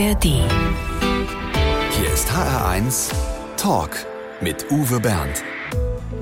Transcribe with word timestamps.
ARD. 0.00 0.24
Hier 0.24 2.12
ist 2.14 2.30
HR1 2.30 3.12
Talk 3.58 3.90
mit 4.40 4.70
Uwe 4.70 4.98
Bernd. 4.98 5.44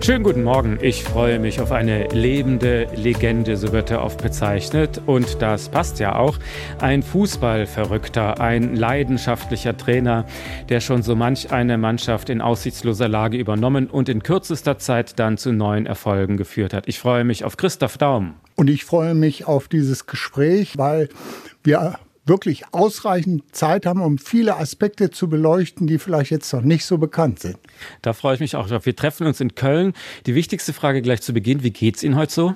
Schönen 0.05 0.25
guten 0.25 0.43
Morgen. 0.43 0.79
Ich 0.83 1.05
freue 1.05 1.39
mich 1.39 1.61
auf 1.61 1.71
eine 1.71 2.09
lebende 2.09 2.89
Legende, 2.97 3.57
so 3.57 3.73
wird 3.73 3.93
er 3.93 4.03
oft 4.03 4.21
bezeichnet. 4.21 5.01
Und 5.07 5.43
das 5.43 5.69
passt 5.69 6.01
ja 6.01 6.17
auch. 6.17 6.39
Ein 6.81 7.05
Fußballverrückter, 7.05 8.41
ein 8.41 8.75
leidenschaftlicher 8.75 9.77
Trainer, 9.77 10.27
der 10.69 10.81
schon 10.81 11.05
so 11.05 11.15
manch 11.15 11.53
eine 11.53 11.79
Mannschaft 11.79 12.31
in 12.31 12.41
aussichtsloser 12.41 13.07
Lage 13.07 13.37
übernommen 13.37 13.87
und 13.87 14.09
in 14.09 14.25
kürzester 14.25 14.79
Zeit 14.79 15.21
dann 15.21 15.39
zu 15.39 15.53
neuen 15.53 15.87
Erfolgen 15.87 16.37
geführt 16.37 16.75
hat. 16.75 16.89
Ich 16.89 16.99
freue 16.99 17.23
mich 17.23 17.45
auf 17.45 17.57
Christoph 17.57 17.97
Daum. 17.97 18.35
Und 18.57 18.71
ich 18.71 18.85
freue 18.85 19.15
mich 19.15 19.47
auf 19.47 19.69
dieses 19.69 20.07
Gespräch, 20.07 20.77
weil 20.79 21.11
wir 21.63 22.01
wirklich 22.29 22.65
ausreichend 22.73 23.43
Zeit 23.55 23.87
haben, 23.87 24.01
um 24.01 24.19
viele 24.19 24.57
Aspekte 24.57 25.11
zu 25.11 25.29
beleuchten, 25.29 25.87
die 25.87 25.99
vielleicht 25.99 26.31
jetzt 26.31 26.53
noch 26.53 26.63
nicht 26.63 26.85
so 26.85 26.99
bekannt 26.99 27.41
sind. 27.41 27.57
Da 28.03 28.13
freue 28.13 28.35
ich 28.35 28.41
mich 28.41 28.57
auch 28.57 28.69
drauf. 28.69 28.87
Wir 28.87 28.97
treffen 28.97 29.27
uns 29.27 29.41
in 29.41 29.55
Köln. 29.55 29.93
Die 30.27 30.35
wichtigste 30.35 30.73
Frage 30.73 31.03
gleich 31.03 31.23
zu 31.23 31.33
Beginn. 31.33 31.63
Wie 31.63 31.71
geht 31.71 31.97
es 31.97 32.03
Ihnen 32.03 32.17
heute 32.17 32.33
so? 32.33 32.55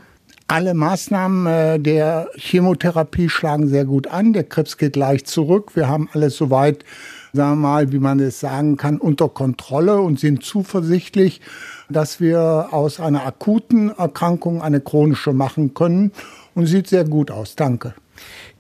Alle 0.49 0.75
Maßnahmen 0.75 1.47
äh, 1.47 1.81
der 1.81 2.29
Chemotherapie 2.37 3.29
schlagen 3.29 3.69
sehr 3.69 3.85
gut 3.85 4.07
an. 4.09 4.33
Der 4.33 4.45
Krebs 4.45 4.77
geht 4.77 4.97
leicht 4.97 5.27
zurück. 5.27 5.75
Wir 5.75 5.89
haben 5.89 6.11
alles 6.13 6.37
soweit, 6.37 6.85
sagen 7.33 7.53
wir 7.53 7.69
mal, 7.69 7.93
wie 7.93 7.99
man 7.99 8.21
es 8.21 8.41
sagen 8.41 8.77
kann, 8.77 8.99
unter 8.99 9.29
Kontrolle 9.29 10.01
und 10.01 10.21
sind 10.21 10.45
zuversichtlich, 10.45 11.41
dass 11.89 12.21
wir 12.21 12.69
aus 12.71 13.01
einer 13.01 13.25
akuten 13.25 13.91
Erkrankung 13.91 14.61
eine 14.61 14.81
chronische 14.81 15.33
machen 15.33 15.75
können. 15.75 16.13
Und 16.55 16.67
sieht 16.67 16.87
sehr 16.87 17.05
gut 17.05 17.31
aus. 17.31 17.57
Danke. 17.57 17.95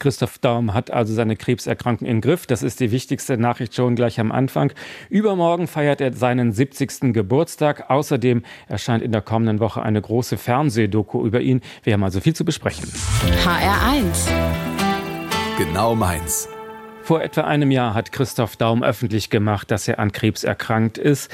Christoph 0.02 0.38
Daum 0.38 0.74
hat 0.74 0.90
also 0.90 1.14
seine 1.14 1.36
Krebserkrankung 1.36 2.08
im 2.08 2.20
Griff. 2.20 2.46
Das 2.48 2.64
ist 2.64 2.80
die 2.80 2.90
wichtigste 2.90 3.38
Nachricht 3.38 3.72
schon 3.76 3.94
gleich 3.94 4.18
am 4.18 4.32
Anfang. 4.32 4.72
Übermorgen 5.10 5.68
feiert 5.68 6.00
er 6.00 6.12
seinen 6.12 6.50
70. 6.50 7.12
Geburtstag. 7.12 7.88
Außerdem 7.88 8.42
erscheint 8.66 9.04
in 9.04 9.12
der 9.12 9.22
kommenden 9.22 9.60
Woche 9.60 9.80
eine 9.80 10.02
große 10.02 10.38
Fernsehdoku 10.38 11.24
über 11.24 11.40
ihn. 11.40 11.60
Wir 11.84 11.92
haben 11.92 12.02
also 12.02 12.20
viel 12.20 12.34
zu 12.34 12.44
besprechen. 12.44 12.88
HR1. 13.44 14.28
Genau 15.56 15.94
meins. 15.94 16.48
Vor 17.04 17.20
etwa 17.20 17.40
einem 17.40 17.72
Jahr 17.72 17.94
hat 17.94 18.12
Christoph 18.12 18.54
Daum 18.54 18.84
öffentlich 18.84 19.28
gemacht, 19.28 19.72
dass 19.72 19.88
er 19.88 19.98
an 19.98 20.12
Krebs 20.12 20.44
erkrankt 20.44 20.98
ist. 20.98 21.32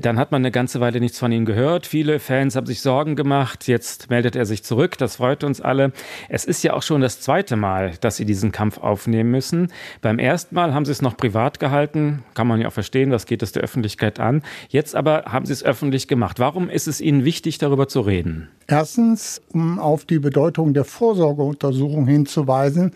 Dann 0.00 0.18
hat 0.18 0.32
man 0.32 0.40
eine 0.40 0.50
ganze 0.50 0.80
Weile 0.80 0.98
nichts 0.98 1.18
von 1.18 1.30
ihm 1.30 1.44
gehört. 1.44 1.86
Viele 1.86 2.18
Fans 2.20 2.56
haben 2.56 2.66
sich 2.66 2.80
Sorgen 2.80 3.16
gemacht. 3.16 3.68
Jetzt 3.68 4.08
meldet 4.08 4.34
er 4.34 4.46
sich 4.46 4.64
zurück. 4.64 4.96
Das 4.96 5.16
freut 5.16 5.44
uns 5.44 5.60
alle. 5.60 5.92
Es 6.30 6.46
ist 6.46 6.62
ja 6.64 6.72
auch 6.72 6.82
schon 6.82 7.02
das 7.02 7.20
zweite 7.20 7.56
Mal, 7.56 7.92
dass 8.00 8.16
sie 8.16 8.24
diesen 8.24 8.50
Kampf 8.50 8.78
aufnehmen 8.78 9.30
müssen. 9.30 9.70
Beim 10.00 10.18
ersten 10.18 10.54
Mal 10.54 10.72
haben 10.72 10.86
sie 10.86 10.92
es 10.92 11.02
noch 11.02 11.18
privat 11.18 11.60
gehalten. 11.60 12.24
Kann 12.32 12.46
man 12.46 12.58
ja 12.62 12.68
auch 12.68 12.72
verstehen, 12.72 13.10
was 13.10 13.26
geht 13.26 13.42
es 13.42 13.52
der 13.52 13.62
Öffentlichkeit 13.62 14.18
an. 14.20 14.42
Jetzt 14.70 14.96
aber 14.96 15.24
haben 15.26 15.44
sie 15.44 15.52
es 15.52 15.62
öffentlich 15.62 16.08
gemacht. 16.08 16.38
Warum 16.38 16.70
ist 16.70 16.88
es 16.88 16.98
Ihnen 17.02 17.26
wichtig, 17.26 17.58
darüber 17.58 17.88
zu 17.88 18.00
reden? 18.00 18.48
Erstens, 18.66 19.42
um 19.52 19.78
auf 19.78 20.06
die 20.06 20.18
Bedeutung 20.18 20.72
der 20.72 20.84
Vorsorgeuntersuchung 20.84 22.06
hinzuweisen 22.06 22.94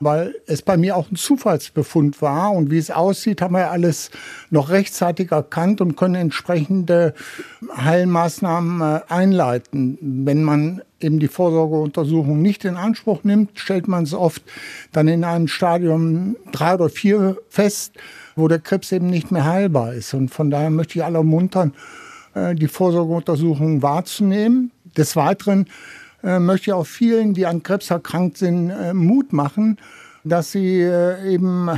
weil 0.00 0.34
es 0.46 0.62
bei 0.62 0.76
mir 0.76 0.96
auch 0.96 1.10
ein 1.10 1.16
Zufallsbefund 1.16 2.20
war. 2.20 2.52
Und 2.52 2.70
wie 2.70 2.78
es 2.78 2.90
aussieht, 2.90 3.40
haben 3.40 3.54
wir 3.54 3.70
alles 3.70 4.10
noch 4.50 4.70
rechtzeitig 4.70 5.32
erkannt 5.32 5.80
und 5.80 5.96
können 5.96 6.14
entsprechende 6.14 7.14
Heilmaßnahmen 7.76 8.80
äh, 8.80 9.00
einleiten. 9.08 9.98
Wenn 10.00 10.42
man 10.42 10.82
eben 11.00 11.20
die 11.20 11.28
Vorsorgeuntersuchung 11.28 12.40
nicht 12.40 12.64
in 12.64 12.76
Anspruch 12.76 13.24
nimmt, 13.24 13.58
stellt 13.58 13.88
man 13.88 14.04
es 14.04 14.14
oft 14.14 14.42
dann 14.92 15.08
in 15.08 15.24
einem 15.24 15.48
Stadium 15.48 16.36
drei 16.52 16.74
oder 16.74 16.88
vier 16.88 17.36
fest, 17.48 17.92
wo 18.36 18.48
der 18.48 18.58
Krebs 18.58 18.90
eben 18.92 19.10
nicht 19.10 19.30
mehr 19.30 19.44
heilbar 19.44 19.94
ist. 19.94 20.14
Und 20.14 20.30
von 20.30 20.50
daher 20.50 20.70
möchte 20.70 20.98
ich 20.98 21.04
alle 21.04 21.18
ermuntern, 21.18 21.74
äh, 22.34 22.54
die 22.54 22.68
Vorsorgeuntersuchung 22.68 23.82
wahrzunehmen. 23.82 24.70
Des 24.96 25.16
Weiteren 25.16 25.66
äh, 26.24 26.38
möchte 26.38 26.70
ich 26.70 26.72
auch 26.72 26.86
vielen, 26.86 27.34
die 27.34 27.46
an 27.46 27.62
Krebs 27.62 27.90
erkrankt 27.90 28.38
sind, 28.38 28.70
äh, 28.70 28.94
Mut 28.94 29.32
machen, 29.32 29.76
dass 30.24 30.52
sie 30.52 30.80
äh, 30.80 31.34
eben 31.34 31.68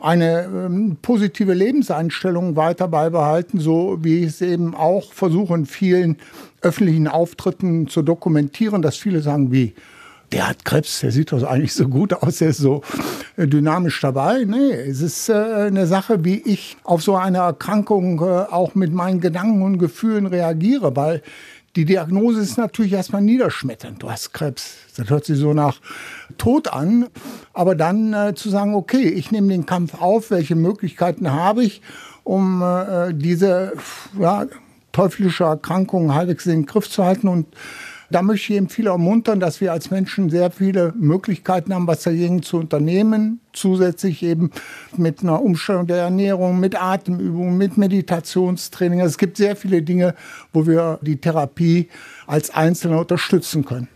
eine 0.00 0.44
ähm, 0.44 0.96
positive 1.02 1.52
Lebenseinstellung 1.52 2.56
weiter 2.56 2.88
beibehalten, 2.88 3.60
so 3.60 3.98
wie 4.00 4.20
ich 4.20 4.26
es 4.26 4.40
eben 4.40 4.74
auch 4.74 5.12
versuche 5.12 5.54
in 5.54 5.66
vielen 5.66 6.16
öffentlichen 6.62 7.08
Auftritten 7.08 7.88
zu 7.88 8.02
dokumentieren, 8.02 8.80
dass 8.80 8.96
viele 8.96 9.20
sagen, 9.20 9.52
wie, 9.52 9.74
der 10.32 10.48
hat 10.48 10.64
Krebs, 10.64 11.00
der 11.00 11.10
sieht 11.10 11.32
doch 11.32 11.42
eigentlich 11.42 11.74
so 11.74 11.88
gut 11.88 12.12
aus, 12.14 12.38
der 12.38 12.50
ist 12.50 12.58
so 12.58 12.82
dynamisch 13.36 14.00
dabei. 14.00 14.44
Nee, 14.44 14.72
es 14.72 15.00
ist 15.00 15.30
eine 15.30 15.86
Sache, 15.86 16.24
wie 16.24 16.42
ich 16.44 16.76
auf 16.84 17.02
so 17.02 17.16
eine 17.16 17.38
Erkrankung 17.38 18.20
auch 18.20 18.74
mit 18.74 18.92
meinen 18.92 19.20
Gedanken 19.20 19.62
und 19.62 19.78
Gefühlen 19.78 20.26
reagiere, 20.26 20.94
weil 20.94 21.22
die 21.76 21.84
Diagnose 21.84 22.40
ist 22.40 22.56
natürlich 22.56 22.92
erstmal 22.92 23.22
niederschmetternd. 23.22 24.02
Du 24.02 24.10
hast 24.10 24.32
Krebs. 24.32 24.76
Das 24.96 25.10
hört 25.10 25.24
sich 25.24 25.38
so 25.38 25.52
nach 25.52 25.80
Tod 26.36 26.68
an. 26.72 27.06
Aber 27.52 27.74
dann 27.74 28.12
äh, 28.12 28.34
zu 28.34 28.50
sagen, 28.50 28.74
okay, 28.74 29.08
ich 29.08 29.30
nehme 29.30 29.48
den 29.48 29.66
Kampf 29.66 30.00
auf, 30.00 30.30
welche 30.30 30.54
Möglichkeiten 30.54 31.32
habe 31.32 31.64
ich, 31.64 31.82
um 32.24 32.62
äh, 32.62 33.12
diese 33.14 33.74
ja, 34.18 34.46
teuflische 34.92 35.44
Erkrankung 35.44 36.14
halbwegs 36.14 36.46
in 36.46 36.52
den 36.52 36.66
Griff 36.66 36.90
zu 36.90 37.04
halten 37.04 37.28
und 37.28 37.46
da 38.10 38.22
möchte 38.22 38.52
ich 38.52 38.56
eben 38.56 38.68
viele 38.68 38.90
ermuntern, 38.90 39.38
dass 39.38 39.60
wir 39.60 39.72
als 39.72 39.90
Menschen 39.90 40.30
sehr 40.30 40.50
viele 40.50 40.94
Möglichkeiten 40.96 41.74
haben, 41.74 41.86
was 41.86 42.02
dagegen 42.02 42.42
zu 42.42 42.56
unternehmen. 42.56 43.40
Zusätzlich 43.52 44.22
eben 44.22 44.50
mit 44.96 45.22
einer 45.22 45.42
Umstellung 45.42 45.86
der 45.86 45.98
Ernährung, 45.98 46.58
mit 46.60 46.80
Atemübungen, 46.80 47.58
mit 47.58 47.76
Meditationstraining. 47.76 49.00
Also 49.00 49.10
es 49.10 49.18
gibt 49.18 49.36
sehr 49.36 49.56
viele 49.56 49.82
Dinge, 49.82 50.14
wo 50.52 50.66
wir 50.66 50.98
die 51.02 51.16
Therapie 51.16 51.88
als 52.26 52.50
Einzelne 52.50 52.98
unterstützen 52.98 53.64
können. 53.64 53.88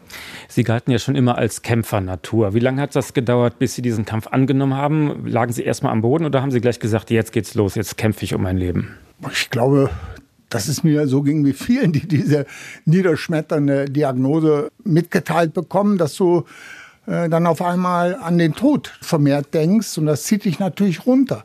Sie 0.49 0.65
galten 0.65 0.91
ja 0.91 0.99
schon 0.99 1.15
immer 1.15 1.39
als 1.39 1.63
Kämpfernatur. 1.63 2.53
Wie 2.53 2.61
lange 2.61 2.83
hat 2.83 2.95
das 2.95 3.15
gedauert, 3.15 3.59
bis 3.59 3.75
Sie 3.75 3.83
diesen 3.83 4.05
Kampf 4.05 4.27
angenommen 4.27 4.75
haben? 4.75 5.27
Lagen 5.27 5.53
Sie 5.53 5.63
erstmal 5.63 5.93
am 5.93 6.03
Boden 6.03 6.27
oder 6.27 6.43
haben 6.43 6.51
Sie 6.51 6.61
gleich 6.61 6.81
gesagt, 6.81 7.11
jetzt 7.11 7.33
geht's 7.33 7.55
los, 7.55 7.77
jetzt 7.77 7.97
kämpfe 7.97 8.25
ich 8.25 8.35
um 8.35 8.43
mein 8.43 8.59
Leben? 8.59 8.97
Ich 9.31 9.49
glaube, 9.49 9.89
das 10.55 10.69
ist 10.69 10.85
mir 10.85 11.07
so 11.07 11.23
ging 11.23 11.45
wie 11.45 11.53
vielen, 11.53 11.93
die 11.93 12.07
diese 12.07 12.47
niederschmetternde 12.85 13.87
Diagnose 13.87 14.71
mitgeteilt 14.85 15.55
bekommen, 15.55 15.99
dass 15.99 16.15
du 16.15 16.45
äh, 17.07 17.29
dann 17.29 17.47
auf 17.47 17.63
einmal 17.63 18.15
an 18.17 18.39
den 18.39 18.55
Tod 18.55 18.93
vermehrt 19.01 19.55
denkst 19.55 19.99
und 19.99 20.07
das 20.07 20.25
zieht 20.25 20.45
dich 20.45 20.59
natürlich 20.59 21.07
runter. 21.07 21.45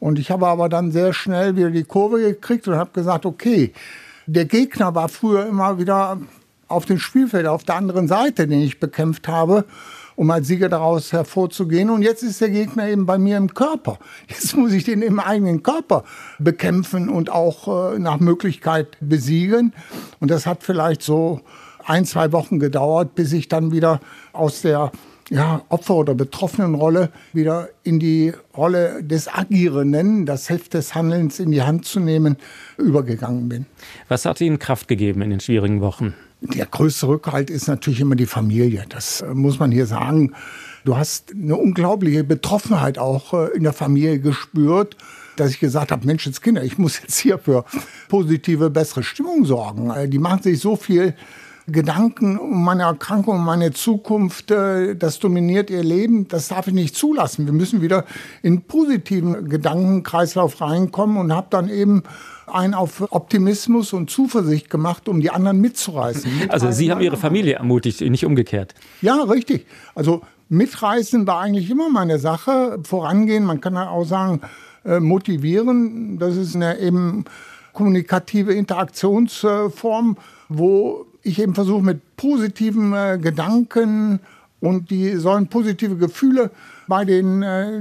Und 0.00 0.18
ich 0.18 0.30
habe 0.30 0.46
aber 0.46 0.68
dann 0.68 0.92
sehr 0.92 1.12
schnell 1.12 1.56
wieder 1.56 1.70
die 1.70 1.84
Kurve 1.84 2.20
gekriegt 2.20 2.68
und 2.68 2.76
habe 2.76 2.90
gesagt, 2.92 3.26
okay, 3.26 3.72
der 4.26 4.44
Gegner 4.44 4.94
war 4.94 5.08
früher 5.08 5.46
immer 5.46 5.78
wieder 5.78 6.18
auf 6.68 6.84
dem 6.84 6.98
Spielfeld, 6.98 7.46
auf 7.46 7.64
der 7.64 7.76
anderen 7.76 8.08
Seite, 8.08 8.46
den 8.46 8.60
ich 8.60 8.78
bekämpft 8.78 9.26
habe 9.26 9.64
um 10.18 10.32
als 10.32 10.48
Sieger 10.48 10.68
daraus 10.68 11.12
hervorzugehen. 11.12 11.90
Und 11.90 12.02
jetzt 12.02 12.24
ist 12.24 12.40
der 12.40 12.50
Gegner 12.50 12.88
eben 12.88 13.06
bei 13.06 13.18
mir 13.18 13.36
im 13.36 13.54
Körper. 13.54 14.00
Jetzt 14.28 14.56
muss 14.56 14.72
ich 14.72 14.82
den 14.82 15.00
im 15.00 15.20
eigenen 15.20 15.62
Körper 15.62 16.02
bekämpfen 16.40 17.08
und 17.08 17.30
auch 17.30 17.92
äh, 17.94 18.00
nach 18.00 18.18
Möglichkeit 18.18 18.96
besiegen. 19.00 19.72
Und 20.18 20.32
das 20.32 20.44
hat 20.44 20.64
vielleicht 20.64 21.02
so 21.02 21.40
ein, 21.86 22.04
zwei 22.04 22.32
Wochen 22.32 22.58
gedauert, 22.58 23.14
bis 23.14 23.32
ich 23.32 23.46
dann 23.46 23.70
wieder 23.70 24.00
aus 24.32 24.62
der 24.62 24.90
ja, 25.30 25.62
Opfer- 25.68 25.94
oder 25.94 26.14
Betroffenenrolle 26.14 27.10
wieder 27.32 27.68
in 27.84 28.00
die 28.00 28.32
Rolle 28.56 29.04
des 29.04 29.32
Agierenden, 29.32 30.26
das 30.26 30.50
Heft 30.50 30.74
des 30.74 30.96
Handelns 30.96 31.38
in 31.38 31.52
die 31.52 31.62
Hand 31.62 31.84
zu 31.84 32.00
nehmen, 32.00 32.38
übergegangen 32.76 33.48
bin. 33.48 33.66
Was 34.08 34.24
hat 34.24 34.40
Ihnen 34.40 34.58
Kraft 34.58 34.88
gegeben 34.88 35.22
in 35.22 35.30
den 35.30 35.38
schwierigen 35.38 35.80
Wochen? 35.80 36.14
Der 36.40 36.66
größte 36.66 37.08
Rückhalt 37.08 37.50
ist 37.50 37.66
natürlich 37.66 38.00
immer 38.00 38.14
die 38.14 38.26
Familie. 38.26 38.84
Das 38.88 39.22
äh, 39.22 39.34
muss 39.34 39.58
man 39.58 39.72
hier 39.72 39.86
sagen. 39.86 40.34
Du 40.84 40.96
hast 40.96 41.32
eine 41.32 41.56
unglaubliche 41.56 42.22
Betroffenheit 42.22 42.98
auch 42.98 43.34
äh, 43.34 43.48
in 43.56 43.64
der 43.64 43.72
Familie 43.72 44.20
gespürt, 44.20 44.96
dass 45.36 45.50
ich 45.50 45.58
gesagt 45.58 45.90
habe, 45.90 46.06
Mensch, 46.06 46.26
jetzt 46.26 46.42
Kinder, 46.42 46.62
ich 46.62 46.78
muss 46.78 47.00
jetzt 47.00 47.18
hier 47.18 47.38
für 47.38 47.64
positive, 48.08 48.70
bessere 48.70 49.02
Stimmung 49.02 49.44
sorgen. 49.44 49.90
Äh, 49.90 50.08
die 50.08 50.18
machen 50.18 50.42
sich 50.42 50.60
so 50.60 50.76
viel 50.76 51.14
Gedanken 51.70 52.38
um 52.38 52.64
meine 52.64 52.84
Erkrankung, 52.84 53.36
um 53.36 53.44
meine 53.44 53.72
Zukunft, 53.72 54.50
das 54.50 55.18
dominiert 55.18 55.68
ihr 55.70 55.82
Leben. 55.82 56.26
Das 56.28 56.48
darf 56.48 56.66
ich 56.66 56.74
nicht 56.74 56.96
zulassen. 56.96 57.46
Wir 57.46 57.52
müssen 57.52 57.82
wieder 57.82 58.04
in 58.42 58.62
positiven 58.62 59.48
Gedankenkreislauf 59.48 60.60
reinkommen 60.60 61.18
und 61.18 61.32
habe 61.32 61.48
dann 61.50 61.68
eben 61.68 62.02
einen 62.46 62.72
auf 62.72 63.12
Optimismus 63.12 63.92
und 63.92 64.08
Zuversicht 64.08 64.70
gemacht, 64.70 65.08
um 65.08 65.20
die 65.20 65.30
anderen 65.30 65.60
mitzureißen. 65.60 66.30
Also 66.48 66.70
Sie 66.70 66.90
haben 66.90 67.00
Ihre 67.00 67.16
Familie 67.16 67.54
ermutigt, 67.54 68.00
nicht 68.00 68.24
umgekehrt. 68.24 68.74
Ja, 69.02 69.22
richtig. 69.24 69.66
Also 69.94 70.22
mitreißen 70.48 71.26
war 71.26 71.40
eigentlich 71.40 71.70
immer 71.70 71.90
meine 71.90 72.18
Sache. 72.18 72.78
Vorangehen, 72.82 73.44
man 73.44 73.60
kann 73.60 73.76
auch 73.76 74.04
sagen, 74.04 74.40
äh, 74.84 75.00
motivieren. 75.00 76.18
Das 76.18 76.36
ist 76.36 76.56
eine 76.56 76.78
eben 76.78 77.24
kommunikative 77.72 78.54
Interaktionsform, 78.54 80.16
wo 80.48 81.06
ich 81.28 81.38
eben 81.40 81.54
versuche 81.54 81.82
mit 81.82 82.16
positiven 82.16 82.92
äh, 82.92 83.18
Gedanken 83.20 84.20
und 84.60 84.90
die 84.90 85.16
sollen 85.16 85.48
positive 85.48 85.96
Gefühle 85.96 86.50
bei 86.88 87.04
den 87.04 87.42
äh, 87.42 87.80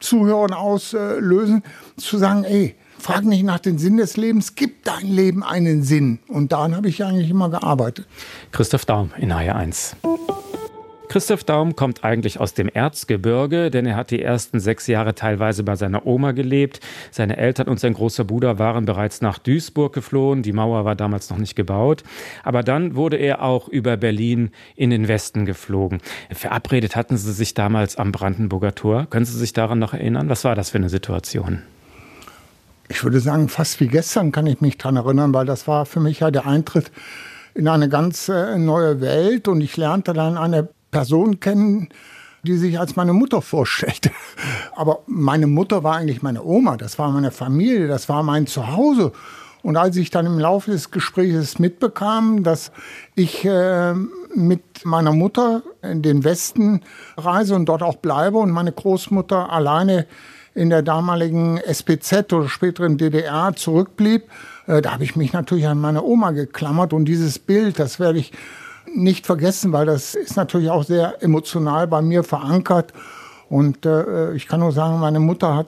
Zuhörern 0.00 0.52
auslösen, 0.52 1.62
zu 1.96 2.18
sagen, 2.18 2.44
ey, 2.44 2.74
frag 2.98 3.24
nicht 3.24 3.44
nach 3.44 3.58
dem 3.58 3.78
Sinn 3.78 3.96
des 3.96 4.16
Lebens, 4.16 4.54
gibt 4.54 4.86
dein 4.86 5.06
Leben 5.06 5.42
einen 5.42 5.82
Sinn? 5.82 6.18
Und 6.28 6.52
daran 6.52 6.74
habe 6.74 6.88
ich 6.88 7.04
eigentlich 7.04 7.30
immer 7.30 7.50
gearbeitet. 7.50 8.06
Christoph 8.50 8.86
Daum 8.86 9.10
in 9.18 9.32
HR1. 9.32 9.94
Christoph 11.08 11.44
Daum 11.44 11.76
kommt 11.76 12.02
eigentlich 12.02 12.40
aus 12.40 12.54
dem 12.54 12.68
Erzgebirge, 12.68 13.70
denn 13.70 13.86
er 13.86 13.94
hat 13.94 14.10
die 14.10 14.22
ersten 14.22 14.58
sechs 14.58 14.86
Jahre 14.86 15.14
teilweise 15.14 15.62
bei 15.62 15.76
seiner 15.76 16.06
Oma 16.06 16.32
gelebt. 16.32 16.80
Seine 17.10 17.36
Eltern 17.36 17.68
und 17.68 17.78
sein 17.78 17.94
großer 17.94 18.24
Bruder 18.24 18.58
waren 18.58 18.84
bereits 18.84 19.20
nach 19.20 19.38
Duisburg 19.38 19.92
geflohen. 19.92 20.42
Die 20.42 20.52
Mauer 20.52 20.84
war 20.84 20.96
damals 20.96 21.30
noch 21.30 21.38
nicht 21.38 21.54
gebaut. 21.56 22.02
Aber 22.42 22.62
dann 22.62 22.96
wurde 22.96 23.16
er 23.16 23.42
auch 23.42 23.68
über 23.68 23.96
Berlin 23.96 24.50
in 24.76 24.90
den 24.90 25.06
Westen 25.06 25.44
geflogen. 25.44 26.00
Verabredet 26.30 26.96
hatten 26.96 27.16
sie 27.16 27.32
sich 27.32 27.54
damals 27.54 27.96
am 27.96 28.10
Brandenburger 28.10 28.74
Tor. 28.74 29.06
Können 29.08 29.26
Sie 29.26 29.38
sich 29.38 29.52
daran 29.52 29.78
noch 29.78 29.92
erinnern? 29.92 30.28
Was 30.28 30.44
war 30.44 30.54
das 30.54 30.70
für 30.70 30.78
eine 30.78 30.88
Situation? 30.88 31.62
Ich 32.88 33.02
würde 33.04 33.20
sagen, 33.20 33.48
fast 33.48 33.80
wie 33.80 33.88
gestern 33.88 34.32
kann 34.32 34.46
ich 34.46 34.60
mich 34.60 34.78
daran 34.78 34.96
erinnern, 34.96 35.32
weil 35.32 35.46
das 35.46 35.68
war 35.68 35.86
für 35.86 36.00
mich 36.00 36.20
ja 36.20 36.30
der 36.30 36.46
Eintritt 36.46 36.90
in 37.54 37.68
eine 37.68 37.88
ganz 37.88 38.28
äh, 38.28 38.58
neue 38.58 39.00
Welt 39.00 39.48
und 39.48 39.60
ich 39.60 39.76
lernte 39.76 40.12
dann 40.12 40.36
eine 40.36 40.68
Person 40.94 41.40
kennen, 41.40 41.88
die 42.44 42.56
sich 42.56 42.78
als 42.78 42.94
meine 42.94 43.12
Mutter 43.12 43.42
vorstellte. 43.42 44.12
Aber 44.76 45.00
meine 45.06 45.48
Mutter 45.48 45.82
war 45.82 45.96
eigentlich 45.96 46.22
meine 46.22 46.44
Oma, 46.44 46.76
das 46.76 47.00
war 47.00 47.10
meine 47.10 47.32
Familie, 47.32 47.88
das 47.88 48.08
war 48.08 48.22
mein 48.22 48.46
Zuhause. 48.46 49.10
Und 49.64 49.76
als 49.76 49.96
ich 49.96 50.10
dann 50.10 50.26
im 50.26 50.38
Laufe 50.38 50.70
des 50.70 50.92
Gesprächs 50.92 51.58
mitbekam, 51.58 52.44
dass 52.44 52.70
ich 53.16 53.44
äh, 53.44 53.94
mit 54.36 54.62
meiner 54.84 55.12
Mutter 55.12 55.62
in 55.82 56.02
den 56.02 56.22
Westen 56.22 56.82
reise 57.16 57.56
und 57.56 57.66
dort 57.66 57.82
auch 57.82 57.96
bleibe 57.96 58.38
und 58.38 58.52
meine 58.52 58.70
Großmutter 58.70 59.50
alleine 59.50 60.06
in 60.54 60.70
der 60.70 60.82
damaligen 60.82 61.56
SPZ 61.56 62.32
oder 62.32 62.48
späteren 62.48 62.98
DDR 62.98 63.56
zurückblieb, 63.56 64.28
äh, 64.68 64.80
da 64.80 64.92
habe 64.92 65.02
ich 65.02 65.16
mich 65.16 65.32
natürlich 65.32 65.66
an 65.66 65.80
meine 65.80 66.04
Oma 66.04 66.30
geklammert 66.30 66.92
und 66.92 67.06
dieses 67.06 67.40
Bild, 67.40 67.80
das 67.80 67.98
werde 67.98 68.20
ich 68.20 68.30
nicht 68.94 69.26
vergessen, 69.26 69.72
weil 69.72 69.86
das 69.86 70.14
ist 70.14 70.36
natürlich 70.36 70.70
auch 70.70 70.84
sehr 70.84 71.22
emotional 71.22 71.86
bei 71.86 72.02
mir 72.02 72.24
verankert. 72.24 72.92
Und 73.48 73.86
äh, 73.86 74.32
ich 74.34 74.48
kann 74.48 74.60
nur 74.60 74.72
sagen, 74.72 75.00
meine 75.00 75.20
Mutter 75.20 75.54
hat 75.54 75.66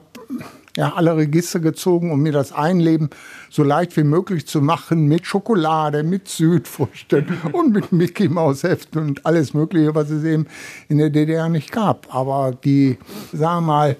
ja, 0.77 0.93
alle 0.95 1.17
Register 1.17 1.59
gezogen, 1.59 2.11
um 2.11 2.21
mir 2.21 2.31
das 2.31 2.51
Einleben 2.51 3.09
so 3.49 3.63
leicht 3.63 3.97
wie 3.97 4.03
möglich 4.03 4.47
zu 4.47 4.61
machen 4.61 5.07
mit 5.07 5.25
Schokolade, 5.25 6.03
mit 6.03 6.27
Südfrüchten 6.27 7.25
und 7.51 7.73
mit 7.73 7.91
Mickey 7.91 8.29
Maus 8.29 8.63
Heften 8.63 9.01
und 9.01 9.25
alles 9.25 9.55
Mögliche, 9.55 9.95
was 9.95 10.11
es 10.11 10.23
eben 10.23 10.45
in 10.87 10.99
der 10.99 11.09
DDR 11.09 11.49
nicht 11.49 11.71
gab. 11.71 12.13
Aber 12.13 12.51
die, 12.63 12.99
sagen 13.33 13.65
wir 13.65 13.67
mal, 13.67 13.97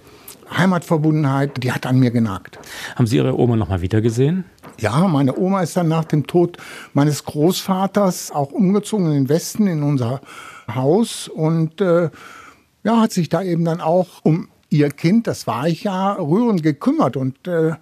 Heimatverbundenheit, 0.56 1.64
die 1.64 1.72
hat 1.72 1.86
an 1.86 2.00
mir 2.00 2.12
genagt. 2.12 2.60
Haben 2.96 3.08
Sie 3.08 3.18
Ihre 3.18 3.38
Oma 3.38 3.56
noch 3.56 3.70
mal 3.70 3.82
wieder 3.82 4.02
gesehen? 4.02 4.46
Ja, 4.80 5.08
meine 5.08 5.38
Oma 5.38 5.62
ist 5.62 5.76
dann 5.76 5.88
nach 5.88 6.06
dem 6.06 6.28
Tod 6.28 6.58
meines 6.94 7.26
Großvaters 7.26 8.32
auch 8.32 8.52
umgezogen 8.52 9.08
in 9.08 9.14
den 9.14 9.30
Westen, 9.30 9.68
in 9.68 9.84
unser 9.84 10.22
Haus 10.74 11.28
und 11.28 11.82
äh, 11.82 12.10
ja, 12.84 13.02
hat 13.02 13.12
sich 13.12 13.30
da 13.30 13.42
eben 13.42 13.66
dann 13.66 13.82
auch 13.82 14.08
um 14.24 14.50
ihr 14.70 14.90
Kind, 14.90 15.28
das 15.28 15.48
war 15.48 15.68
ich 15.68 15.84
ja, 15.84 16.14
rührend 16.14 16.64
gekümmert. 16.64 17.18
Und 17.18 17.48
äh, 17.48 17.74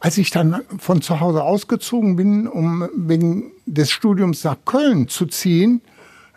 als 0.00 0.18
ich 0.18 0.30
dann 0.30 0.62
von 0.78 1.02
zu 1.02 1.20
Hause 1.20 1.42
ausgezogen 1.42 2.16
bin, 2.16 2.46
um 2.46 2.88
wegen 2.96 3.52
des 3.66 3.90
Studiums 3.90 4.44
nach 4.44 4.56
Köln 4.64 5.08
zu 5.08 5.26
ziehen, 5.26 5.80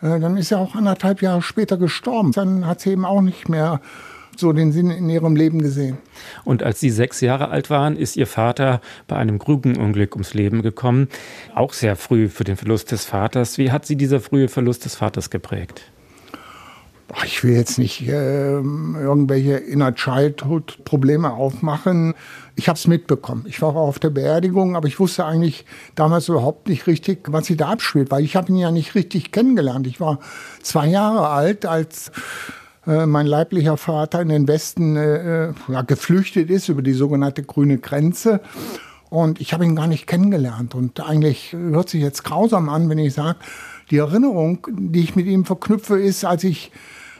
äh, 0.00 0.20
dann 0.20 0.36
ist 0.36 0.52
er 0.52 0.58
auch 0.58 0.74
anderthalb 0.74 1.22
Jahre 1.22 1.42
später 1.42 1.76
gestorben. 1.76 2.32
Dann 2.32 2.66
hat 2.66 2.80
sie 2.80 2.90
eben 2.90 3.04
auch 3.04 3.22
nicht 3.22 3.48
mehr 3.48 3.80
so 4.38 4.52
den 4.52 4.72
Sinn 4.72 4.90
in 4.90 5.08
ihrem 5.08 5.36
Leben 5.36 5.60
gesehen. 5.60 5.98
Und 6.44 6.62
als 6.62 6.80
Sie 6.80 6.90
sechs 6.90 7.20
Jahre 7.20 7.48
alt 7.48 7.70
waren, 7.70 7.96
ist 7.96 8.16
Ihr 8.16 8.26
Vater 8.26 8.80
bei 9.06 9.16
einem 9.16 9.38
Grubenunglück 9.38 10.14
ums 10.14 10.34
Leben 10.34 10.62
gekommen. 10.62 11.08
Auch 11.54 11.72
sehr 11.72 11.96
früh 11.96 12.28
für 12.28 12.44
den 12.44 12.56
Verlust 12.56 12.92
des 12.92 13.04
Vaters. 13.04 13.58
Wie 13.58 13.70
hat 13.70 13.86
Sie 13.86 13.96
dieser 13.96 14.20
frühe 14.20 14.48
Verlust 14.48 14.84
des 14.84 14.94
Vaters 14.94 15.30
geprägt? 15.30 15.82
Ich 17.24 17.42
will 17.42 17.54
jetzt 17.54 17.78
nicht 17.78 18.06
äh, 18.06 18.56
irgendwelche 18.56 19.56
Inner 19.56 19.94
Childhood 19.94 20.84
Probleme 20.84 21.32
aufmachen. 21.32 22.14
Ich 22.54 22.68
habe 22.68 22.76
es 22.76 22.86
mitbekommen. 22.86 23.46
Ich 23.48 23.62
war 23.62 23.70
auch 23.70 23.88
auf 23.88 23.98
der 23.98 24.10
Beerdigung, 24.10 24.76
aber 24.76 24.88
ich 24.88 25.00
wusste 25.00 25.24
eigentlich 25.24 25.64
damals 25.94 26.28
überhaupt 26.28 26.68
nicht 26.68 26.86
richtig, 26.86 27.20
was 27.28 27.46
sich 27.46 27.56
da 27.56 27.68
abspielt, 27.68 28.10
weil 28.10 28.24
ich 28.24 28.36
habe 28.36 28.48
ihn 28.50 28.58
ja 28.58 28.70
nicht 28.70 28.94
richtig 28.94 29.32
kennengelernt. 29.32 29.86
Ich 29.86 30.00
war 30.00 30.18
zwei 30.60 30.86
Jahre 30.88 31.28
alt, 31.28 31.64
als 31.64 32.12
äh, 32.88 33.04
mein 33.04 33.26
leiblicher 33.26 33.76
Vater 33.76 34.22
in 34.22 34.30
den 34.30 34.48
Westen 34.48 34.96
äh, 34.96 35.52
ja, 35.68 35.82
geflüchtet 35.82 36.48
ist 36.48 36.70
über 36.70 36.80
die 36.80 36.94
sogenannte 36.94 37.42
grüne 37.42 37.76
Grenze. 37.76 38.40
Und 39.10 39.40
ich 39.42 39.52
habe 39.52 39.64
ihn 39.64 39.76
gar 39.76 39.86
nicht 39.86 40.06
kennengelernt. 40.06 40.74
Und 40.74 41.00
eigentlich 41.00 41.52
hört 41.52 41.90
sich 41.90 42.00
jetzt 42.00 42.24
grausam 42.24 42.70
an, 42.70 42.88
wenn 42.88 42.98
ich 42.98 43.12
sage, 43.12 43.38
die 43.90 43.98
Erinnerung, 43.98 44.66
die 44.70 45.00
ich 45.00 45.16
mit 45.16 45.26
ihm 45.26 45.44
verknüpfe, 45.44 46.00
ist, 46.00 46.24
als 46.24 46.44
ich 46.44 46.72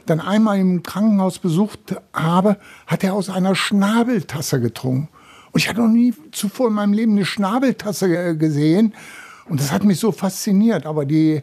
dann 0.06 0.20
einmal 0.20 0.58
im 0.58 0.82
Krankenhaus 0.82 1.38
besucht 1.38 1.96
habe, 2.14 2.56
hat 2.86 3.04
er 3.04 3.12
aus 3.12 3.28
einer 3.28 3.54
Schnabeltasse 3.54 4.60
getrunken. 4.60 5.08
Und 5.52 5.60
ich 5.60 5.68
hatte 5.68 5.80
noch 5.80 5.88
nie 5.88 6.14
zuvor 6.32 6.68
in 6.68 6.74
meinem 6.74 6.94
Leben 6.94 7.12
eine 7.12 7.26
Schnabeltasse 7.26 8.36
gesehen. 8.38 8.94
Und 9.48 9.60
das 9.60 9.70
hat 9.70 9.84
mich 9.84 10.00
so 10.00 10.12
fasziniert. 10.12 10.86
Aber 10.86 11.04
die, 11.04 11.42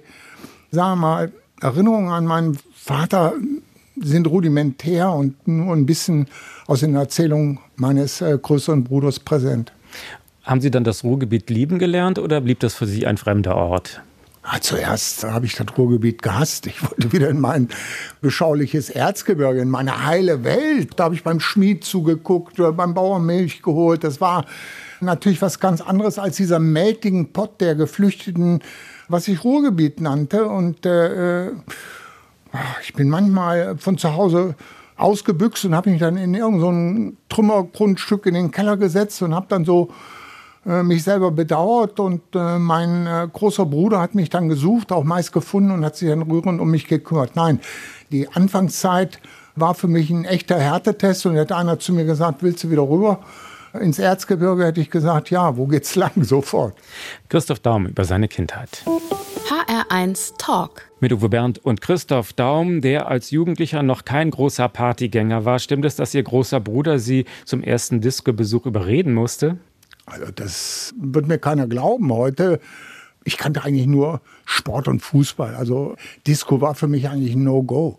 sagen 0.71 1.00
wir 1.00 1.07
mal, 1.07 1.31
Erinnerungen 1.62 2.12
an 2.12 2.25
meinen 2.25 2.57
Vater 2.74 3.33
sind 4.01 4.27
rudimentär 4.27 5.12
und 5.12 5.47
nur 5.47 5.75
ein 5.75 5.86
bisschen 5.86 6.27
aus 6.68 6.81
den 6.81 6.95
Erzählungen 6.95 7.59
meines 7.75 8.21
äh, 8.21 8.38
größeren 8.42 8.83
Bruders 8.83 9.19
präsent. 9.19 9.71
Haben 10.44 10.62
Sie 10.62 10.71
dann 10.71 10.83
das 10.83 11.03
Ruhrgebiet 11.03 11.50
lieben 11.50 11.80
gelernt 11.80 12.19
oder 12.19 12.42
blieb 12.42 12.59
das 12.59 12.75
für 12.75 12.86
Sie 12.86 13.07
ein 13.07 13.18
fremder 13.18 13.56
Ort? 13.56 14.01
Ja, 14.44 14.62
zuerst 14.62 15.24
habe 15.24 15.47
ich 15.47 15.56
das 15.56 15.65
Ruhrgebiet 15.75 16.21
gehasst. 16.21 16.68
Ich 16.68 16.83
wollte 16.83 17.12
wieder 17.12 17.30
in 17.30 17.39
mein 17.39 17.69
beschauliches 18.21 18.92
Erzgebirge, 18.92 19.59
in 19.59 19.69
meine 19.69 20.06
heile 20.06 20.44
Welt. 20.44 20.92
Da 20.97 21.06
habe 21.06 21.15
ich 21.15 21.24
beim 21.24 21.39
Schmied 21.39 21.83
zugeguckt, 21.83 22.59
oder 22.59 22.71
beim 22.71 22.94
Bauern 22.94 23.25
Milch 23.25 23.63
geholt. 23.63 24.03
Das 24.03 24.21
war 24.21 24.45
natürlich 25.01 25.42
was 25.42 25.59
ganz 25.59 25.81
anderes 25.81 26.19
als 26.19 26.38
dieser 26.38 26.59
meltigen 26.59 27.33
Pott 27.33 27.59
der 27.59 27.74
Geflüchteten, 27.74 28.62
was 29.07 29.27
ich 29.27 29.44
Ruhrgebiet 29.44 30.00
nannte. 30.00 30.45
Und 30.47 30.86
äh, 30.86 31.50
ich 32.81 32.94
bin 32.94 33.10
manchmal 33.10 33.78
von 33.78 33.98
zu 33.98 34.16
Hause 34.16 34.56
ausgebüxt 34.98 35.66
und 35.66 35.76
habe 35.76 35.90
mich 35.90 36.00
dann 36.00 36.18
in 36.18 36.33
irgendein 36.33 37.12
so 37.12 37.35
Trümmergrundstück 37.35 38.26
in 38.26 38.33
den 38.33 38.52
Keller 38.52 38.78
gesetzt 38.78 39.21
und 39.21 39.35
habe 39.35 39.45
dann 39.50 39.66
so 39.66 39.90
äh, 40.66 40.83
mich 40.83 41.04
selber 41.04 41.31
bedauert 41.31 42.00
und 42.00 42.21
äh, 42.33 42.57
mein 42.57 43.06
äh, 43.06 43.28
großer 43.31 43.66
Bruder 43.66 44.00
hat 44.00 44.16
mich 44.16 44.30
dann 44.30 44.50
gesucht, 44.50 44.92
auch 44.92 45.04
meist 45.04 45.31
gefunden 45.33 45.71
und 45.71 45.83
hat 45.83 45.95
sich 45.97 46.09
dann 46.09 46.21
rührend 46.21 46.62
um 46.62 46.71
mich 46.71 46.88
gekümmert. 46.88 47.35
Nein, 47.35 47.59
die 48.12 48.30
Anfangszeit 48.30 49.19
war 49.56 49.74
für 49.74 49.88
mich 49.88 50.09
ein 50.09 50.26
echter 50.26 50.57
Härtetest 50.57 51.26
und 51.26 51.35
hätte 51.35 51.56
einer 51.56 51.80
zu 51.80 51.94
mir 51.94 52.06
gesagt, 52.06 52.42
willst 52.42 52.64
du 52.64 52.71
wieder 52.71 52.88
rüber? 52.88 53.19
ins 53.81 54.00
Erzgebirge 54.00 54.66
hätte 54.66 54.81
ich 54.81 54.90
gesagt, 54.90 55.30
ja, 55.30 55.57
wo 55.57 55.68
geht's 55.68 55.95
lang? 55.95 56.12
Sofort. 56.24 56.76
Christoph 57.30 57.59
Daum 57.59 57.88
über 57.88 58.06
seine 58.06 58.28
Kindheit. 58.28 58.83
HR1 59.89 60.37
Talk. 60.37 60.89
Mit 60.99 61.11
Uwe 61.13 61.30
Bernd 61.30 61.59
und 61.59 61.81
Christoph 61.81 62.33
Daum, 62.33 62.81
der 62.81 63.07
als 63.07 63.31
Jugendlicher 63.31 63.83
noch 63.83 64.06
kein 64.06 64.31
großer 64.31 64.69
Partygänger 64.69 65.45
war. 65.45 65.59
Stimmt 65.59 65.85
es, 65.85 65.95
dass 65.95 66.13
Ihr 66.13 66.23
großer 66.23 66.59
Bruder 66.59 66.99
Sie 66.99 67.25
zum 67.45 67.61
ersten 67.61 68.01
Disco-Besuch 68.01 68.65
überreden 68.65 69.13
musste? 69.13 69.57
Also 70.06 70.31
das 70.31 70.94
wird 70.99 71.27
mir 71.27 71.39
keiner 71.39 71.68
glauben 71.68 72.11
heute. 72.11 72.59
Ich 73.23 73.37
kannte 73.37 73.63
eigentlich 73.63 73.87
nur 73.87 74.21
Sport 74.45 74.87
und 74.87 75.01
Fußball. 75.01 75.56
Also 75.56 75.95
Disco 76.27 76.61
war 76.61 76.75
für 76.75 76.87
mich 76.87 77.09
eigentlich 77.09 77.33
ein 77.33 77.44
No-Go. 77.44 77.97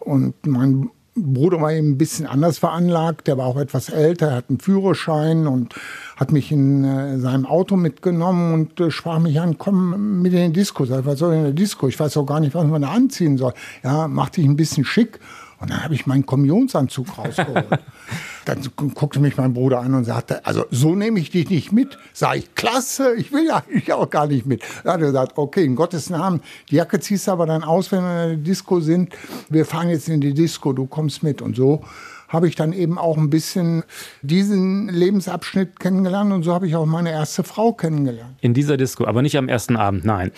Und 0.00 0.34
mein 0.46 0.90
Bruder 1.22 1.60
war 1.60 1.72
eben 1.72 1.90
ein 1.90 1.98
bisschen 1.98 2.26
anders 2.26 2.58
veranlagt. 2.58 3.26
Der 3.26 3.38
war 3.38 3.46
auch 3.46 3.56
etwas 3.56 3.88
älter, 3.88 4.28
er 4.28 4.36
hat 4.36 4.46
einen 4.48 4.60
Führerschein 4.60 5.46
und 5.46 5.74
hat 6.16 6.32
mich 6.32 6.50
in 6.50 6.84
äh, 6.84 7.18
seinem 7.18 7.46
Auto 7.46 7.76
mitgenommen 7.76 8.54
und 8.54 8.80
äh, 8.80 8.90
sprach 8.90 9.18
mich 9.18 9.40
an, 9.40 9.58
komm 9.58 10.22
mit 10.22 10.32
in 10.32 10.52
die 10.52 10.60
Disco. 10.60 10.84
Sag, 10.84 11.06
was 11.06 11.18
soll 11.18 11.34
in 11.34 11.42
der 11.42 11.52
Disco? 11.52 11.88
Ich 11.88 11.98
weiß 11.98 12.16
auch 12.16 12.26
gar 12.26 12.40
nicht, 12.40 12.54
was 12.54 12.66
man 12.66 12.82
da 12.82 12.88
anziehen 12.88 13.38
soll. 13.38 13.52
Ja, 13.82 14.08
mach 14.08 14.30
dich 14.30 14.44
ein 14.44 14.56
bisschen 14.56 14.84
schick. 14.84 15.20
Und 15.60 15.70
dann 15.70 15.82
habe 15.82 15.94
ich 15.94 16.06
meinen 16.06 16.24
Kommunionsanzug 16.24 17.18
rausgeholt. 17.18 17.66
dann 18.44 18.60
guckte 18.94 19.20
mich 19.20 19.36
mein 19.36 19.52
Bruder 19.52 19.80
an 19.80 19.94
und 19.94 20.04
sagte, 20.04 20.46
also 20.46 20.64
so 20.70 20.94
nehme 20.94 21.18
ich 21.18 21.30
dich 21.30 21.50
nicht 21.50 21.72
mit. 21.72 21.98
Sag 22.12 22.36
ich, 22.36 22.54
klasse, 22.54 23.14
ich 23.14 23.32
will 23.32 23.50
eigentlich 23.50 23.92
auch 23.92 24.08
gar 24.08 24.26
nicht 24.26 24.46
mit. 24.46 24.62
Dann 24.84 24.94
hat 24.94 25.00
er 25.00 25.06
gesagt, 25.08 25.32
okay, 25.36 25.64
in 25.64 25.74
Gottes 25.74 26.10
Namen, 26.10 26.40
die 26.70 26.76
Jacke 26.76 27.00
ziehst 27.00 27.26
du 27.26 27.32
aber 27.32 27.46
dann 27.46 27.64
aus, 27.64 27.90
wenn 27.90 28.02
wir 28.02 28.24
in 28.24 28.28
der 28.28 28.36
Disco 28.38 28.80
sind. 28.80 29.12
Wir 29.48 29.66
fahren 29.66 29.88
jetzt 29.88 30.08
in 30.08 30.20
die 30.20 30.34
Disco, 30.34 30.72
du 30.72 30.86
kommst 30.86 31.22
mit. 31.22 31.42
Und 31.42 31.56
so 31.56 31.82
habe 32.28 32.46
ich 32.46 32.54
dann 32.54 32.72
eben 32.72 32.98
auch 32.98 33.16
ein 33.16 33.30
bisschen 33.30 33.82
diesen 34.22 34.88
Lebensabschnitt 34.88 35.80
kennengelernt 35.80 36.32
und 36.32 36.42
so 36.42 36.52
habe 36.52 36.66
ich 36.66 36.76
auch 36.76 36.86
meine 36.86 37.10
erste 37.10 37.42
Frau 37.42 37.72
kennengelernt. 37.72 38.36
In 38.40 38.54
dieser 38.54 38.76
Disco, 38.76 39.06
aber 39.06 39.22
nicht 39.22 39.36
am 39.36 39.48
ersten 39.48 39.76
Abend, 39.76 40.04
nein. 40.04 40.30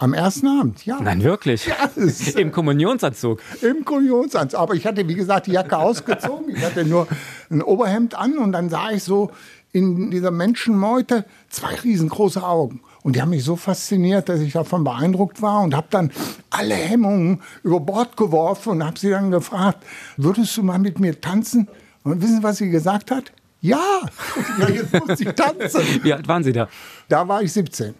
Am 0.00 0.14
ersten 0.14 0.46
Abend, 0.46 0.86
ja. 0.86 0.98
Nein, 0.98 1.22
wirklich? 1.22 1.66
Ja, 1.66 1.90
Im 2.36 2.52
Kommunionsanzug? 2.52 3.42
Im 3.60 3.84
Kommunionsanzug. 3.84 4.58
Aber 4.58 4.74
ich 4.74 4.86
hatte, 4.86 5.06
wie 5.06 5.14
gesagt, 5.14 5.46
die 5.46 5.52
Jacke 5.52 5.76
ausgezogen. 5.76 6.56
Ich 6.56 6.64
hatte 6.64 6.86
nur 6.86 7.06
ein 7.50 7.60
Oberhemd 7.60 8.14
an 8.14 8.38
und 8.38 8.52
dann 8.52 8.70
sah 8.70 8.90
ich 8.92 9.04
so 9.04 9.30
in 9.72 10.10
dieser 10.10 10.30
Menschenmeute 10.30 11.26
zwei 11.50 11.74
riesengroße 11.74 12.42
Augen. 12.42 12.80
Und 13.02 13.14
die 13.14 13.20
haben 13.20 13.28
mich 13.28 13.44
so 13.44 13.56
fasziniert, 13.56 14.30
dass 14.30 14.40
ich 14.40 14.54
davon 14.54 14.84
beeindruckt 14.84 15.42
war 15.42 15.60
und 15.60 15.74
habe 15.74 15.88
dann 15.90 16.10
alle 16.48 16.76
Hemmungen 16.76 17.42
über 17.62 17.80
Bord 17.80 18.16
geworfen 18.16 18.70
und 18.70 18.86
habe 18.86 18.98
sie 18.98 19.10
dann 19.10 19.30
gefragt, 19.30 19.84
würdest 20.16 20.56
du 20.56 20.62
mal 20.62 20.78
mit 20.78 20.98
mir 20.98 21.20
tanzen? 21.20 21.68
Und 22.04 22.22
wissen 22.22 22.38
Sie, 22.38 22.42
was 22.42 22.56
sie 22.56 22.70
gesagt 22.70 23.10
hat? 23.10 23.32
Ja, 23.60 24.00
ja 24.58 24.68
jetzt 24.70 24.94
muss 24.94 25.20
ich 25.20 25.28
tanzen. 25.32 25.82
Wie 26.02 26.12
alt 26.14 26.26
waren 26.26 26.42
Sie 26.42 26.52
da? 26.52 26.68
Da 27.10 27.26
war 27.26 27.42
ich 27.42 27.52
17. 27.52 27.94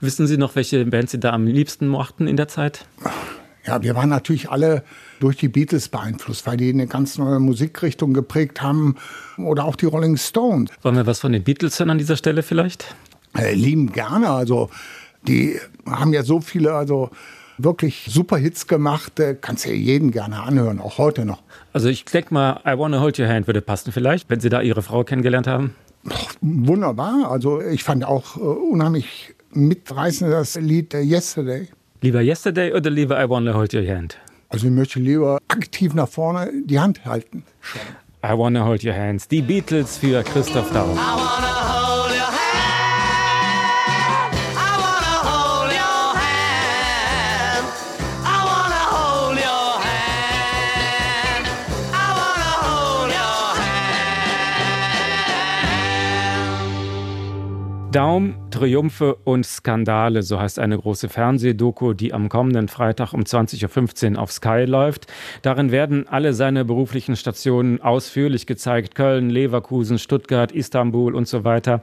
Wissen 0.00 0.26
Sie 0.26 0.36
noch, 0.36 0.56
welche 0.56 0.84
Band 0.84 1.08
Sie 1.08 1.20
da 1.20 1.32
am 1.32 1.46
liebsten 1.46 1.86
mochten 1.86 2.26
in 2.26 2.36
der 2.36 2.48
Zeit? 2.48 2.84
Ja, 3.64 3.80
wir 3.80 3.94
waren 3.94 4.08
natürlich 4.08 4.50
alle 4.50 4.82
durch 5.20 5.36
die 5.36 5.46
Beatles 5.46 5.88
beeinflusst, 5.88 6.48
weil 6.48 6.56
die 6.56 6.70
eine 6.70 6.88
ganz 6.88 7.16
neue 7.16 7.38
Musikrichtung 7.38 8.12
geprägt 8.12 8.62
haben. 8.62 8.96
Oder 9.38 9.64
auch 9.64 9.76
die 9.76 9.86
Rolling 9.86 10.16
Stones. 10.16 10.72
Wollen 10.82 10.96
wir 10.96 11.06
was 11.06 11.20
von 11.20 11.32
den 11.32 11.44
Beatles 11.44 11.78
hören 11.78 11.90
an 11.90 11.98
dieser 11.98 12.16
Stelle 12.16 12.42
vielleicht? 12.42 12.96
Äh, 13.38 13.54
lieben 13.54 13.92
gerne. 13.92 14.30
Also, 14.30 14.68
die 15.28 15.60
haben 15.88 16.12
ja 16.12 16.24
so 16.24 16.40
viele, 16.40 16.74
also 16.74 17.10
wirklich 17.58 18.08
super 18.08 18.36
Hits 18.36 18.66
gemacht. 18.66 19.20
Äh, 19.20 19.36
kannst 19.40 19.64
ja 19.64 19.72
jeden 19.72 20.10
gerne 20.10 20.42
anhören, 20.42 20.80
auch 20.80 20.98
heute 20.98 21.24
noch. 21.24 21.42
Also, 21.72 21.88
ich 21.88 22.04
denke 22.04 22.34
mal, 22.34 22.60
I 22.66 22.76
Wanna 22.76 23.00
Hold 23.00 23.20
Your 23.20 23.28
Hand 23.28 23.46
würde 23.46 23.62
passen 23.62 23.92
vielleicht, 23.92 24.28
wenn 24.28 24.40
Sie 24.40 24.48
da 24.48 24.60
Ihre 24.60 24.82
Frau 24.82 25.04
kennengelernt 25.04 25.46
haben. 25.46 25.76
Wunderbar. 26.40 27.30
Also, 27.30 27.60
ich 27.60 27.84
fand 27.84 28.04
auch 28.04 28.36
äh, 28.36 28.40
unheimlich 28.40 29.34
mitreißend 29.52 30.32
das 30.32 30.56
Lied 30.56 30.94
äh, 30.94 31.02
Yesterday. 31.02 31.68
Lieber 32.02 32.20
Yesterday 32.22 32.72
oder 32.72 32.90
lieber 32.90 33.22
I 33.22 33.28
Wanna 33.28 33.54
Hold 33.54 33.74
Your 33.74 33.86
Hand? 33.86 34.18
Also, 34.48 34.66
ich 34.66 34.72
möchte 34.72 35.00
lieber 35.00 35.38
aktiv 35.48 35.94
nach 35.94 36.08
vorne 36.08 36.50
die 36.64 36.78
Hand 36.78 37.04
halten. 37.04 37.44
I 38.24 38.36
Wanna 38.36 38.64
Hold 38.64 38.84
Your 38.84 38.94
Hands. 38.94 39.26
Die 39.28 39.42
Beatles 39.42 39.98
für 39.98 40.22
Christoph 40.22 40.72
Daum. 40.72 40.98
Daum, 57.96 58.34
Triumphe 58.50 59.14
und 59.24 59.46
Skandale, 59.46 60.22
so 60.22 60.38
heißt 60.38 60.58
eine 60.58 60.76
große 60.76 61.08
Fernsehdoku, 61.08 61.94
die 61.94 62.12
am 62.12 62.28
kommenden 62.28 62.68
Freitag 62.68 63.14
um 63.14 63.22
20.15 63.22 64.16
Uhr 64.16 64.18
auf 64.20 64.30
Sky 64.32 64.66
läuft. 64.66 65.06
Darin 65.40 65.72
werden 65.72 66.06
alle 66.06 66.34
seine 66.34 66.66
beruflichen 66.66 67.16
Stationen 67.16 67.80
ausführlich 67.80 68.46
gezeigt. 68.46 68.96
Köln, 68.96 69.30
Leverkusen, 69.30 69.98
Stuttgart, 69.98 70.52
Istanbul 70.52 71.14
und 71.14 71.26
so 71.26 71.44
weiter. 71.44 71.80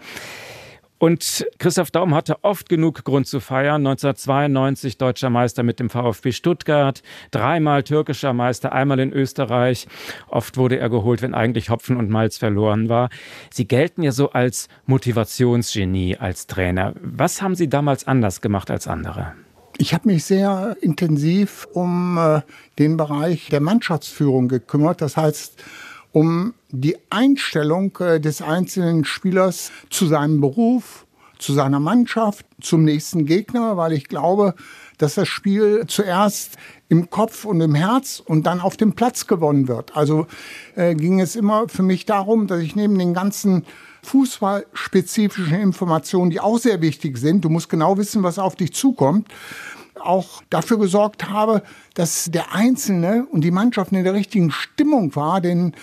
Und 0.98 1.46
Christoph 1.60 1.92
Daum 1.92 2.16
hatte 2.16 2.44
oft 2.44 2.70
genug 2.70 3.04
Grund 3.04 3.28
zu 3.28 3.40
feiern. 3.40 3.86
1992 3.86 4.98
deutscher 4.98 5.30
Meister 5.30 5.64
mit 5.64 5.80
dem 5.80 5.90
VfB 5.90 6.32
Stuttgart, 6.32 7.04
dreimal 7.32 7.84
türkischer 7.84 8.32
Meister, 8.32 8.72
einmal 8.72 9.00
in 9.00 9.12
Österreich. 9.12 9.88
Oft 10.30 10.56
wurde 10.56 10.78
er 10.80 10.90
geholt, 10.90 11.22
wenn 11.22 11.34
eigentlich 11.34 11.70
Hopfen 11.70 11.98
und 11.98 12.10
Malz 12.10 12.38
verloren 12.38 12.88
war. 12.88 13.10
Sie 13.52 13.68
gelten 13.68 14.02
ja 14.04 14.12
so 14.12 14.32
als 14.32 14.70
Motivationsgenie 14.86 16.18
als 16.18 16.48
Trainer. 16.48 16.94
Was 17.02 17.42
haben 17.42 17.56
Sie 17.56 17.68
damals 17.68 18.08
anders 18.08 18.40
gemacht 18.40 18.72
als 18.72 18.88
andere? 18.88 19.34
Ich 19.78 19.94
habe 19.94 20.08
mich 20.08 20.24
sehr 20.24 20.78
intensiv 20.82 21.68
um 21.74 22.18
äh, 22.18 22.42
den 22.78 22.96
Bereich 22.96 23.50
der 23.50 23.60
Mannschaftsführung 23.60 24.48
gekümmert. 24.48 25.02
Das 25.02 25.18
heißt, 25.18 25.64
um 26.12 26.54
die 26.74 26.98
Einstellung 27.12 27.96
äh, 28.00 28.20
des 28.20 28.42
einzelnen 28.42 29.06
Spielers 29.06 29.72
zu 29.90 30.08
seinem 30.08 30.42
Beruf, 30.42 31.06
zu 31.38 31.54
seiner 31.54 31.80
Mannschaft, 31.80 32.46
zum 32.60 32.84
nächsten 32.84 33.26
Gegner, 33.26 33.78
weil 33.78 33.94
ich 33.94 34.08
glaube, 34.08 34.56
dass 34.98 35.16
das 35.16 35.28
Spiel 35.28 35.86
zuerst 35.88 36.58
im 36.90 37.10
Kopf 37.10 37.46
und 37.46 37.62
im 37.62 37.76
Herz 37.76 38.22
und 38.26 38.48
dann 38.48 38.60
auf 38.60 38.76
dem 38.76 38.94
Platz 38.94 39.28
gewonnen 39.28 39.68
wird. 39.68 39.96
Also 39.96 40.26
äh, 40.76 40.96
ging 40.96 41.20
es 41.20 41.36
immer 41.36 41.70
für 41.70 41.84
mich 41.84 42.06
darum, 42.06 42.48
dass 42.48 42.62
ich 42.62 42.76
neben 42.76 42.98
den 42.98 43.14
ganzen 43.14 43.66
fußballspezifischen 44.02 45.60
Informationen, 45.60 46.32
die 46.32 46.40
auch 46.40 46.58
sehr 46.58 46.82
wichtig 46.82 47.18
sind, 47.18 47.46
du 47.46 47.50
musst 47.50 47.70
genau 47.70 47.98
wissen, 47.98 48.24
was 48.24 48.40
auf 48.40 48.56
dich 48.56 48.74
zukommt, 48.74 49.28
auch 50.00 50.42
dafür 50.50 50.80
gesorgt 50.80 51.30
habe, 51.30 51.62
dass 51.94 52.32
der 52.32 52.54
Einzelne 52.54 53.28
und 53.30 53.42
die 53.42 53.52
Mannschaft 53.52 53.92
in 53.92 54.04
der 54.04 54.14
richtigen 54.14 54.52
Stimmung 54.52 55.16
war, 55.16 55.40
denn 55.40 55.74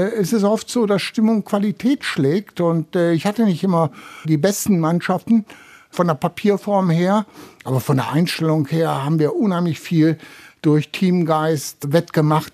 es 0.00 0.32
ist 0.32 0.44
oft 0.44 0.68
so, 0.68 0.86
dass 0.86 1.02
Stimmung 1.02 1.44
Qualität 1.44 2.04
schlägt 2.04 2.60
und 2.60 2.94
äh, 2.96 3.12
ich 3.12 3.26
hatte 3.26 3.44
nicht 3.44 3.64
immer 3.64 3.90
die 4.24 4.36
besten 4.36 4.78
Mannschaften 4.78 5.44
von 5.90 6.06
der 6.06 6.14
Papierform 6.14 6.90
her, 6.90 7.24
aber 7.64 7.80
von 7.80 7.96
der 7.96 8.12
Einstellung 8.12 8.66
her 8.66 9.04
haben 9.04 9.18
wir 9.18 9.34
unheimlich 9.34 9.80
viel 9.80 10.18
durch 10.60 10.90
Teamgeist 10.90 11.92
wettgemacht. 11.92 12.52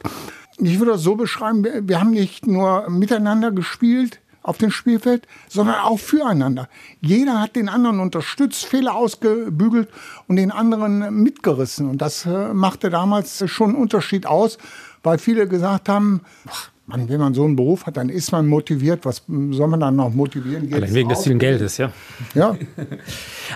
Ich 0.59 0.79
würde 0.79 0.93
das 0.93 1.03
so 1.03 1.17
beschreiben, 1.17 1.67
wir 1.89 1.99
haben 1.99 2.11
nicht 2.11 2.47
nur 2.47 2.89
miteinander 2.89 3.51
gespielt, 3.51 4.21
auf 4.45 4.59
dem 4.59 4.71
Spielfeld, 4.71 5.27
sondern 5.49 5.77
auch 5.77 5.99
füreinander. 5.99 6.69
Jeder 7.01 7.41
hat 7.41 7.55
den 7.55 7.69
anderen 7.69 8.01
unterstützt, 8.01 8.65
Fehler 8.65 8.95
ausgebügelt 8.95 9.89
und 10.27 10.35
den 10.37 10.51
anderen 10.51 11.23
mitgerissen. 11.23 11.89
Und 11.89 11.99
das 11.99 12.27
äh, 12.27 12.53
machte 12.53 12.91
damals 12.91 13.49
schon 13.49 13.71
einen 13.71 13.79
Unterschied 13.81 14.27
aus, 14.27 14.59
weil 15.05 15.19
viele 15.19 15.47
gesagt 15.47 15.89
haben, 15.89 16.23
ach, 16.49 16.72
man, 16.93 17.09
wenn 17.09 17.19
man 17.19 17.35
so 17.35 17.45
einen 17.45 17.57
Beruf 17.57 17.87
hat, 17.87 17.97
dann 17.97 18.09
ist 18.09 18.33
man 18.33 18.47
motiviert. 18.47 19.05
Was 19.05 19.23
soll 19.27 19.67
man 19.67 19.81
dann 19.81 19.97
noch 19.97 20.13
motivieren? 20.13 20.69
Geht 20.69 20.75
Allein 20.75 20.95
wegen 20.95 21.09
des 21.09 21.23
vielen 21.25 21.39
Geldes, 21.39 21.79
ja. 21.79 21.93
Ja. 22.35 22.57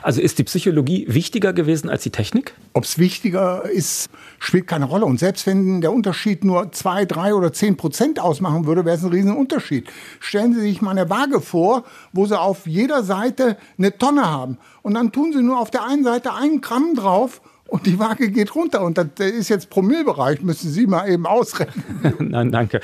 Also 0.02 0.21
ist 0.21 0.38
die 0.38 0.45
Psychologie 0.45 1.07
wichtiger 1.09 1.55
gewesen 1.55 1.88
als 1.88 2.02
die 2.02 2.11
Technik? 2.11 2.55
Ob 2.75 2.85
es 2.85 2.99
wichtiger 2.99 3.64
ist, 3.69 4.11
spielt 4.38 4.66
keine 4.66 4.85
Rolle. 4.85 5.07
Und 5.07 5.19
selbst 5.19 5.47
wenn 5.47 5.81
der 5.81 5.90
Unterschied 5.90 6.45
nur 6.45 6.71
zwei, 6.73 7.07
drei 7.07 7.35
oder 7.35 7.52
zehn 7.52 7.76
Prozent 7.76 8.21
ausmachen 8.21 8.66
würde, 8.66 8.85
wäre 8.85 8.97
es 8.97 9.02
ein 9.02 9.11
Riesenunterschied. 9.11 9.88
Stellen 10.21 10.52
Sie 10.55 10.61
sich 10.61 10.83
mal 10.83 10.90
eine 10.90 11.09
Waage 11.09 11.40
vor, 11.40 11.85
wo 12.12 12.26
Sie 12.26 12.38
auf 12.38 12.66
jeder 12.66 13.05
Seite 13.05 13.57
eine 13.78 13.97
Tonne 13.97 14.31
haben. 14.31 14.59
Und 14.83 14.95
dann 14.95 15.12
tun 15.12 15.33
Sie 15.33 15.43
nur 15.43 15.59
auf 15.59 15.71
der 15.71 15.85
einen 15.85 16.05
Seite 16.05 16.35
einen 16.35 16.61
Gramm 16.61 16.95
drauf 16.95 17.40
und 17.68 17.87
die 17.87 17.99
Waage 17.99 18.30
geht 18.30 18.54
runter 18.54 18.82
und 18.82 18.99
das 18.99 19.08
ist 19.18 19.49
jetzt 19.49 19.70
Promillbereich, 19.70 20.42
müssen 20.42 20.70
Sie 20.70 20.87
mal 20.87 21.08
eben 21.08 21.26
ausrechnen. 21.26 21.85
Nein, 22.18 22.52
danke. 22.52 22.80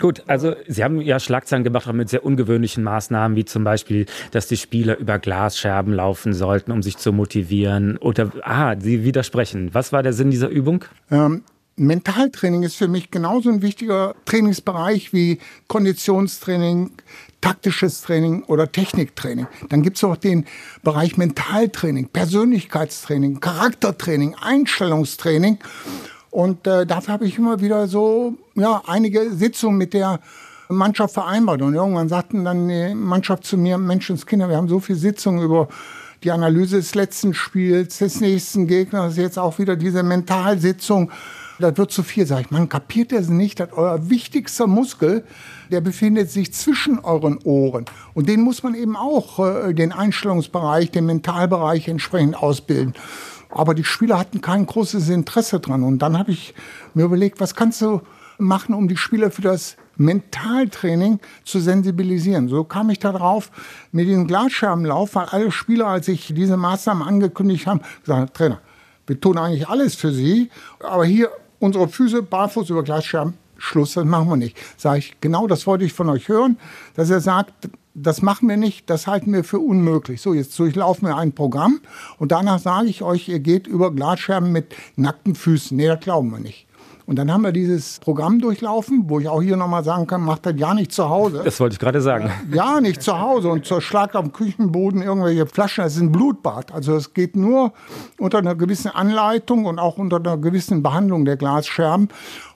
Gut, 0.00 0.22
also 0.26 0.54
Sie 0.66 0.84
haben 0.84 1.00
ja 1.00 1.20
Schlagzeilen 1.20 1.64
gemacht 1.64 1.88
auch 1.88 1.92
mit 1.92 2.08
sehr 2.08 2.24
ungewöhnlichen 2.24 2.82
Maßnahmen, 2.84 3.36
wie 3.36 3.44
zum 3.44 3.64
Beispiel, 3.64 4.06
dass 4.32 4.48
die 4.48 4.56
Spieler 4.56 4.98
über 4.98 5.18
Glasscherben 5.18 5.94
laufen 5.94 6.34
sollten, 6.34 6.72
um 6.72 6.82
sich 6.82 6.98
zu 6.98 7.12
motivieren. 7.12 7.96
Oder, 7.98 8.30
ah, 8.42 8.74
Sie 8.78 9.04
widersprechen. 9.04 9.70
Was 9.72 9.92
war 9.92 10.02
der 10.02 10.12
Sinn 10.12 10.30
dieser 10.30 10.48
Übung? 10.48 10.84
Ähm, 11.10 11.42
Mentaltraining 11.76 12.62
ist 12.62 12.76
für 12.76 12.88
mich 12.88 13.10
genauso 13.10 13.50
ein 13.50 13.60
wichtiger 13.60 14.14
Trainingsbereich 14.24 15.12
wie 15.12 15.38
Konditionstraining, 15.68 16.92
taktisches 17.40 18.02
Training 18.02 18.42
oder 18.44 18.70
Techniktraining. 18.70 19.46
Dann 19.68 19.82
gibt 19.82 19.96
es 19.96 20.04
auch 20.04 20.16
den 20.16 20.46
Bereich 20.82 21.16
Mentaltraining, 21.16 22.08
Persönlichkeitstraining, 22.08 23.40
Charaktertraining, 23.40 24.34
Einstellungstraining. 24.40 25.58
Und 26.30 26.66
äh, 26.66 26.86
dafür 26.86 27.14
habe 27.14 27.26
ich 27.26 27.38
immer 27.38 27.60
wieder 27.60 27.88
so 27.88 28.34
ja, 28.54 28.82
einige 28.86 29.30
Sitzungen 29.30 29.78
mit 29.78 29.94
der 29.94 30.20
Mannschaft 30.68 31.14
vereinbart. 31.14 31.62
Und 31.62 31.74
irgendwann 31.74 32.08
sagten 32.08 32.44
dann 32.44 32.68
die 32.68 32.94
Mannschaft 32.94 33.44
zu 33.44 33.56
mir, 33.56 33.78
Menschenskinder, 33.78 34.48
wir 34.48 34.56
haben 34.56 34.68
so 34.68 34.80
viele 34.80 34.98
Sitzungen 34.98 35.42
über 35.42 35.68
die 36.24 36.30
Analyse 36.30 36.76
des 36.76 36.94
letzten 36.94 37.34
Spiels, 37.34 37.98
des 37.98 38.20
nächsten 38.20 38.66
Gegners, 38.66 39.16
jetzt 39.16 39.38
auch 39.38 39.58
wieder 39.58 39.76
diese 39.76 40.02
Mentalsitzung. 40.02 41.10
Das 41.58 41.76
wird 41.76 41.90
zu 41.90 42.02
viel, 42.02 42.26
sag 42.26 42.42
ich. 42.42 42.50
Man 42.50 42.68
kapiert 42.68 43.12
das 43.12 43.28
nicht, 43.28 43.60
dass 43.60 43.72
euer 43.72 44.10
wichtigster 44.10 44.66
Muskel, 44.66 45.24
der 45.70 45.80
befindet 45.80 46.30
sich 46.30 46.52
zwischen 46.52 46.98
euren 46.98 47.38
Ohren. 47.44 47.86
Und 48.14 48.28
den 48.28 48.42
muss 48.42 48.62
man 48.62 48.74
eben 48.74 48.96
auch, 48.96 49.38
äh, 49.38 49.72
den 49.72 49.92
Einstellungsbereich, 49.92 50.90
den 50.90 51.06
Mentalbereich 51.06 51.88
entsprechend 51.88 52.36
ausbilden. 52.36 52.94
Aber 53.48 53.74
die 53.74 53.84
Spieler 53.84 54.18
hatten 54.18 54.40
kein 54.40 54.66
großes 54.66 55.08
Interesse 55.08 55.60
dran. 55.60 55.82
Und 55.82 56.00
dann 56.00 56.18
habe 56.18 56.32
ich 56.32 56.54
mir 56.94 57.04
überlegt, 57.04 57.40
was 57.40 57.54
kannst 57.54 57.80
du 57.80 58.02
machen, 58.38 58.74
um 58.74 58.86
die 58.86 58.98
Spieler 58.98 59.30
für 59.30 59.42
das 59.42 59.76
Mentaltraining 59.96 61.20
zu 61.44 61.58
sensibilisieren. 61.58 62.48
So 62.48 62.64
kam 62.64 62.90
ich 62.90 62.98
darauf 62.98 63.50
mit 63.92 64.06
diesem 64.06 64.26
Glasscherbenlauf, 64.26 65.14
weil 65.14 65.26
alle 65.26 65.50
Spieler, 65.50 65.86
als 65.86 66.08
ich 66.08 66.34
diese 66.34 66.58
Maßnahmen 66.58 67.06
angekündigt 67.06 67.66
habe, 67.66 67.80
gesagt 68.02 68.20
haben, 68.20 68.32
Trainer, 68.34 68.60
wir 69.06 69.18
tun 69.18 69.38
eigentlich 69.38 69.68
alles 69.68 69.94
für 69.94 70.12
Sie, 70.12 70.50
aber 70.80 71.06
hier 71.06 71.30
unsere 71.58 71.88
Füße 71.88 72.22
barfuß 72.22 72.70
über 72.70 72.82
Glasscherben, 72.82 73.34
Schluss, 73.58 73.94
das 73.94 74.04
machen 74.04 74.28
wir 74.28 74.36
nicht. 74.36 74.56
Sage 74.76 74.98
ich, 74.98 75.20
genau 75.20 75.46
das 75.46 75.66
wollte 75.66 75.84
ich 75.84 75.92
von 75.92 76.08
euch 76.08 76.28
hören, 76.28 76.58
dass 76.94 77.10
er 77.10 77.20
sagt, 77.20 77.70
das 77.94 78.20
machen 78.20 78.48
wir 78.48 78.58
nicht, 78.58 78.90
das 78.90 79.06
halten 79.06 79.32
wir 79.32 79.42
für 79.42 79.58
unmöglich. 79.58 80.20
So, 80.20 80.34
jetzt 80.34 80.58
durchlaufen 80.58 81.08
wir 81.08 81.16
ein 81.16 81.32
Programm 81.32 81.80
und 82.18 82.32
danach 82.32 82.58
sage 82.58 82.88
ich 82.88 83.02
euch, 83.02 83.28
ihr 83.28 83.40
geht 83.40 83.66
über 83.66 83.90
Glasscherben 83.90 84.52
mit 84.52 84.74
nackten 84.96 85.34
Füßen. 85.34 85.76
Nee, 85.76 85.86
das 85.86 86.00
glauben 86.00 86.30
wir 86.30 86.38
nicht. 86.38 86.65
Und 87.06 87.16
dann 87.16 87.32
haben 87.32 87.42
wir 87.42 87.52
dieses 87.52 88.00
Programm 88.00 88.40
durchlaufen, 88.40 89.04
wo 89.06 89.20
ich 89.20 89.28
auch 89.28 89.40
hier 89.40 89.56
nochmal 89.56 89.84
sagen 89.84 90.08
kann, 90.08 90.22
macht 90.22 90.44
das 90.44 90.54
ja 90.56 90.74
nicht 90.74 90.90
zu 90.90 91.08
Hause. 91.08 91.42
Das 91.44 91.60
wollte 91.60 91.74
ich 91.74 91.78
gerade 91.78 92.00
sagen. 92.00 92.30
Ja, 92.52 92.80
nicht 92.80 93.00
zu 93.00 93.20
Hause 93.20 93.48
und 93.48 93.64
zerschlagt 93.64 94.16
auf 94.16 94.24
dem 94.24 94.32
Küchenboden 94.32 95.02
irgendwelche 95.02 95.46
Flaschen. 95.46 95.84
Das 95.84 95.94
ist 95.94 96.02
ein 96.02 96.10
Blutbad. 96.10 96.72
Also 96.72 96.96
es 96.96 97.14
geht 97.14 97.36
nur 97.36 97.72
unter 98.18 98.38
einer 98.38 98.56
gewissen 98.56 98.90
Anleitung 98.90 99.66
und 99.66 99.78
auch 99.78 99.98
unter 99.98 100.16
einer 100.16 100.36
gewissen 100.36 100.82
Behandlung 100.82 101.24
der 101.24 101.36
Glasscherben. 101.36 102.08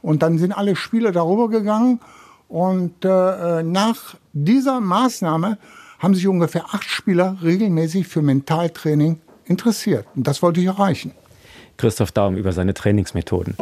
Und 0.03 0.23
dann 0.25 0.39
sind 0.39 0.53
alle 0.53 0.75
Spieler 0.75 1.13
darüber 1.13 1.49
gegangen. 1.49 2.01
Und 2.49 3.05
äh, 3.05 3.63
nach 3.63 4.17
dieser 4.33 4.81
Maßnahme 4.81 5.59
haben 6.01 6.15
sich 6.17 6.27
ungefähr 6.27 6.65
acht 6.65 6.91
Spieler 6.91 7.37
regelmäßig 7.41 8.09
für 8.09 8.21
Mentaltraining 8.21 9.21
interessiert. 9.45 10.07
Und 10.17 10.27
das 10.27 10.43
wollte 10.43 10.59
ich 10.61 10.67
erreichen. 10.67 11.13
Christoph 11.77 12.11
Daum 12.11 12.37
über 12.37 12.53
seine 12.53 12.75
Trainingsmethoden. 12.75 13.57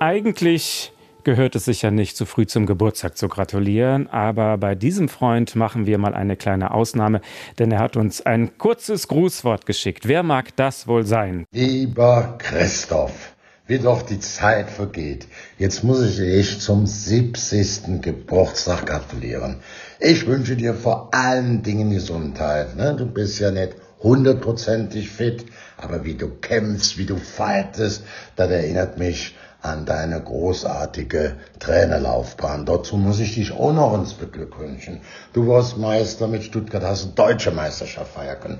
Eigentlich 0.00 0.92
gehört 1.24 1.56
es 1.56 1.64
sicher 1.64 1.90
nicht, 1.90 2.16
zu 2.16 2.24
früh 2.24 2.46
zum 2.46 2.66
Geburtstag 2.66 3.18
zu 3.18 3.26
gratulieren, 3.26 4.06
aber 4.06 4.56
bei 4.56 4.76
diesem 4.76 5.08
Freund 5.08 5.56
machen 5.56 5.86
wir 5.86 5.98
mal 5.98 6.14
eine 6.14 6.36
kleine 6.36 6.70
Ausnahme, 6.70 7.20
denn 7.58 7.72
er 7.72 7.80
hat 7.80 7.96
uns 7.96 8.24
ein 8.24 8.56
kurzes 8.58 9.08
Grußwort 9.08 9.66
geschickt. 9.66 10.06
Wer 10.06 10.22
mag 10.22 10.54
das 10.54 10.86
wohl 10.86 11.04
sein? 11.04 11.46
Lieber 11.52 12.36
Christoph, 12.38 13.34
wie 13.66 13.80
doch 13.80 14.02
die 14.02 14.20
Zeit 14.20 14.70
vergeht. 14.70 15.26
Jetzt 15.58 15.82
muss 15.82 16.08
ich 16.08 16.16
dich 16.18 16.60
zum 16.60 16.86
70. 16.86 18.00
Geburtstag 18.00 18.86
gratulieren. 18.86 19.56
Ich 19.98 20.28
wünsche 20.28 20.54
dir 20.54 20.74
vor 20.74 21.08
allen 21.12 21.64
Dingen 21.64 21.90
Gesundheit. 21.90 22.76
Ne? 22.76 22.94
Du 22.96 23.04
bist 23.04 23.40
ja 23.40 23.50
nicht 23.50 23.74
hundertprozentig 24.00 25.10
fit, 25.10 25.44
aber 25.76 26.04
wie 26.04 26.14
du 26.14 26.28
kämpfst, 26.28 26.98
wie 26.98 27.06
du 27.06 27.16
fightest, 27.16 28.04
das 28.36 28.48
erinnert 28.48 28.96
mich 28.96 29.34
an 29.60 29.84
deine 29.86 30.20
großartige 30.20 31.34
Trainerlaufbahn. 31.58 32.64
Dazu 32.64 32.96
muss 32.96 33.18
ich 33.18 33.34
dich 33.34 33.52
auch 33.52 33.72
noch 33.72 33.94
ins 33.94 34.14
beglückwünschen. 34.14 35.00
Du 35.32 35.48
warst 35.48 35.78
Meister 35.78 36.28
mit 36.28 36.44
Stuttgart, 36.44 36.84
hast 36.84 37.04
eine 37.04 37.14
deutsche 37.14 37.50
Meisterschaft 37.50 38.14
feiern 38.14 38.38
können. 38.40 38.58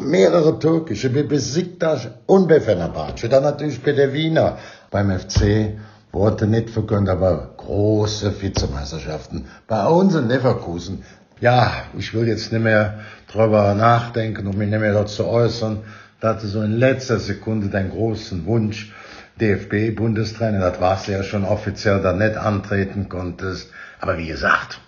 Mehrere 0.00 0.58
türkische, 0.58 1.14
wie 1.14 1.22
Besiktas 1.22 2.08
und 2.26 2.48
bei 2.48 2.60
Fenerbahce. 2.60 3.28
Dann 3.28 3.42
natürlich 3.42 3.82
bei 3.82 3.92
der 3.92 4.12
Wiener. 4.12 4.58
Beim 4.90 5.10
FC 5.18 5.78
wurde 6.12 6.46
nicht 6.46 6.70
vergönnt, 6.70 7.08
aber 7.08 7.54
große 7.56 8.40
Vizemeisterschaften. 8.40 9.46
Bei 9.66 9.86
uns 9.86 10.14
in 10.14 10.28
Leverkusen. 10.28 11.04
Ja, 11.40 11.84
ich 11.96 12.12
will 12.14 12.26
jetzt 12.28 12.52
nicht 12.52 12.62
mehr 12.62 12.98
drüber 13.32 13.74
nachdenken 13.74 14.46
und 14.46 14.58
mich 14.58 14.68
nicht 14.68 14.80
mehr 14.80 14.92
dazu 14.92 15.26
äußern. 15.26 15.84
Da 16.20 16.30
hatte 16.30 16.48
so 16.48 16.62
in 16.62 16.72
letzter 16.72 17.18
Sekunde 17.20 17.68
deinen 17.68 17.90
großen 17.90 18.44
Wunsch, 18.44 18.92
DFB-Bundestrainer, 19.38 20.60
das 20.60 20.80
warst 20.80 21.08
du 21.08 21.12
ja 21.12 21.22
schon 21.22 21.44
offiziell 21.44 22.00
da 22.02 22.12
nicht 22.12 22.36
antreten 22.36 23.08
konntest. 23.08 23.70
Aber 24.00 24.18
wie 24.18 24.26
gesagt, 24.26 24.80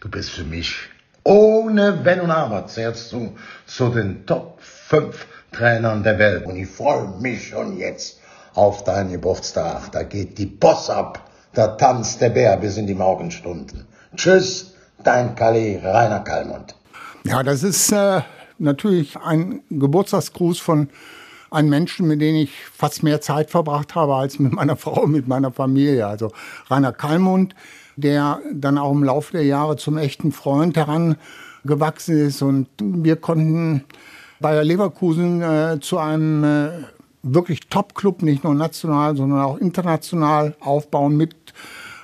du 0.00 0.08
bist 0.08 0.30
für 0.30 0.44
mich 0.44 0.76
ohne 1.24 2.04
Wenn 2.04 2.20
und 2.20 2.30
Aber 2.30 2.66
zählst 2.66 3.12
du 3.12 3.36
zu 3.66 3.90
den 3.90 4.24
Top 4.26 4.58
5 4.60 5.26
Trainern 5.52 6.02
der 6.02 6.18
Welt. 6.18 6.46
Und 6.46 6.56
ich 6.56 6.68
freue 6.68 7.08
mich 7.20 7.48
schon 7.48 7.76
jetzt 7.76 8.20
auf 8.54 8.84
deinen 8.84 9.12
Geburtstag. 9.12 9.92
Da 9.92 10.02
geht 10.02 10.38
die 10.38 10.46
Boss 10.46 10.90
ab. 10.90 11.30
Da 11.54 11.68
tanzt 11.68 12.20
der 12.20 12.30
Bär 12.30 12.56
bis 12.56 12.76
in 12.76 12.86
die 12.86 12.94
Morgenstunden. 12.94 13.86
Tschüss, 14.16 14.74
dein 15.02 15.34
Kali 15.34 15.76
Rainer 15.76 16.20
Kallmund. 16.20 16.74
Ja, 17.24 17.42
das 17.42 17.62
ist 17.62 17.92
äh, 17.92 18.22
natürlich 18.58 19.16
ein 19.16 19.62
Geburtstagsgruß 19.70 20.60
von 20.60 20.88
an 21.50 21.68
Menschen, 21.68 22.06
mit 22.06 22.20
denen 22.20 22.38
ich 22.38 22.52
fast 22.72 23.02
mehr 23.02 23.20
Zeit 23.20 23.50
verbracht 23.50 23.94
habe 23.94 24.14
als 24.14 24.38
mit 24.38 24.52
meiner 24.52 24.76
Frau, 24.84 25.06
mit 25.06 25.28
meiner 25.28 25.52
Familie. 25.52 26.06
Also 26.06 26.32
Rainer 26.70 26.92
Kallmund, 26.92 27.54
der 27.96 28.40
dann 28.52 28.78
auch 28.78 28.92
im 28.92 29.04
Laufe 29.04 29.32
der 29.32 29.44
Jahre 29.44 29.76
zum 29.76 29.98
echten 29.98 30.32
Freund 30.32 30.76
herangewachsen 30.76 32.26
ist. 32.26 32.42
Und 32.42 32.68
wir 32.80 33.16
konnten 33.16 33.84
Bayer 34.40 34.64
Leverkusen 34.64 35.42
äh, 35.42 35.78
zu 35.80 35.98
einem 35.98 36.44
äh, 36.44 36.70
wirklich 37.22 37.68
Top-Club, 37.68 38.22
nicht 38.22 38.44
nur 38.44 38.54
national, 38.54 39.16
sondern 39.16 39.40
auch 39.40 39.58
international 39.58 40.54
aufbauen 40.60 41.16
mit 41.16 41.34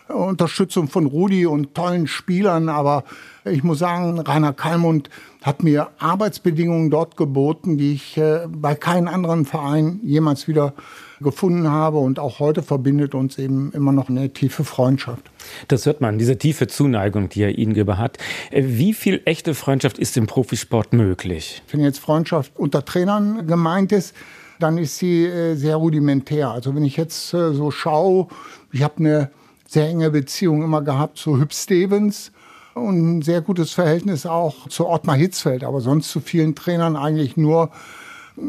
Unterstützung 0.09 0.89
von 0.89 1.07
Rudi 1.07 1.47
und 1.47 1.75
tollen 1.75 2.07
Spielern. 2.07 2.69
Aber 2.69 3.05
ich 3.45 3.63
muss 3.63 3.79
sagen, 3.79 4.19
Rainer 4.19 4.53
Kallmund 4.53 5.09
hat 5.43 5.63
mir 5.63 5.89
Arbeitsbedingungen 5.99 6.91
dort 6.91 7.17
geboten, 7.17 7.79
die 7.79 7.95
ich 7.95 8.17
äh, 8.17 8.47
bei 8.49 8.75
keinem 8.75 9.09
anderen 9.09 9.45
Verein 9.45 10.01
jemals 10.03 10.49
wieder 10.49 10.75
gefunden 11.21 11.71
habe. 11.71 11.99
Und 11.99 12.19
auch 12.19 12.39
heute 12.39 12.63
verbindet 12.63 13.15
uns 13.15 13.39
eben 13.39 13.73
immer 13.73 13.93
noch 13.93 14.09
eine 14.09 14.31
tiefe 14.31 14.65
Freundschaft. 14.65 15.23
Das 15.69 15.87
hört 15.87 16.01
man, 16.01 16.19
diese 16.19 16.39
tiefe 16.39 16.67
Zuneigung, 16.67 17.29
die 17.29 17.43
er 17.43 17.51
Ihnen 17.51 17.75
gegenüber 17.75 17.99
hat. 17.99 18.19
Äh, 18.51 18.65
wie 18.67 18.95
viel 18.95 19.23
echte 19.25 19.55
Freundschaft 19.55 19.99
ist 19.99 20.17
im 20.17 20.27
Profisport 20.27 20.93
möglich? 20.93 21.63
Wenn 21.71 21.81
jetzt 21.81 21.99
Freundschaft 21.99 22.53
unter 22.57 22.85
Trainern 22.85 23.47
gemeint 23.47 23.93
ist, 23.93 24.15
dann 24.61 24.79
ist 24.79 24.99
sie 24.99 25.25
äh, 25.25 25.55
sehr 25.55 25.77
rudimentär. 25.77 26.51
Also 26.51 26.75
wenn 26.75 26.85
ich 26.85 26.97
jetzt 26.97 27.31
so 27.31 27.71
schaue, 27.71 28.29
ich 28.73 28.83
habe 28.83 28.99
eine 28.99 29.31
sehr 29.67 29.89
enge 29.89 30.11
Beziehung 30.11 30.63
immer 30.63 30.83
gehabt 30.83 31.19
zu 31.19 31.39
Hüb 31.41 31.53
Stevens, 31.53 32.33
und 32.75 33.19
ein 33.19 33.23
sehr 33.23 33.41
gutes 33.41 33.73
Verhältnis 33.73 34.27
auch 34.27 34.69
zu 34.69 34.89
Ottmar 34.89 35.17
Hitzfeld, 35.17 35.65
aber 35.65 35.81
sonst 35.81 36.11
zu 36.11 36.21
vielen 36.21 36.55
Trainern 36.55 36.97
eigentlich 36.97 37.37
nur 37.37 37.71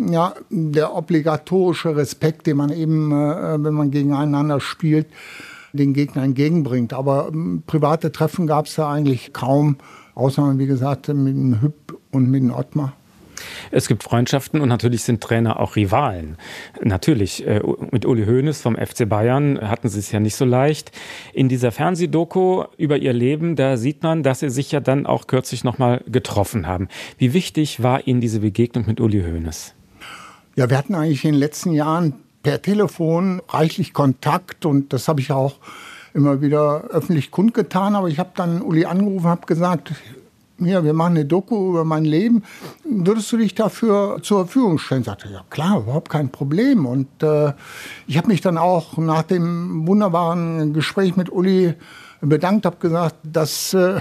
ja, 0.09 0.33
der 0.49 0.95
obligatorische 0.95 1.95
Respekt, 1.95 2.47
den 2.47 2.57
man 2.57 2.71
eben, 2.71 3.11
äh, 3.11 3.63
wenn 3.63 3.73
man 3.73 3.91
gegeneinander 3.91 4.59
spielt, 4.59 5.07
den 5.73 5.93
Gegner 5.93 6.23
entgegenbringt. 6.23 6.93
Aber 6.93 7.29
ähm, 7.31 7.61
private 7.67 8.11
Treffen 8.11 8.47
gab 8.47 8.65
es 8.65 8.75
da 8.75 8.91
eigentlich 8.91 9.31
kaum, 9.31 9.77
außer, 10.15 10.57
wie 10.57 10.65
gesagt, 10.65 11.07
mit 11.09 11.35
dem 11.35 11.61
Hüb 11.61 11.99
und 12.11 12.31
mit 12.31 12.41
dem 12.41 12.51
Ottmar. 12.51 12.93
Es 13.71 13.87
gibt 13.87 14.03
Freundschaften 14.03 14.61
und 14.61 14.69
natürlich 14.69 15.03
sind 15.03 15.21
Trainer 15.21 15.59
auch 15.59 15.75
Rivalen. 15.75 16.37
Natürlich, 16.81 17.45
äh, 17.45 17.61
mit 17.91 18.05
Uli 18.05 18.25
Hoeneß 18.25 18.61
vom 18.61 18.75
FC 18.75 19.07
Bayern 19.07 19.59
hatten 19.61 19.89
sie 19.89 19.99
es 19.99 20.11
ja 20.11 20.19
nicht 20.19 20.35
so 20.35 20.45
leicht. 20.45 20.91
In 21.33 21.49
dieser 21.49 21.71
Fernsehdoku 21.71 22.65
über 22.77 22.97
ihr 22.97 23.13
Leben, 23.13 23.55
da 23.55 23.77
sieht 23.77 24.03
man, 24.03 24.23
dass 24.23 24.39
sie 24.41 24.49
sich 24.49 24.71
ja 24.71 24.79
dann 24.79 25.05
auch 25.05 25.27
kürzlich 25.27 25.63
nochmal 25.63 26.03
getroffen 26.07 26.67
haben. 26.67 26.87
Wie 27.17 27.33
wichtig 27.33 27.83
war 27.83 28.07
Ihnen 28.07 28.21
diese 28.21 28.39
Begegnung 28.39 28.85
mit 28.87 28.99
Uli 28.99 29.21
Hoeneß? 29.21 29.73
Ja, 30.55 30.69
wir 30.69 30.77
hatten 30.77 30.95
eigentlich 30.95 31.25
in 31.25 31.33
den 31.33 31.39
letzten 31.39 31.73
Jahren 31.73 32.13
per 32.43 32.61
Telefon 32.61 33.41
reichlich 33.49 33.93
Kontakt 33.93 34.65
und 34.65 34.93
das 34.93 35.07
habe 35.07 35.19
ich 35.19 35.31
auch 35.31 35.55
immer 36.13 36.41
wieder 36.41 36.85
öffentlich 36.91 37.31
kundgetan. 37.31 37.95
Aber 37.95 38.07
ich 38.07 38.19
habe 38.19 38.31
dann 38.35 38.61
Uli 38.61 38.85
angerufen, 38.85 39.27
habe 39.27 39.45
gesagt, 39.45 39.93
ja, 40.59 40.83
wir 40.83 40.93
machen 40.93 41.17
eine 41.17 41.25
Doku 41.25 41.69
über 41.69 41.83
mein 41.83 42.05
Leben. 42.05 42.43
Würdest 42.83 43.31
du 43.31 43.37
dich 43.37 43.55
dafür 43.55 44.19
zur 44.21 44.45
Verfügung 44.45 44.77
stellen? 44.77 45.03
Sagte, 45.03 45.29
ja 45.29 45.43
klar, 45.49 45.79
überhaupt 45.79 46.09
kein 46.09 46.29
Problem. 46.29 46.85
Und 46.85 47.07
äh, 47.23 47.53
ich 48.07 48.17
habe 48.17 48.27
mich 48.27 48.41
dann 48.41 48.57
auch 48.57 48.97
nach 48.97 49.23
dem 49.23 49.85
wunderbaren 49.85 50.73
Gespräch 50.73 51.17
mit 51.17 51.29
Uli 51.29 51.73
bedankt, 52.21 52.65
habe 52.65 52.77
gesagt, 52.77 53.15
dass 53.23 53.73
äh, 53.73 53.99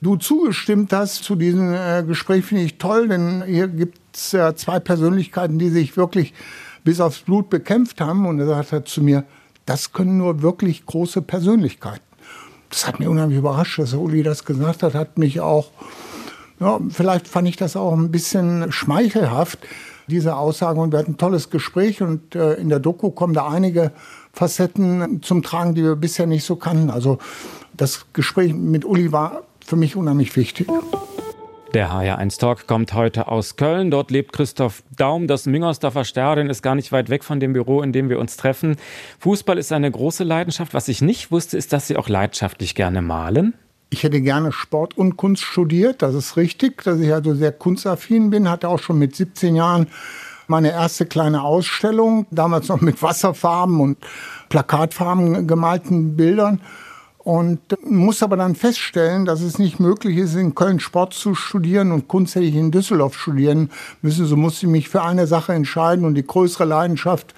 du 0.00 0.16
zugestimmt 0.16 0.92
hast 0.92 1.22
zu 1.22 1.36
diesem 1.36 1.72
äh, 1.72 2.02
Gespräch, 2.04 2.44
finde 2.44 2.64
ich 2.64 2.78
toll, 2.78 3.08
denn 3.08 3.44
hier 3.46 3.68
gibt 3.68 3.98
es 4.12 4.34
äh, 4.34 4.54
zwei 4.56 4.80
Persönlichkeiten, 4.80 5.58
die 5.58 5.68
sich 5.68 5.96
wirklich 5.96 6.34
bis 6.82 7.00
aufs 7.00 7.20
Blut 7.20 7.48
bekämpft 7.48 8.00
haben. 8.00 8.26
Und 8.26 8.40
er 8.40 8.46
sagte 8.46 8.84
zu 8.84 9.02
mir, 9.02 9.24
das 9.66 9.92
können 9.92 10.18
nur 10.18 10.42
wirklich 10.42 10.84
große 10.84 11.22
Persönlichkeiten 11.22 12.09
das 12.70 12.86
hat 12.86 12.98
mich 12.98 13.08
unheimlich 13.08 13.38
überrascht, 13.38 13.78
dass 13.78 13.92
Uli 13.92 14.22
das 14.22 14.44
gesagt 14.44 14.82
hat, 14.82 14.94
hat 14.94 15.18
mich 15.18 15.40
auch, 15.40 15.70
ja, 16.60 16.78
vielleicht 16.88 17.28
fand 17.28 17.48
ich 17.48 17.56
das 17.56 17.76
auch 17.76 17.92
ein 17.92 18.10
bisschen 18.10 18.72
schmeichelhaft, 18.72 19.58
diese 20.06 20.36
Aussage. 20.36 20.80
Und 20.80 20.92
wir 20.92 21.00
hatten 21.00 21.12
ein 21.12 21.18
tolles 21.18 21.50
Gespräch 21.50 22.00
und 22.00 22.34
äh, 22.34 22.54
in 22.54 22.68
der 22.68 22.78
Doku 22.78 23.10
kommen 23.10 23.34
da 23.34 23.48
einige 23.48 23.92
Facetten 24.32 25.20
zum 25.22 25.42
Tragen, 25.42 25.74
die 25.74 25.82
wir 25.82 25.96
bisher 25.96 26.26
nicht 26.26 26.44
so 26.44 26.56
kannten. 26.56 26.90
Also 26.90 27.18
das 27.76 28.06
Gespräch 28.12 28.54
mit 28.54 28.84
Uli 28.84 29.12
war 29.12 29.42
für 29.64 29.76
mich 29.76 29.96
unheimlich 29.96 30.36
wichtig. 30.36 30.68
Der 31.74 31.92
HR1 31.92 32.40
Talk 32.40 32.66
kommt 32.66 32.94
heute 32.94 33.28
aus 33.28 33.54
Köln. 33.54 33.92
Dort 33.92 34.10
lebt 34.10 34.32
Christoph 34.32 34.82
Daum. 34.96 35.28
Das 35.28 35.46
Müngersdorfer 35.46 36.04
Stadion 36.04 36.50
ist 36.50 36.62
gar 36.62 36.74
nicht 36.74 36.90
weit 36.90 37.10
weg 37.10 37.22
von 37.22 37.38
dem 37.38 37.52
Büro, 37.52 37.80
in 37.82 37.92
dem 37.92 38.08
wir 38.08 38.18
uns 38.18 38.36
treffen. 38.36 38.74
Fußball 39.20 39.56
ist 39.56 39.70
eine 39.70 39.88
große 39.88 40.24
Leidenschaft. 40.24 40.74
Was 40.74 40.88
ich 40.88 41.00
nicht 41.00 41.30
wusste, 41.30 41.56
ist, 41.56 41.72
dass 41.72 41.86
Sie 41.86 41.96
auch 41.96 42.08
leidenschaftlich 42.08 42.74
gerne 42.74 43.02
malen. 43.02 43.54
Ich 43.90 44.02
hätte 44.02 44.20
gerne 44.20 44.50
Sport 44.50 44.98
und 44.98 45.16
Kunst 45.16 45.44
studiert. 45.44 46.02
Das 46.02 46.16
ist 46.16 46.36
richtig, 46.36 46.82
dass 46.82 46.98
ich 46.98 47.12
also 47.12 47.34
sehr 47.34 47.52
kunstaffin 47.52 48.30
bin. 48.30 48.50
Hatte 48.50 48.68
auch 48.68 48.80
schon 48.80 48.98
mit 48.98 49.14
17 49.14 49.54
Jahren 49.54 49.86
meine 50.48 50.72
erste 50.72 51.06
kleine 51.06 51.44
Ausstellung, 51.44 52.26
damals 52.32 52.66
noch 52.66 52.80
mit 52.80 53.00
Wasserfarben 53.00 53.80
und 53.80 53.98
Plakatfarben 54.48 55.46
gemalten 55.46 56.16
Bildern. 56.16 56.60
Und 57.22 57.60
muss 57.84 58.22
aber 58.22 58.38
dann 58.38 58.54
feststellen, 58.54 59.26
dass 59.26 59.42
es 59.42 59.58
nicht 59.58 59.78
möglich 59.78 60.16
ist, 60.16 60.34
in 60.36 60.54
Köln 60.54 60.80
Sport 60.80 61.12
zu 61.12 61.34
studieren 61.34 61.92
und 61.92 62.08
Kunst 62.08 62.34
hätte 62.34 62.46
ich 62.46 62.54
in 62.54 62.70
Düsseldorf 62.70 63.14
studieren 63.14 63.70
müssen. 64.00 64.24
So 64.24 64.36
musste 64.36 64.64
ich 64.64 64.72
mich 64.72 64.88
für 64.88 65.02
eine 65.02 65.26
Sache 65.26 65.52
entscheiden 65.52 66.06
und 66.06 66.14
die 66.14 66.26
größere 66.26 66.64
Leidenschaft 66.64 67.34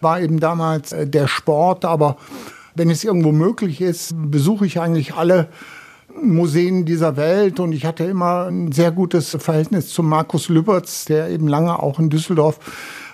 war 0.00 0.20
eben 0.20 0.40
damals 0.40 0.92
äh, 0.92 1.06
der 1.06 1.28
Sport. 1.28 1.84
Aber 1.84 2.16
wenn 2.74 2.88
es 2.88 3.04
irgendwo 3.04 3.32
möglich 3.32 3.82
ist, 3.82 4.14
besuche 4.16 4.64
ich 4.64 4.80
eigentlich 4.80 5.14
alle 5.14 5.48
Museen 6.22 6.84
dieser 6.84 7.16
Welt 7.16 7.60
und 7.60 7.72
ich 7.72 7.84
hatte 7.84 8.04
immer 8.04 8.46
ein 8.46 8.72
sehr 8.72 8.90
gutes 8.92 9.36
Verhältnis 9.38 9.88
zu 9.88 10.02
Markus 10.02 10.48
Lüberts, 10.48 11.04
der 11.04 11.28
eben 11.28 11.48
lange 11.48 11.80
auch 11.80 11.98
in 11.98 12.08
Düsseldorf 12.10 12.58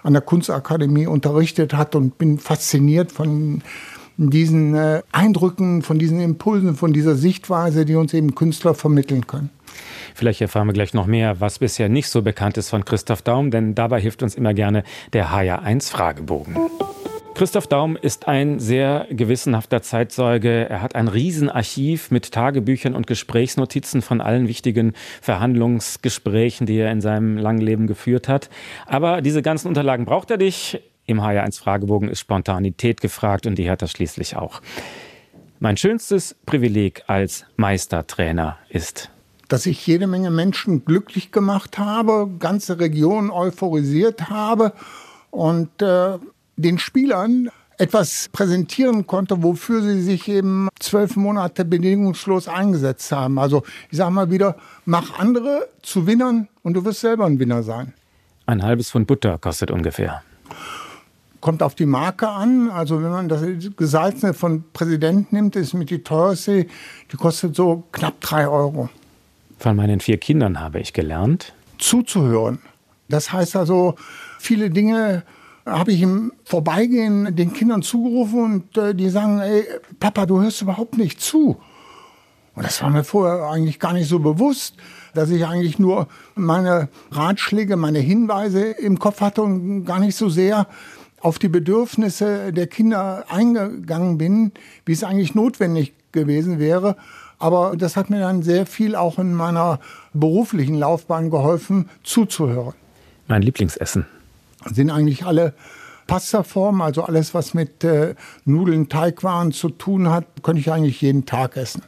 an 0.03 0.13
der 0.13 0.23
Kunstakademie 0.23 1.07
unterrichtet 1.07 1.75
hat 1.75 1.97
und 1.97 2.19
bin 2.19 2.39
fasziniert 2.39 3.11
von 3.11 3.63
diesen 4.17 4.75
äh, 4.75 5.03
Eindrücken, 5.13 5.83
von 5.83 5.99
diesen 5.99 6.21
Impulsen, 6.21 6.75
von 6.75 6.93
dieser 6.93 7.15
Sichtweise, 7.15 7.85
die 7.85 7.95
uns 7.95 8.15
eben 8.15 8.35
Künstler 8.35 8.75
vermitteln 8.75 9.27
können. 9.27 9.51
Vielleicht 10.15 10.41
erfahren 10.41 10.69
wir 10.69 10.73
gleich 10.73 10.95
noch 10.95 11.07
mehr, 11.07 11.41
was 11.41 11.59
bisher 11.59 11.89
nicht 11.89 12.09
so 12.09 12.23
bekannt 12.23 12.57
ist 12.57 12.71
von 12.71 12.85
Christoph 12.85 13.23
Daum, 13.23 13.51
denn 13.51 13.75
dabei 13.75 14.01
hilft 14.01 14.23
uns 14.23 14.37
immer 14.37 14.55
gerne 14.55 14.85
der 15.13 15.31
HR1 15.31 15.91
Fragebogen. 15.91 16.57
Christoph 17.35 17.67
Daum 17.67 17.97
ist 17.97 18.29
ein 18.29 18.61
sehr 18.61 19.09
gewissenhafter 19.11 19.83
Zeitzeuge. 19.83 20.69
Er 20.69 20.83
hat 20.83 20.95
ein 20.95 21.09
Riesenarchiv 21.09 22.13
mit 22.13 22.31
Tagebüchern 22.31 22.95
und 22.95 23.09
Gesprächsnotizen 23.09 24.03
von 24.03 24.21
allen 24.21 24.47
wichtigen 24.47 24.93
Verhandlungsgesprächen, 25.21 26.65
die 26.65 26.77
er 26.77 26.93
in 26.93 27.01
seinem 27.01 27.37
langen 27.37 27.61
Leben 27.61 27.89
geführt 27.89 28.29
hat. 28.29 28.51
Aber 28.87 29.21
diese 29.21 29.43
ganzen 29.43 29.67
Unterlagen 29.67 30.05
braucht 30.05 30.31
er 30.31 30.37
nicht. 30.37 30.81
Im 31.07 31.21
HR1 31.21 31.59
Fragebogen 31.59 32.09
ist 32.09 32.21
Spontanität 32.21 33.01
gefragt 33.01 33.47
und 33.47 33.57
die 33.57 33.71
hat 33.71 33.83
er 33.83 33.89
schließlich 33.89 34.37
auch. 34.37 34.61
Mein 35.61 35.77
schönstes 35.77 36.37
Privileg 36.47 37.05
als 37.07 37.47
Meistertrainer 37.57 38.59
ist 38.69 39.11
dass 39.49 39.67
ich 39.67 39.87
jede 39.87 40.07
Menge 40.07 40.31
Menschen 40.31 40.85
glücklich 40.85 41.33
gemacht 41.33 41.79
habe, 41.79 42.31
ganze 42.39 42.81
Regionen 42.81 43.31
euphorisiert 43.31 44.31
habe 44.31 44.73
und 45.31 45.83
äh, 45.83 46.19
den 46.57 46.79
Spielern 46.79 47.51
etwas 47.77 48.29
präsentieren 48.33 49.07
konnte, 49.07 49.43
wofür 49.43 49.83
sie 49.83 50.01
sich 50.01 50.29
eben 50.29 50.69
zwölf 50.79 51.17
Monate 51.17 51.65
bedingungslos 51.65 52.47
eingesetzt 52.47 53.11
haben. 53.11 53.39
Also 53.39 53.65
ich 53.91 53.99
sage 53.99 54.13
mal 54.13 54.31
wieder, 54.31 54.57
mach 54.85 55.19
andere 55.19 55.69
zu 55.83 56.07
Winnern 56.07 56.49
und 56.63 56.75
du 56.75 56.85
wirst 56.85 57.01
selber 57.01 57.27
ein 57.27 57.39
Winner 57.39 57.63
sein. 57.63 57.93
Ein 58.47 58.63
halbes 58.63 58.91
Pfund 58.91 59.07
Butter 59.07 59.39
kostet 59.39 59.71
ungefähr. 59.71 60.23
Kommt 61.45 61.63
auf 61.63 61.75
die 61.75 61.85
Marke 61.85 62.31
an. 62.31 62.71
Also 62.71 63.03
wenn 63.03 63.11
man 63.11 63.29
das 63.29 63.43
Gesalzene 63.77 64.33
von 64.33 64.65
Präsident 64.73 65.31
nimmt, 65.31 65.57
ist 65.57 65.75
mit 65.75 65.91
die 65.91 66.03
teuerste, 66.03 66.65
die 67.13 67.17
kostet 67.19 67.55
so 67.55 67.85
knapp 67.93 68.19
drei 68.23 68.49
Euro. 68.49 68.89
Von 69.59 69.77
meinen 69.77 70.01
vier 70.01 70.17
Kindern 70.17 70.59
habe 70.59 70.81
ich 70.81 70.95
gelernt. 70.95 71.53
Zuzuhören. 71.77 72.61
Das 73.11 73.31
heißt 73.31 73.57
also, 73.57 73.95
viele 74.39 74.71
Dinge 74.71 75.23
habe 75.67 75.93
ich 75.93 76.01
im 76.01 76.33
Vorbeigehen 76.45 77.37
den 77.37 77.53
Kindern 77.53 77.83
zugerufen 77.83 78.45
und 78.45 78.79
äh, 78.79 78.95
die 78.95 79.11
sagen, 79.11 79.41
ey, 79.41 79.67
Papa, 80.01 80.25
du 80.25 80.41
hörst 80.41 80.63
überhaupt 80.63 80.97
nicht 80.97 81.21
zu. 81.21 81.61
Und 82.55 82.65
das 82.65 82.81
war 82.81 82.89
mir 82.89 83.05
vorher 83.05 83.51
eigentlich 83.51 83.79
gar 83.79 83.93
nicht 83.93 84.09
so 84.09 84.19
bewusst, 84.19 84.77
dass 85.13 85.29
ich 85.29 85.45
eigentlich 85.45 85.79
nur 85.79 86.09
meine 86.37 86.89
Ratschläge, 87.11 87.77
meine 87.77 87.99
Hinweise 87.99 88.63
im 88.63 88.99
Kopf 88.99 89.21
hatte 89.21 89.43
und 89.43 89.85
gar 89.85 90.01
nicht 90.01 90.17
so 90.17 90.31
sehr 90.31 90.69
auf 91.25 91.39
die 91.39 91.49
Bedürfnisse 91.49 92.53
der 92.53 92.67
Kinder 92.67 93.25
eingegangen 93.29 94.19
bin, 94.19 94.53
wie 94.85 94.93
es 94.93 95.03
eigentlich 95.03 95.35
notwendig 95.35 95.95
gewesen 96.13 96.59
wäre. 96.59 96.97
Aber 97.39 97.77
das 97.79 97.97
hat 97.97 98.11
mir 98.11 98.21
dann 98.21 98.43
sehr 98.43 98.67
viel 98.67 98.95
auch 98.95 99.19
in 99.19 99.33
meiner 99.33 99.81
beruflichen 100.13 100.75
Laufbahn 100.75 101.31
geholfen, 101.31 101.89
zuzuhören. 102.03 102.75
Mein 103.27 103.41
Lieblingsessen 103.41 104.05
sind 104.67 104.91
eigentlich 104.91 105.25
alle 105.25 105.55
Pastaformen, 106.07 106.83
also 106.83 107.05
alles, 107.05 107.33
was 107.33 107.55
mit 107.55 107.83
äh, 107.85 108.15
Nudeln, 108.45 108.91
Teigwaren 108.91 109.53
zu 109.53 109.71
tun 109.71 110.11
hat, 110.11 110.27
könnte 110.43 110.61
ich 110.61 110.71
eigentlich 110.71 111.01
jeden 111.01 111.25
Tag 111.25 111.57
essen. 111.57 111.83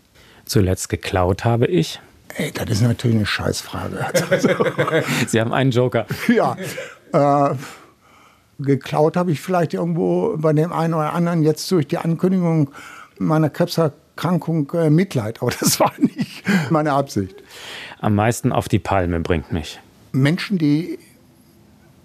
Zuletzt 0.47 0.89
geklaut 0.89 1.45
habe 1.45 1.67
ich. 1.67 2.01
Ey, 2.37 2.53
das 2.53 2.71
ist 2.71 2.81
natürlich 2.81 3.17
eine 3.17 3.27
Scheißfrage. 3.27 3.99
Sie 5.27 5.39
haben 5.39 5.53
einen 5.53 5.73
Joker. 5.73 6.07
Ja. 6.29 6.57
Äh, 7.13 7.55
geklaut 8.59 9.17
habe 9.17 9.33
ich 9.33 9.41
vielleicht 9.41 9.75
irgendwo 9.75 10.37
bei 10.37 10.53
dem 10.53 10.73
einen 10.73 10.95
oder 10.95 11.13
anderen 11.13 11.43
jetzt 11.43 11.71
durch 11.71 11.87
die 11.87 11.99
Ankündigung 11.99 12.71
meiner 13.19 13.51
Krebserkrankung 13.51 14.71
äh, 14.75 14.91
Mitleid. 14.91 15.43
Aber 15.43 15.51
das 15.61 15.81
war 15.81 15.93
nicht 15.99 16.45
meine 16.71 16.93
Absicht. 16.93 17.35
Am 18.01 18.15
meisten 18.15 18.53
auf 18.53 18.69
die 18.69 18.79
Palme 18.79 19.21
bringt 19.21 19.53
mich. 19.53 19.81
Menschen, 20.13 20.59
die 20.59 20.99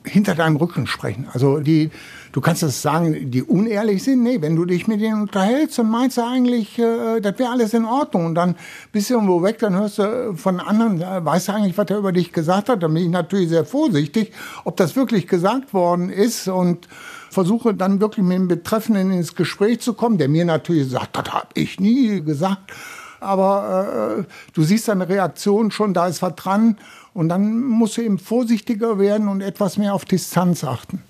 hinter 0.03 0.35
deinem 0.35 0.55
Rücken 0.55 0.87
sprechen. 0.87 1.27
Also 1.31 1.59
die, 1.59 1.91
du 2.31 2.41
kannst 2.41 2.63
das 2.63 2.81
sagen, 2.81 3.31
die 3.31 3.43
unehrlich 3.43 4.03
sind. 4.03 4.23
Nee, 4.23 4.41
wenn 4.41 4.55
du 4.55 4.65
dich 4.65 4.87
mit 4.87 5.01
denen 5.01 5.21
unterhältst 5.21 5.79
und 5.79 5.89
meinst 5.89 6.17
du 6.17 6.25
eigentlich, 6.25 6.77
äh, 6.79 7.19
das 7.19 7.37
wäre 7.39 7.51
alles 7.51 7.73
in 7.73 7.85
Ordnung 7.85 8.27
und 8.27 8.35
dann 8.35 8.55
bist 8.91 9.09
du 9.09 9.15
irgendwo 9.15 9.43
weg, 9.43 9.59
dann 9.59 9.75
hörst 9.75 9.99
du 9.99 10.33
von 10.35 10.59
anderen, 10.59 11.01
äh, 11.01 11.23
weißt 11.23 11.49
du 11.49 11.53
eigentlich, 11.53 11.77
was 11.77 11.89
er 11.89 11.97
über 11.97 12.11
dich 12.11 12.31
gesagt 12.31 12.69
hat. 12.69 12.83
Dann 12.83 12.93
bin 12.93 13.03
ich 13.03 13.09
natürlich 13.09 13.49
sehr 13.49 13.65
vorsichtig, 13.65 14.31
ob 14.63 14.77
das 14.77 14.95
wirklich 14.95 15.27
gesagt 15.27 15.73
worden 15.73 16.09
ist 16.09 16.47
und 16.47 16.87
versuche 17.29 17.73
dann 17.73 18.01
wirklich 18.01 18.25
mit 18.25 18.37
dem 18.37 18.47
Betreffenden 18.47 19.11
ins 19.11 19.35
Gespräch 19.35 19.79
zu 19.79 19.93
kommen, 19.93 20.17
der 20.17 20.27
mir 20.27 20.45
natürlich 20.45 20.89
sagt, 20.89 21.17
das 21.17 21.33
habe 21.33 21.47
ich 21.53 21.79
nie 21.79 22.21
gesagt. 22.21 22.71
Aber 23.19 24.17
äh, 24.19 24.23
du 24.53 24.63
siehst 24.63 24.89
eine 24.89 25.07
Reaktion 25.07 25.69
schon, 25.69 25.93
da 25.93 26.07
ist 26.07 26.21
was 26.21 26.35
dran. 26.35 26.77
Und 27.13 27.29
dann 27.29 27.61
musst 27.61 27.97
du 27.97 28.01
eben 28.01 28.17
vorsichtiger 28.17 28.97
werden 28.97 29.27
und 29.27 29.41
etwas 29.41 29.77
mehr 29.77 29.93
auf 29.93 30.05
Distanz 30.05 30.63
achten. 30.63 31.03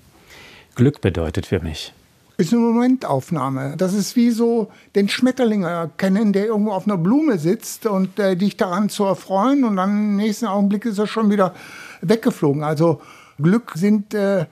Glück 0.74 1.00
bedeutet 1.00 1.46
für 1.46 1.60
mich. 1.60 1.92
Ist 2.38 2.52
eine 2.52 2.62
Momentaufnahme. 2.62 3.74
Das 3.76 3.92
ist 3.92 4.16
wie 4.16 4.30
so 4.30 4.70
den 4.94 5.08
Schmetterling 5.08 5.64
erkennen, 5.64 6.32
der 6.32 6.46
irgendwo 6.46 6.72
auf 6.72 6.86
einer 6.86 6.96
Blume 6.96 7.38
sitzt 7.38 7.86
und 7.86 8.18
äh, 8.18 8.36
dich 8.36 8.56
daran 8.56 8.88
zu 8.88 9.04
erfreuen 9.04 9.64
und 9.64 9.76
dann 9.76 9.90
im 9.90 10.16
nächsten 10.16 10.46
Augenblick 10.46 10.86
ist 10.86 10.98
er 10.98 11.06
schon 11.06 11.30
wieder 11.30 11.54
weggeflogen. 12.00 12.64
Also 12.64 13.00
Glück 13.40 13.72
sind 13.74 14.14
äh, 14.14 14.46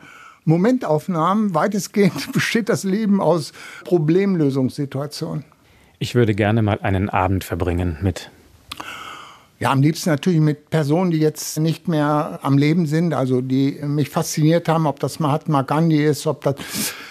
Momentaufnahmen. 0.44 1.54
Weitestgehend 1.54 2.32
besteht 2.32 2.68
das 2.68 2.84
Leben 2.84 3.20
aus 3.20 3.52
Problemlösungssituationen. 3.84 5.44
Ich 5.98 6.14
würde 6.14 6.34
gerne 6.34 6.62
mal 6.62 6.80
einen 6.82 7.08
Abend 7.08 7.44
verbringen 7.44 7.98
mit 8.02 8.30
ja, 9.60 9.70
am 9.70 9.82
liebsten 9.82 10.08
natürlich 10.08 10.40
mit 10.40 10.70
Personen, 10.70 11.10
die 11.10 11.18
jetzt 11.18 11.58
nicht 11.58 11.86
mehr 11.86 12.40
am 12.42 12.56
Leben 12.56 12.86
sind, 12.86 13.12
also 13.12 13.42
die 13.42 13.72
mich 13.82 14.08
fasziniert 14.08 14.70
haben, 14.70 14.86
ob 14.86 14.98
das 15.00 15.20
Mahatma 15.20 15.60
Gandhi 15.62 16.02
ist, 16.02 16.26
ob 16.26 16.40
das 16.42 16.54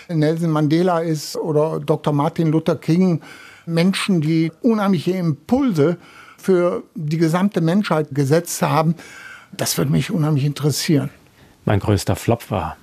Nelson 0.09 0.49
Mandela 0.49 0.99
ist 0.99 1.35
oder 1.37 1.79
Dr. 1.79 2.11
Martin 2.11 2.47
Luther 2.47 2.75
King. 2.75 3.21
Menschen, 3.67 4.19
die 4.21 4.51
unheimliche 4.63 5.11
Impulse 5.11 5.97
für 6.37 6.81
die 6.95 7.19
gesamte 7.19 7.61
Menschheit 7.61 8.07
gesetzt 8.15 8.63
haben. 8.63 8.95
Das 9.55 9.77
würde 9.77 9.91
mich 9.91 10.09
unheimlich 10.09 10.45
interessieren. 10.45 11.11
Mein 11.65 11.79
größter 11.79 12.15
Flop 12.15 12.49
war. 12.49 12.77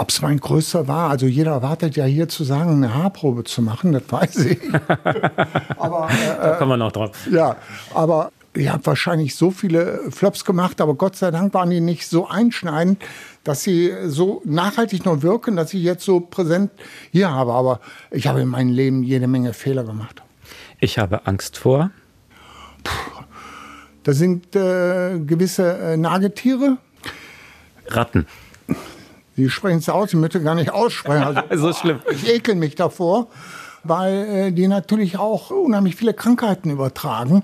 Ob 0.00 0.08
es 0.08 0.22
mein 0.22 0.40
größter 0.40 0.88
war, 0.88 1.10
also 1.10 1.26
jeder 1.26 1.52
erwartet 1.52 1.94
ja 1.94 2.06
hier 2.06 2.26
zu 2.26 2.42
sagen, 2.42 2.72
eine 2.72 2.94
Haarprobe 2.94 3.44
zu 3.44 3.60
machen, 3.60 3.92
das 3.92 4.04
weiß 4.08 4.36
ich. 4.46 4.58
aber, 5.76 6.08
äh, 6.08 6.42
da 6.42 6.54
kommen 6.56 6.70
wir 6.70 6.76
noch 6.78 6.90
drauf. 6.90 7.10
Ja, 7.30 7.56
aber 7.92 8.32
ich 8.54 8.70
habe 8.70 8.86
wahrscheinlich 8.86 9.34
so 9.34 9.50
viele 9.50 10.10
Flops 10.10 10.46
gemacht, 10.46 10.80
aber 10.80 10.94
Gott 10.94 11.16
sei 11.16 11.30
Dank 11.30 11.52
waren 11.52 11.68
die 11.68 11.80
nicht 11.80 12.08
so 12.08 12.26
einschneidend, 12.26 13.02
dass 13.44 13.62
sie 13.62 13.92
so 14.06 14.40
nachhaltig 14.46 15.04
noch 15.04 15.20
wirken, 15.20 15.54
dass 15.54 15.74
ich 15.74 15.82
jetzt 15.82 16.06
so 16.06 16.20
präsent 16.20 16.70
hier 17.12 17.30
habe. 17.30 17.52
Aber 17.52 17.80
ich 18.10 18.26
habe 18.26 18.40
in 18.40 18.48
meinem 18.48 18.72
Leben 18.72 19.02
jede 19.02 19.28
Menge 19.28 19.52
Fehler 19.52 19.84
gemacht. 19.84 20.22
Ich 20.78 20.98
habe 20.98 21.26
Angst 21.26 21.58
vor. 21.58 21.90
Puh, 22.84 23.22
da 24.04 24.14
sind 24.14 24.56
äh, 24.56 25.18
gewisse 25.18 25.76
äh, 25.76 25.96
Nagetiere. 25.98 26.78
Ratten. 27.88 28.26
Die 29.40 29.48
sprechen 29.48 29.78
es 29.78 29.88
aus, 29.88 30.10
ich 30.12 30.18
möchte 30.18 30.42
gar 30.42 30.54
nicht 30.54 30.70
aussprechen. 30.70 31.22
Also, 31.22 31.42
so 31.68 31.72
schlimm. 31.72 32.00
Ich 32.10 32.28
ekel 32.28 32.56
mich 32.56 32.74
davor, 32.74 33.28
weil 33.84 34.14
äh, 34.14 34.52
die 34.52 34.68
natürlich 34.68 35.18
auch 35.18 35.50
unheimlich 35.50 35.96
viele 35.96 36.12
Krankheiten 36.12 36.68
übertragen. 36.68 37.42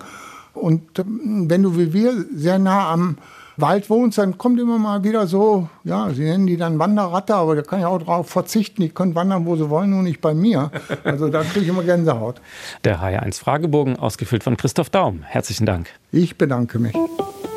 Und 0.53 0.99
ähm, 0.99 1.47
wenn 1.49 1.63
du 1.63 1.79
wie 1.79 1.95
wir 1.95 2.13
sehr 2.35 2.59
nah 2.59 2.93
am 2.93 3.17
Wald 3.57 3.89
wohnst, 3.89 4.19
dann 4.19 4.37
kommt 4.37 4.61
immer 4.61 4.79
mal 4.79 5.05
wieder 5.05 5.27
so, 5.27 5.71
ja, 5.85 6.11
sie 6.11 6.25
nennen 6.25 6.47
die 6.47 6.59
dann 6.59 6.79
Wanderratte, 6.79 7.35
aber 7.35 7.57
da 7.57 7.63
kann 7.63 7.81
ich 7.81 7.87
auch 7.87 7.99
darauf 7.99 8.29
verzichten. 8.29 8.83
Die 8.83 8.91
können 8.91 9.15
wandern, 9.15 9.47
wo 9.47 9.57
sie 9.57 9.71
wollen, 9.71 9.89
nur 9.89 10.03
nicht 10.03 10.21
bei 10.21 10.35
mir. 10.35 10.71
Also 11.03 11.31
da 11.31 11.45
kriege 11.45 11.61
ich 11.61 11.69
immer 11.69 11.83
Gänsehaut. 11.83 12.43
Der 12.85 13.01
HR1 13.01 13.41
Fragebogen, 13.41 13.99
ausgefüllt 13.99 14.45
von 14.45 14.59
Christoph 14.59 14.91
Daum. 14.91 15.23
Herzlichen 15.23 15.65
Dank. 15.65 15.89
Ich 16.13 16.37
bedanke 16.37 16.79
mich. 16.79 16.95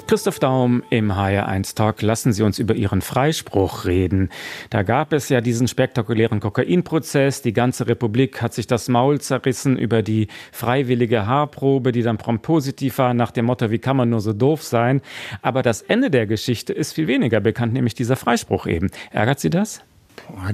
Christoph 0.09 0.39
Daum 0.39 0.81
im 0.89 1.11
HR1 1.11 1.75
Talk. 1.75 2.01
Lassen 2.01 2.33
Sie 2.33 2.41
uns 2.41 2.57
über 2.57 2.73
Ihren 2.73 3.01
Freispruch 3.01 3.85
reden. 3.85 4.29
Da 4.71 4.81
gab 4.81 5.13
es 5.13 5.29
ja 5.29 5.39
diesen 5.39 5.67
spektakulären 5.67 6.39
Kokainprozess. 6.39 7.43
Die 7.43 7.53
ganze 7.53 7.85
Republik 7.85 8.41
hat 8.41 8.55
sich 8.55 8.65
das 8.65 8.87
Maul 8.87 9.21
zerrissen 9.21 9.77
über 9.77 10.01
die 10.01 10.27
freiwillige 10.51 11.27
Haarprobe, 11.27 11.91
die 11.91 12.01
dann 12.01 12.17
prompt 12.17 12.41
positiv 12.41 12.97
war, 12.97 13.13
nach 13.13 13.29
dem 13.29 13.45
Motto, 13.45 13.69
wie 13.69 13.77
kann 13.77 13.97
man 13.97 14.09
nur 14.09 14.19
so 14.19 14.33
doof 14.33 14.63
sein. 14.63 15.01
Aber 15.43 15.61
das 15.61 15.83
Ende 15.83 16.09
der 16.09 16.25
Geschichte 16.25 16.73
ist 16.73 16.93
viel 16.93 17.05
weniger 17.05 17.39
bekannt, 17.39 17.73
nämlich 17.73 17.93
dieser 17.93 18.15
Freispruch 18.15 18.65
eben. 18.65 18.89
Ärgert 19.11 19.39
Sie 19.39 19.51
das? 19.51 19.81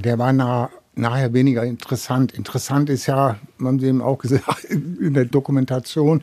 Der 0.04 0.18
war 0.18 0.34
nach 0.34 0.68
nachher 0.96 1.32
weniger 1.32 1.64
interessant. 1.64 2.32
Interessant 2.32 2.90
ist 2.90 3.06
ja, 3.06 3.38
haben 3.58 3.80
Sie 3.80 3.86
eben 3.86 4.02
auch 4.02 4.18
gesagt, 4.18 4.64
in 4.64 5.14
der 5.14 5.24
Dokumentation, 5.24 6.20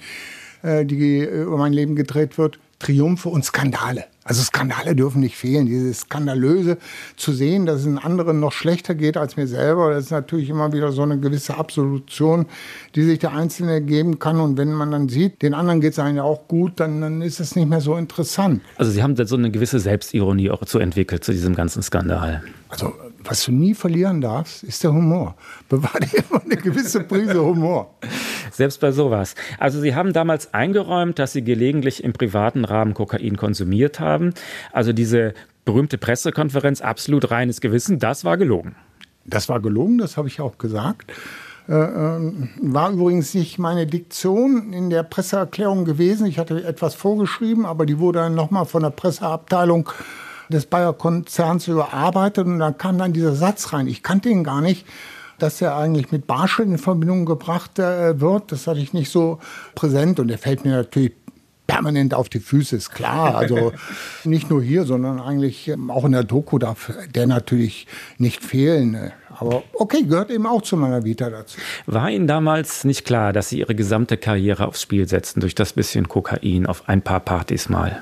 äh, 0.61 0.85
die 0.85 1.21
über 1.23 1.57
mein 1.57 1.73
Leben 1.73 1.95
gedreht 1.95 2.37
wird, 2.37 2.59
Triumphe 2.83 3.29
und 3.29 3.45
Skandale. 3.45 4.05
Also 4.25 4.41
Skandale 4.41 4.95
dürfen 4.95 5.21
nicht 5.21 5.35
fehlen. 5.35 5.65
Dieses 5.65 6.01
Skandalöse 6.01 6.77
zu 7.15 7.33
sehen, 7.33 7.65
dass 7.65 7.81
es 7.81 7.87
einen 7.87 7.97
anderen 7.97 8.39
noch 8.39 8.51
schlechter 8.51 8.95
geht 8.95 9.17
als 9.17 9.37
mir 9.37 9.47
selber, 9.47 9.93
das 9.93 10.05
ist 10.05 10.11
natürlich 10.11 10.49
immer 10.49 10.71
wieder 10.71 10.91
so 10.91 11.01
eine 11.01 11.17
gewisse 11.19 11.57
Absolution, 11.57 12.45
die 12.95 13.03
sich 13.03 13.19
der 13.19 13.33
Einzelne 13.33 13.81
geben 13.81 14.19
kann. 14.19 14.39
Und 14.39 14.57
wenn 14.57 14.73
man 14.73 14.91
dann 14.91 15.09
sieht, 15.09 15.41
den 15.41 15.53
anderen 15.53 15.81
geht 15.81 15.93
es 15.93 15.99
einem 15.99 16.17
ja 16.17 16.23
auch 16.23 16.47
gut, 16.47 16.79
dann, 16.79 17.01
dann 17.01 17.21
ist 17.21 17.39
es 17.39 17.55
nicht 17.55 17.69
mehr 17.69 17.81
so 17.81 17.95
interessant. 17.95 18.61
Also 18.77 18.91
Sie 18.91 19.01
haben 19.01 19.15
so 19.15 19.35
eine 19.35 19.51
gewisse 19.51 19.79
Selbstironie 19.79 20.49
auch 20.49 20.63
zu 20.65 20.79
entwickelt 20.79 21.23
zu 21.23 21.31
diesem 21.31 21.55
ganzen 21.55 21.83
Skandal. 21.83 22.43
Also 22.69 22.93
was 23.23 23.45
du 23.45 23.51
nie 23.51 23.73
verlieren 23.73 24.21
darfst, 24.21 24.63
ist 24.63 24.83
der 24.83 24.93
Humor. 24.93 25.35
Bewahr 25.69 25.99
dir 25.99 26.23
immer 26.29 26.41
eine 26.43 26.57
gewisse 26.57 27.01
Prise 27.01 27.43
Humor. 27.43 27.93
Selbst 28.51 28.79
bei 28.79 28.91
sowas. 28.91 29.35
Also 29.59 29.81
Sie 29.81 29.95
haben 29.95 30.13
damals 30.13 30.53
eingeräumt, 30.53 31.19
dass 31.19 31.33
Sie 31.33 31.43
gelegentlich 31.43 32.03
im 32.03 32.13
privaten 32.13 32.65
Rahmen 32.65 32.93
Kokain 32.93 33.37
konsumiert 33.37 33.99
haben. 33.99 34.33
Also 34.71 34.93
diese 34.93 35.33
berühmte 35.65 35.97
Pressekonferenz, 35.97 36.81
absolut 36.81 37.31
reines 37.31 37.61
Gewissen, 37.61 37.99
das 37.99 38.25
war 38.25 38.37
gelogen. 38.37 38.75
Das 39.25 39.47
war 39.49 39.61
gelogen, 39.61 39.97
das 39.97 40.17
habe 40.17 40.27
ich 40.27 40.41
auch 40.41 40.57
gesagt. 40.57 41.11
Äh, 41.69 41.73
ähm, 41.73 42.49
war 42.61 42.91
übrigens 42.91 43.33
nicht 43.33 43.57
meine 43.57 43.87
Diktion 43.87 44.73
in 44.73 44.89
der 44.89 45.03
Presseerklärung 45.03 45.85
gewesen. 45.85 46.27
Ich 46.27 46.37
hatte 46.37 46.61
etwas 46.63 46.93
vorgeschrieben, 46.93 47.65
aber 47.65 47.85
die 47.85 47.99
wurde 47.99 48.19
dann 48.19 48.35
nochmal 48.35 48.65
von 48.65 48.83
der 48.83 48.89
Presseabteilung 48.89 49.89
des 50.49 50.65
Bayer-Konzerns 50.65 51.67
überarbeitet 51.67 52.45
und 52.45 52.59
da 52.59 52.71
kam 52.71 52.97
dann 52.97 53.13
dieser 53.13 53.35
Satz 53.35 53.73
rein. 53.73 53.87
Ich 53.87 54.03
kannte 54.03 54.29
ihn 54.29 54.43
gar 54.43 54.61
nicht, 54.61 54.85
dass 55.39 55.61
er 55.61 55.75
eigentlich 55.75 56.11
mit 56.11 56.27
Barschel 56.27 56.65
in 56.65 56.77
Verbindung 56.77 57.25
gebracht 57.25 57.79
äh, 57.79 58.19
wird. 58.19 58.51
Das 58.51 58.67
hatte 58.67 58.79
ich 58.79 58.93
nicht 58.93 59.11
so 59.11 59.39
präsent 59.75 60.19
und 60.19 60.29
er 60.29 60.37
fällt 60.37 60.63
mir 60.63 60.71
natürlich 60.71 61.13
permanent 61.67 62.13
auf 62.13 62.29
die 62.29 62.39
Füße, 62.39 62.75
ist 62.75 62.91
klar. 62.91 63.35
Also 63.35 63.73
nicht 64.23 64.49
nur 64.49 64.61
hier, 64.61 64.85
sondern 64.85 65.19
eigentlich 65.19 65.67
ähm, 65.67 65.89
auch 65.89 66.05
in 66.05 66.11
der 66.11 66.23
Doku 66.23 66.59
darf 66.59 66.91
der 67.13 67.27
natürlich 67.27 67.87
nicht 68.17 68.43
fehlen. 68.43 69.11
Aber 69.29 69.63
okay, 69.73 70.03
gehört 70.03 70.29
eben 70.29 70.45
auch 70.45 70.61
zu 70.61 70.77
meiner 70.77 71.03
Vita 71.03 71.29
dazu. 71.29 71.57
War 71.85 72.09
Ihnen 72.09 72.27
damals 72.27 72.83
nicht 72.83 73.05
klar, 73.05 73.33
dass 73.33 73.49
Sie 73.49 73.59
Ihre 73.59 73.75
gesamte 73.75 74.17
Karriere 74.17 74.67
aufs 74.67 74.81
Spiel 74.81 75.07
setzen 75.07 75.39
durch 75.39 75.55
das 75.55 75.73
bisschen 75.73 76.07
Kokain 76.07 76.65
auf 76.65 76.87
ein 76.87 77.01
paar 77.01 77.19
Partys 77.19 77.69
mal? 77.69 78.01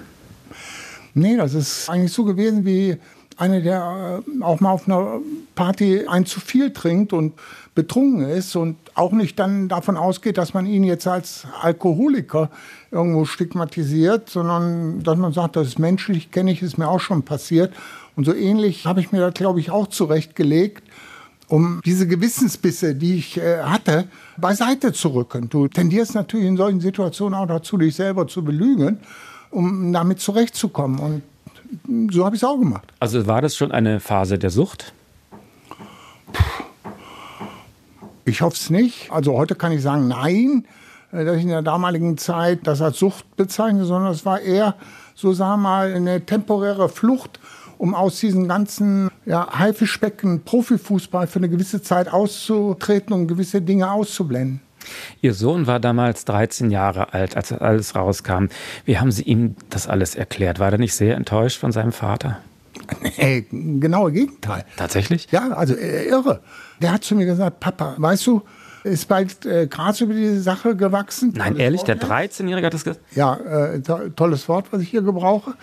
Nee, 1.13 1.37
das 1.37 1.53
ist 1.53 1.89
eigentlich 1.89 2.13
so 2.13 2.23
gewesen 2.23 2.65
wie 2.65 2.97
einer, 3.37 3.59
der 3.59 4.21
äh, 4.27 4.43
auch 4.43 4.59
mal 4.59 4.71
auf 4.71 4.87
einer 4.87 5.19
Party 5.55 6.07
ein 6.07 6.25
zu 6.25 6.39
viel 6.39 6.71
trinkt 6.71 7.11
und 7.11 7.33
betrunken 7.73 8.29
ist 8.29 8.55
und 8.55 8.77
auch 8.95 9.11
nicht 9.11 9.39
dann 9.39 9.67
davon 9.67 9.97
ausgeht, 9.97 10.37
dass 10.37 10.53
man 10.53 10.65
ihn 10.65 10.83
jetzt 10.83 11.07
als 11.07 11.47
Alkoholiker 11.61 12.49
irgendwo 12.91 13.25
stigmatisiert, 13.25 14.29
sondern 14.29 15.03
dass 15.03 15.17
man 15.17 15.33
sagt, 15.33 15.55
das 15.55 15.69
ist 15.69 15.79
menschlich, 15.79 16.31
kenne 16.31 16.51
ich, 16.51 16.61
ist 16.61 16.77
mir 16.77 16.89
auch 16.89 16.99
schon 16.99 17.23
passiert. 17.23 17.73
Und 18.15 18.25
so 18.25 18.33
ähnlich 18.33 18.85
habe 18.85 18.99
ich 18.99 19.11
mir 19.11 19.19
das, 19.19 19.33
glaube 19.33 19.59
ich, 19.59 19.71
auch 19.71 19.87
zurechtgelegt, 19.87 20.83
um 21.47 21.81
diese 21.85 22.07
Gewissensbisse, 22.07 22.95
die 22.95 23.15
ich 23.15 23.37
äh, 23.37 23.61
hatte, 23.63 24.07
beiseite 24.37 24.93
zu 24.93 25.09
rücken. 25.09 25.49
Du 25.49 25.67
tendierst 25.67 26.13
natürlich 26.15 26.47
in 26.47 26.57
solchen 26.57 26.81
Situationen 26.81 27.37
auch 27.37 27.47
dazu, 27.47 27.77
dich 27.77 27.95
selber 27.95 28.27
zu 28.27 28.43
belügen 28.43 28.99
um 29.51 29.93
damit 29.93 30.19
zurechtzukommen. 30.19 30.99
Und 31.87 32.13
so 32.13 32.25
habe 32.25 32.35
ich 32.35 32.41
es 32.41 32.47
auch 32.47 32.57
gemacht. 32.57 32.91
Also 32.99 33.27
war 33.27 33.41
das 33.41 33.55
schon 33.55 33.71
eine 33.71 33.99
Phase 33.99 34.39
der 34.39 34.49
Sucht? 34.49 34.93
Ich 38.25 38.41
hoffe 38.41 38.55
es 38.55 38.69
nicht. 38.69 39.11
Also 39.11 39.33
heute 39.33 39.55
kann 39.55 39.71
ich 39.71 39.81
sagen, 39.81 40.07
nein, 40.07 40.65
äh, 41.11 41.25
dass 41.25 41.37
ich 41.37 41.43
in 41.43 41.49
der 41.49 41.61
damaligen 41.61 42.17
Zeit 42.17 42.59
das 42.63 42.81
als 42.81 42.99
Sucht 42.99 43.35
bezeichne, 43.35 43.85
sondern 43.85 44.11
es 44.11 44.25
war 44.25 44.39
eher, 44.39 44.75
so 45.15 45.33
sagen 45.33 45.61
wir 45.61 45.69
mal, 45.69 45.93
eine 45.93 46.25
temporäre 46.25 46.89
Flucht, 46.89 47.39
um 47.77 47.95
aus 47.95 48.19
diesem 48.19 48.47
ganzen 48.47 49.09
ja, 49.25 49.47
Haifischbecken 49.57 50.43
Profifußball 50.43 51.27
für 51.27 51.39
eine 51.39 51.49
gewisse 51.49 51.81
Zeit 51.81 52.13
auszutreten 52.13 53.13
und 53.13 53.27
gewisse 53.27 53.61
Dinge 53.61 53.91
auszublenden. 53.91 54.61
Ihr 55.21 55.33
Sohn 55.33 55.67
war 55.67 55.79
damals 55.79 56.25
13 56.25 56.71
Jahre 56.71 57.13
alt, 57.13 57.35
als 57.35 57.51
alles 57.51 57.95
rauskam. 57.95 58.47
Wie 58.85 58.97
haben 58.97 59.11
Sie 59.11 59.23
ihm 59.23 59.55
das 59.69 59.87
alles 59.87 60.15
erklärt? 60.15 60.59
War 60.59 60.71
er 60.71 60.77
nicht 60.77 60.95
sehr 60.95 61.15
enttäuscht 61.15 61.59
von 61.59 61.71
seinem 61.71 61.91
Vater? 61.91 62.39
Nee, 63.17 63.45
genaue 63.51 64.11
Gegenteil. 64.11 64.65
Tatsächlich? 64.77 65.27
Ja, 65.31 65.49
also 65.51 65.75
äh, 65.75 66.07
irre. 66.07 66.41
Der 66.81 66.91
hat 66.93 67.03
zu 67.03 67.15
mir 67.15 67.25
gesagt, 67.25 67.59
Papa, 67.59 67.95
weißt 67.97 68.25
du, 68.27 68.41
ist 68.83 69.07
bald 69.07 69.45
äh, 69.45 69.67
Gras 69.67 70.01
über 70.01 70.13
diese 70.13 70.41
Sache 70.41 70.75
gewachsen. 70.75 71.33
Nein, 71.35 71.57
ehrlich, 71.57 71.83
der 71.83 71.99
13-Jährige 71.99 72.67
hat 72.67 72.73
das 72.73 72.83
gesagt? 72.83 73.05
Ja, 73.15 73.35
äh, 73.35 73.81
to 73.81 74.09
tolles 74.09 74.47
Wort, 74.49 74.67
was 74.71 74.81
ich 74.81 74.89
hier 74.89 75.01
gebrauche. 75.01 75.53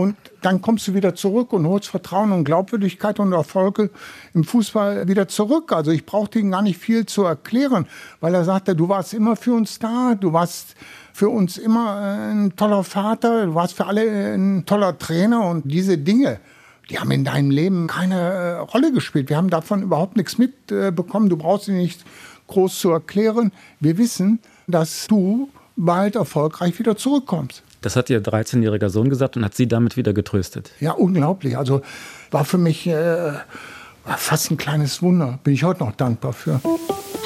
Und 0.00 0.16
dann 0.40 0.62
kommst 0.62 0.88
du 0.88 0.94
wieder 0.94 1.14
zurück 1.14 1.52
und 1.52 1.66
holst 1.66 1.88
Vertrauen 1.88 2.32
und 2.32 2.44
Glaubwürdigkeit 2.44 3.20
und 3.20 3.34
Erfolge 3.34 3.90
im 4.32 4.44
Fußball 4.44 5.06
wieder 5.08 5.28
zurück. 5.28 5.72
Also 5.72 5.90
ich 5.90 6.06
brauchte 6.06 6.38
ihm 6.38 6.50
gar 6.50 6.62
nicht 6.62 6.78
viel 6.78 7.04
zu 7.04 7.24
erklären, 7.24 7.86
weil 8.20 8.34
er 8.34 8.44
sagte, 8.44 8.74
du 8.74 8.88
warst 8.88 9.12
immer 9.12 9.36
für 9.36 9.52
uns 9.52 9.78
da, 9.78 10.14
du 10.14 10.32
warst 10.32 10.74
für 11.12 11.28
uns 11.28 11.58
immer 11.58 12.00
äh, 12.00 12.32
ein 12.32 12.56
toller 12.56 12.82
Vater, 12.82 13.44
du 13.44 13.54
warst 13.54 13.74
für 13.74 13.86
alle 13.88 14.34
ein 14.34 14.64
toller 14.64 14.96
Trainer 14.96 15.44
und 15.44 15.70
diese 15.70 15.98
Dinge, 15.98 16.40
die 16.88 16.98
haben 16.98 17.10
in 17.10 17.24
deinem 17.24 17.50
Leben 17.50 17.86
keine 17.86 18.18
äh, 18.18 18.56
Rolle 18.56 18.92
gespielt. 18.92 19.28
Wir 19.28 19.36
haben 19.36 19.50
davon 19.50 19.82
überhaupt 19.82 20.16
nichts 20.16 20.38
mitbekommen. 20.38 21.28
du 21.28 21.36
brauchst 21.36 21.66
sie 21.66 21.72
nicht 21.72 22.06
groß 22.46 22.80
zu 22.80 22.90
erklären. 22.90 23.52
Wir 23.80 23.98
wissen, 23.98 24.38
dass 24.66 25.08
du 25.08 25.50
bald 25.76 26.16
erfolgreich 26.16 26.78
wieder 26.78 26.96
zurückkommst. 26.96 27.64
Das 27.80 27.96
hat 27.96 28.10
Ihr 28.10 28.22
13-jähriger 28.22 28.90
Sohn 28.90 29.08
gesagt 29.08 29.36
und 29.36 29.44
hat 29.44 29.54
Sie 29.54 29.66
damit 29.66 29.96
wieder 29.96 30.12
getröstet. 30.12 30.72
Ja, 30.80 30.92
unglaublich. 30.92 31.56
Also 31.56 31.80
war 32.30 32.44
für 32.44 32.58
mich 32.58 32.86
äh, 32.86 33.32
fast 34.04 34.50
ein 34.50 34.58
kleines 34.58 35.02
Wunder. 35.02 35.38
Bin 35.44 35.54
ich 35.54 35.64
heute 35.64 35.84
noch 35.84 35.92
dankbar 35.92 36.32
für. 36.32 36.60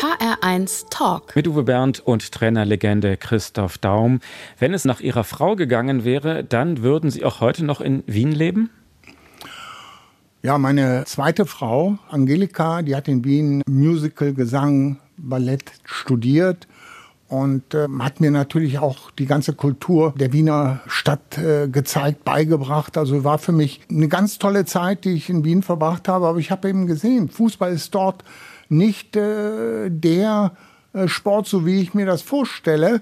HR1 0.01 0.91
Talk. 0.91 1.35
Mit 1.35 1.49
Uwe 1.49 1.65
Bernd 1.65 2.01
und 2.01 2.31
Trainerlegende 2.31 3.17
Christoph 3.17 3.79
Daum. 3.79 4.21
Wenn 4.59 4.75
es 4.75 4.85
nach 4.85 5.01
Ihrer 5.01 5.25
Frau 5.25 5.57
gegangen 5.57 6.05
wäre, 6.05 6.45
dann 6.45 6.83
würden 6.83 7.11
Sie 7.11 7.25
auch 7.25 7.41
heute 7.41 7.65
noch 7.65 7.81
in 7.81 8.05
Wien 8.07 8.33
leben? 8.33 8.71
Ja, 10.43 10.59
meine 10.59 11.05
zweite 11.07 11.47
Frau, 11.47 11.99
Angelika, 12.11 12.83
die 12.83 12.95
hat 12.95 13.09
in 13.09 13.25
Wien 13.25 13.63
Musical, 13.67 14.35
Gesang, 14.35 14.99
Ballett 15.17 15.73
studiert 15.85 16.69
und 17.29 17.75
äh, 17.75 17.87
hat 18.01 18.21
mir 18.21 18.31
natürlich 18.31 18.79
auch 18.79 19.11
die 19.13 19.27
ganze 19.27 19.55
Kultur 19.55 20.15
der 20.17 20.33
Wiener 20.33 20.81
Stadt 20.87 21.39
äh, 21.39 21.69
gezeigt, 21.69 22.25
beigebracht. 22.25 22.99
Also 22.99 23.25
war 23.25 23.39
für 23.39 23.53
mich 23.53 23.81
eine 23.91 24.09
ganz 24.09 24.39
tolle 24.39 24.65
Zeit, 24.65 25.05
die 25.05 25.13
ich 25.13 25.31
in 25.31 25.45
Wien 25.45 25.63
verbracht 25.63 26.07
habe. 26.09 26.27
Aber 26.27 26.39
ich 26.39 26.51
habe 26.51 26.69
eben 26.69 26.87
gesehen, 26.87 27.29
Fußball 27.29 27.73
ist 27.73 27.95
dort 27.95 28.25
nicht 28.69 29.17
äh, 29.17 29.91
der 29.91 30.53
äh, 30.93 31.09
Sport, 31.09 31.47
so 31.47 31.65
wie 31.65 31.81
ich 31.81 31.95
mir 31.95 32.07
das 32.07 32.23
vorstelle. 32.23 33.01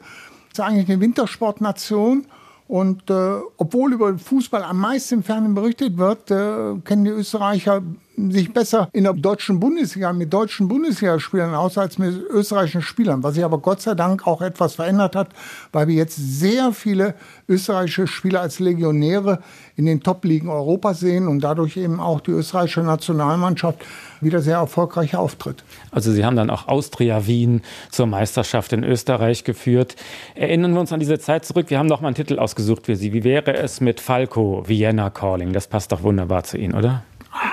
Es 0.52 0.58
ist 0.58 0.60
eigentlich 0.60 0.88
eine 0.88 1.00
Wintersportnation. 1.00 2.26
Und 2.68 3.10
äh, 3.10 3.34
obwohl 3.58 3.92
über 3.92 4.16
Fußball 4.16 4.62
am 4.62 4.78
meisten 4.78 5.16
im 5.16 5.22
Fernsehen 5.24 5.54
berichtet 5.54 5.98
wird, 5.98 6.30
äh, 6.30 6.80
kennen 6.84 7.04
die 7.04 7.10
Österreicher 7.10 7.82
sich 8.16 8.52
besser 8.52 8.88
in 8.92 9.04
der 9.04 9.12
deutschen 9.14 9.60
Bundesliga 9.60 10.12
mit 10.12 10.32
deutschen 10.32 10.68
Bundesligaspielern 10.68 11.54
aus 11.54 11.78
als 11.78 11.98
mit 11.98 12.14
österreichischen 12.30 12.82
Spielern, 12.82 13.22
was 13.22 13.34
sich 13.34 13.44
aber 13.44 13.58
Gott 13.58 13.80
sei 13.80 13.94
Dank 13.94 14.26
auch 14.26 14.42
etwas 14.42 14.74
verändert 14.74 15.16
hat, 15.16 15.28
weil 15.72 15.88
wir 15.88 15.94
jetzt 15.94 16.16
sehr 16.16 16.72
viele 16.72 17.14
österreichische 17.48 18.06
Spieler 18.06 18.40
als 18.40 18.58
Legionäre 18.58 19.40
in 19.76 19.86
den 19.86 20.02
Top-Ligen 20.02 20.48
Europas 20.48 21.00
sehen 21.00 21.28
und 21.28 21.40
dadurch 21.40 21.76
eben 21.76 22.00
auch 22.00 22.20
die 22.20 22.32
österreichische 22.32 22.82
Nationalmannschaft 22.82 23.84
wieder 24.20 24.40
sehr 24.40 24.56
erfolgreich 24.56 25.16
auftritt. 25.16 25.64
Also 25.90 26.12
Sie 26.12 26.24
haben 26.24 26.36
dann 26.36 26.50
auch 26.50 26.68
Austria 26.68 27.26
Wien 27.26 27.62
zur 27.90 28.06
Meisterschaft 28.06 28.72
in 28.72 28.84
Österreich 28.84 29.44
geführt. 29.44 29.96
Erinnern 30.34 30.74
wir 30.74 30.80
uns 30.80 30.92
an 30.92 31.00
diese 31.00 31.18
Zeit 31.18 31.44
zurück. 31.44 31.70
Wir 31.70 31.78
haben 31.78 31.86
noch 31.86 32.00
mal 32.00 32.08
einen 32.08 32.14
Titel 32.14 32.38
ausgesucht 32.38 32.86
für 32.86 32.96
Sie. 32.96 33.12
Wie 33.12 33.24
wäre 33.24 33.54
es 33.54 33.80
mit 33.80 34.00
Falco 34.00 34.62
Vienna 34.66 35.10
Calling? 35.10 35.52
Das 35.52 35.66
passt 35.66 35.92
doch 35.92 36.02
wunderbar 36.02 36.44
zu 36.44 36.58
Ihnen, 36.58 36.74
oder? 36.74 37.02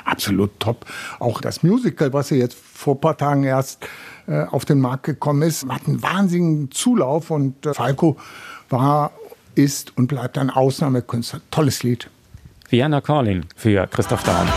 Absolut 0.06 0.60
top. 0.60 0.86
Auch 1.20 1.42
das 1.42 1.64
Musical, 1.64 2.14
was 2.14 2.30
jetzt 2.30 2.58
vor 2.58 2.96
ein 2.96 3.02
paar 3.02 3.18
Tagen 3.18 3.44
erst 3.44 3.86
äh, 4.28 4.44
auf 4.44 4.66
den 4.66 4.80
Markt 4.80 5.04
gekommen 5.04 5.42
ist, 5.42 5.68
hat 5.68 5.88
einen 5.88 6.02
wahnsinnigen 6.02 6.72
Zulauf 6.72 7.32
und 7.32 7.66
äh, 7.66 7.74
Falco 7.74 8.18
war 8.70 9.12
ist 9.56 9.98
und 9.98 10.08
bleibt 10.08 10.38
ein 10.38 10.50
Ausnahmekünstler. 10.50 11.42
Tolles 11.52 11.84
Lied. 11.84 12.10
Vienna 12.70 13.02
Calling 13.02 13.46
für 13.56 13.88
Christoph 13.88 14.24
Daum. 14.24 14.48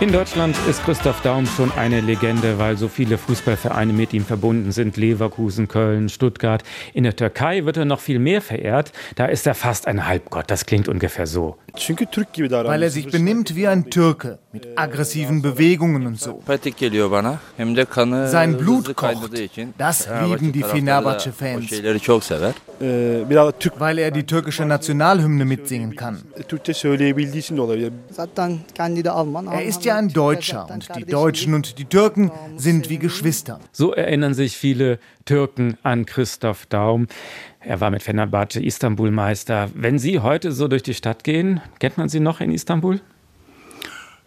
In 0.00 0.12
Deutschland 0.12 0.56
ist 0.70 0.84
Christoph 0.84 1.22
Daum 1.22 1.44
schon 1.44 1.72
eine 1.72 2.00
Legende, 2.00 2.60
weil 2.60 2.76
so 2.76 2.86
viele 2.86 3.18
Fußballvereine 3.18 3.92
mit 3.92 4.12
ihm 4.12 4.24
verbunden 4.24 4.70
sind. 4.70 4.96
Leverkusen, 4.96 5.66
Köln, 5.66 6.08
Stuttgart. 6.08 6.62
In 6.94 7.02
der 7.02 7.16
Türkei 7.16 7.64
wird 7.64 7.78
er 7.78 7.84
noch 7.84 7.98
viel 7.98 8.20
mehr 8.20 8.40
verehrt. 8.40 8.92
Da 9.16 9.26
ist 9.26 9.44
er 9.48 9.56
fast 9.56 9.88
ein 9.88 10.06
Halbgott. 10.06 10.52
Das 10.52 10.66
klingt 10.66 10.88
ungefähr 10.88 11.26
so. 11.26 11.56
Weil 11.74 12.84
er 12.84 12.90
sich 12.90 13.10
benimmt 13.10 13.56
wie 13.56 13.66
ein 13.66 13.90
Türke, 13.90 14.38
mit 14.52 14.68
aggressiven 14.76 15.42
Bewegungen 15.42 16.06
und 16.06 16.20
so. 16.20 16.44
Sein 16.46 18.56
Blut 18.56 18.94
kocht. 18.94 19.32
Das 19.76 20.08
lieben 20.24 20.52
die 20.52 20.62
Fenerbahce-Fans. 20.62 21.72
Weil 23.78 23.98
er 23.98 24.12
die 24.12 24.24
türkische 24.24 24.64
Nationalhymne 24.64 25.44
mitsingen 25.44 25.96
kann. 25.96 26.22
Er 29.50 29.64
ist 29.64 29.84
ja 29.84 29.87
ein 29.90 30.08
Deutscher 30.08 30.68
und 30.70 30.88
die 30.96 31.04
Deutschen 31.04 31.54
und 31.54 31.78
die 31.78 31.84
Türken 31.84 32.30
sind 32.56 32.88
wie 32.88 32.98
Geschwister. 32.98 33.60
So 33.72 33.92
erinnern 33.92 34.34
sich 34.34 34.56
viele 34.56 34.98
Türken 35.24 35.76
an 35.82 36.06
Christoph 36.06 36.66
Daum. 36.66 37.06
Er 37.60 37.80
war 37.80 37.90
mit 37.90 38.02
Fenerbahce 38.02 38.60
Istanbul-Meister. 38.62 39.70
Wenn 39.74 39.98
Sie 39.98 40.20
heute 40.20 40.52
so 40.52 40.68
durch 40.68 40.82
die 40.82 40.94
Stadt 40.94 41.24
gehen, 41.24 41.60
kennt 41.78 41.98
man 41.98 42.08
Sie 42.08 42.20
noch 42.20 42.40
in 42.40 42.50
Istanbul? 42.50 43.00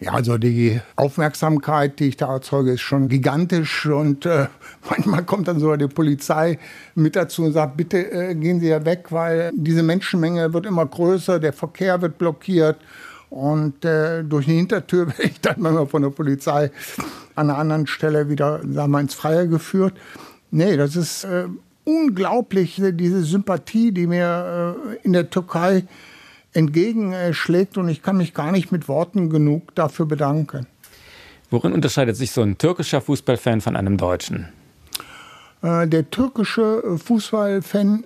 Ja, 0.02 0.14
also 0.14 0.40
die 0.40 0.82
Aufmerksamkeit, 0.96 2.00
die 2.00 2.08
ich 2.08 2.18
da 2.18 2.34
erzeuge, 2.34 2.72
ist 2.72 2.82
schon 2.82 3.08
gigantisch. 3.08 3.86
Und 3.86 4.26
äh, 4.26 4.48
manchmal 4.90 5.24
kommt 5.24 5.48
dann 5.48 5.60
sogar 5.60 5.78
die 5.78 5.88
Polizei 5.88 6.58
mit 6.96 7.16
dazu 7.16 7.44
und 7.44 7.54
sagt, 7.54 7.78
bitte 7.78 8.12
äh, 8.12 8.34
gehen 8.34 8.60
Sie 8.60 8.70
ja 8.70 8.84
weg, 8.84 9.12
weil 9.12 9.52
diese 9.54 9.84
Menschenmenge 9.84 10.56
wird 10.56 10.66
immer 10.66 10.88
größer, 10.88 11.40
der 11.40 11.54
Verkehr 11.54 12.02
wird 12.02 12.18
blockiert. 12.18 12.78
Und 13.32 13.86
äh, 13.86 14.24
durch 14.24 14.46
die 14.46 14.56
Hintertür 14.56 15.08
werde 15.18 15.24
ich 15.24 15.40
dann 15.40 15.56
manchmal 15.58 15.88
von 15.88 16.02
der 16.02 16.10
Polizei 16.10 16.70
an 17.34 17.50
einer 17.50 17.58
anderen 17.58 17.88
Stelle 17.88 18.30
wieder 18.30 18.60
sagen 18.68 18.92
wir, 18.92 19.00
ins 19.00 19.14
Freie 19.14 19.48
geführt. 19.48 19.94
Nee, 20.52 20.76
das 20.76 20.98
ist 20.98 21.24
äh, 21.24 21.46
unglaublich, 21.86 22.82
diese 22.94 23.24
Sympathie, 23.24 23.94
die 23.94 24.06
mir 24.06 24.76
äh, 24.76 25.06
in 25.06 25.14
der 25.14 25.30
Türkei 25.30 25.86
entgegenschlägt. 26.52 27.78
Und 27.78 27.88
ich 27.88 28.04
kann 28.04 28.18
mich 28.18 28.34
gar 28.34 28.52
nicht 28.52 28.74
mit 28.74 28.90
Worten 28.90 29.30
genug 29.30 29.74
dafür 29.76 30.06
bedanken. 30.06 30.68
Worin 31.50 31.72
unterscheidet 31.72 32.18
sich 32.18 32.32
so 32.32 32.42
ein 32.42 32.58
türkischer 32.58 33.00
Fußballfan 33.00 33.62
von 33.62 33.78
einem 33.78 33.96
Deutschen? 33.96 34.50
Äh, 35.62 35.88
der 35.88 36.10
türkische 36.10 36.98
Fußballfan 36.98 38.04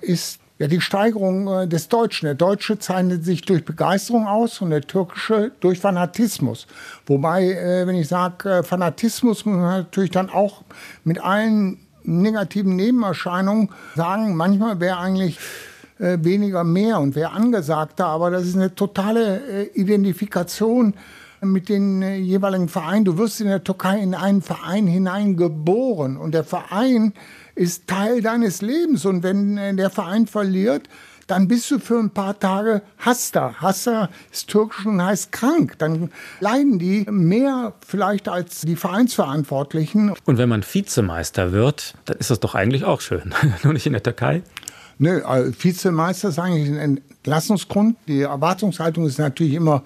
ist 0.00 0.38
ja, 0.62 0.68
die 0.68 0.80
Steigerung 0.80 1.48
äh, 1.48 1.66
des 1.66 1.88
Deutschen. 1.88 2.26
Der 2.26 2.36
Deutsche 2.36 2.78
zeichnet 2.78 3.24
sich 3.24 3.42
durch 3.42 3.64
Begeisterung 3.64 4.28
aus 4.28 4.60
und 4.60 4.70
der 4.70 4.82
Türkische 4.82 5.50
durch 5.58 5.80
Fanatismus. 5.80 6.68
Wobei, 7.04 7.50
äh, 7.50 7.84
wenn 7.88 7.96
ich 7.96 8.06
sage 8.06 8.48
äh, 8.48 8.62
Fanatismus, 8.62 9.44
muss 9.44 9.56
man 9.56 9.80
natürlich 9.80 10.12
dann 10.12 10.30
auch 10.30 10.62
mit 11.02 11.20
allen 11.20 11.80
negativen 12.04 12.76
Nebenerscheinungen 12.76 13.70
sagen, 13.96 14.36
manchmal 14.36 14.80
wäre 14.80 14.98
eigentlich 14.98 15.38
weniger 15.98 16.64
mehr 16.64 16.98
und 16.98 17.14
wäre 17.14 17.30
angesagter, 17.30 18.06
aber 18.06 18.32
das 18.32 18.42
ist 18.44 18.56
eine 18.56 18.74
totale 18.74 19.68
Identifikation 19.74 20.94
mit 21.42 21.68
den 21.68 22.02
jeweiligen 22.02 22.68
Vereinen. 22.68 23.04
Du 23.04 23.18
wirst 23.18 23.40
in 23.40 23.46
der 23.46 23.62
Türkei 23.62 24.00
in 24.00 24.16
einen 24.16 24.42
Verein 24.42 24.88
hineingeboren 24.88 26.16
und 26.16 26.34
der 26.34 26.42
Verein 26.42 27.12
ist 27.54 27.86
Teil 27.86 28.22
deines 28.22 28.62
Lebens. 28.62 29.04
Und 29.04 29.22
wenn 29.22 29.58
äh, 29.58 29.74
der 29.74 29.90
Verein 29.90 30.26
verliert, 30.26 30.88
dann 31.26 31.48
bist 31.48 31.70
du 31.70 31.78
für 31.78 31.98
ein 31.98 32.10
paar 32.10 32.38
Tage 32.38 32.82
Hasta. 32.98 33.54
Hasta 33.58 34.10
ist 34.30 34.48
türkisch 34.48 34.84
und 34.84 35.02
heißt 35.02 35.32
krank. 35.32 35.78
Dann 35.78 36.10
leiden 36.40 36.78
die 36.78 37.06
mehr 37.10 37.74
vielleicht 37.86 38.28
als 38.28 38.62
die 38.62 38.76
Vereinsverantwortlichen. 38.76 40.12
Und 40.24 40.38
wenn 40.38 40.48
man 40.48 40.62
Vizemeister 40.62 41.52
wird, 41.52 41.94
dann 42.04 42.18
ist 42.18 42.30
das 42.30 42.40
doch 42.40 42.54
eigentlich 42.54 42.84
auch 42.84 43.00
schön. 43.00 43.34
Nur 43.62 43.72
nicht 43.72 43.86
in 43.86 43.92
der 43.92 44.02
Türkei. 44.02 44.42
Nö, 44.98 45.22
also 45.22 45.52
Vizemeister 45.58 46.28
ist 46.28 46.38
eigentlich 46.38 46.68
ein 46.68 46.98
Entlassungsgrund. 46.98 47.96
Die 48.08 48.20
Erwartungshaltung 48.20 49.06
ist 49.06 49.18
natürlich 49.18 49.54
immer 49.54 49.84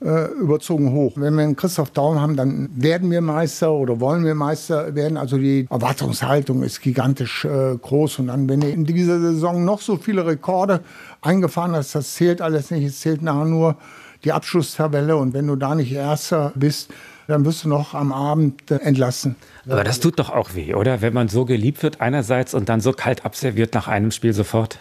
äh, 0.00 0.26
überzogen 0.32 0.92
hoch. 0.92 1.14
Wenn 1.16 1.34
wir 1.34 1.42
einen 1.42 1.56
Christoph 1.56 1.90
Daum 1.90 2.20
haben, 2.20 2.36
dann 2.36 2.68
werden 2.74 3.10
wir 3.10 3.20
Meister 3.20 3.72
oder 3.72 4.00
wollen 4.00 4.24
wir 4.24 4.34
Meister 4.34 4.94
werden. 4.94 5.16
Also 5.16 5.38
die 5.38 5.66
Erwartungshaltung 5.70 6.62
ist 6.62 6.80
gigantisch 6.80 7.44
äh, 7.44 7.76
groß. 7.76 8.20
Und 8.20 8.28
dann, 8.28 8.48
wenn 8.48 8.60
du 8.60 8.68
in 8.68 8.84
dieser 8.84 9.20
Saison 9.20 9.64
noch 9.64 9.80
so 9.80 9.96
viele 9.96 10.26
Rekorde 10.26 10.80
eingefahren 11.20 11.72
hast, 11.72 11.94
das 11.94 12.14
zählt 12.14 12.40
alles 12.40 12.70
nicht. 12.70 12.84
Es 12.84 13.00
zählt 13.00 13.22
nachher 13.22 13.46
nur 13.46 13.76
die 14.24 14.32
Abschlusstabelle. 14.32 15.16
Und 15.16 15.34
wenn 15.34 15.46
du 15.46 15.56
da 15.56 15.74
nicht 15.74 15.92
Erster 15.92 16.52
bist, 16.54 16.90
dann 17.26 17.44
wirst 17.44 17.64
du 17.64 17.68
noch 17.68 17.94
am 17.94 18.12
Abend 18.12 18.70
äh, 18.70 18.76
entlassen. 18.76 19.36
Aber 19.68 19.84
das 19.84 20.00
tut 20.00 20.18
doch 20.18 20.30
auch 20.30 20.54
weh, 20.54 20.74
oder? 20.74 21.02
Wenn 21.02 21.12
man 21.12 21.28
so 21.28 21.44
geliebt 21.44 21.82
wird 21.82 22.00
einerseits 22.00 22.54
und 22.54 22.68
dann 22.68 22.80
so 22.80 22.92
kalt 22.92 23.24
abserviert 23.24 23.74
nach 23.74 23.86
einem 23.86 24.10
Spiel 24.10 24.32
sofort. 24.32 24.78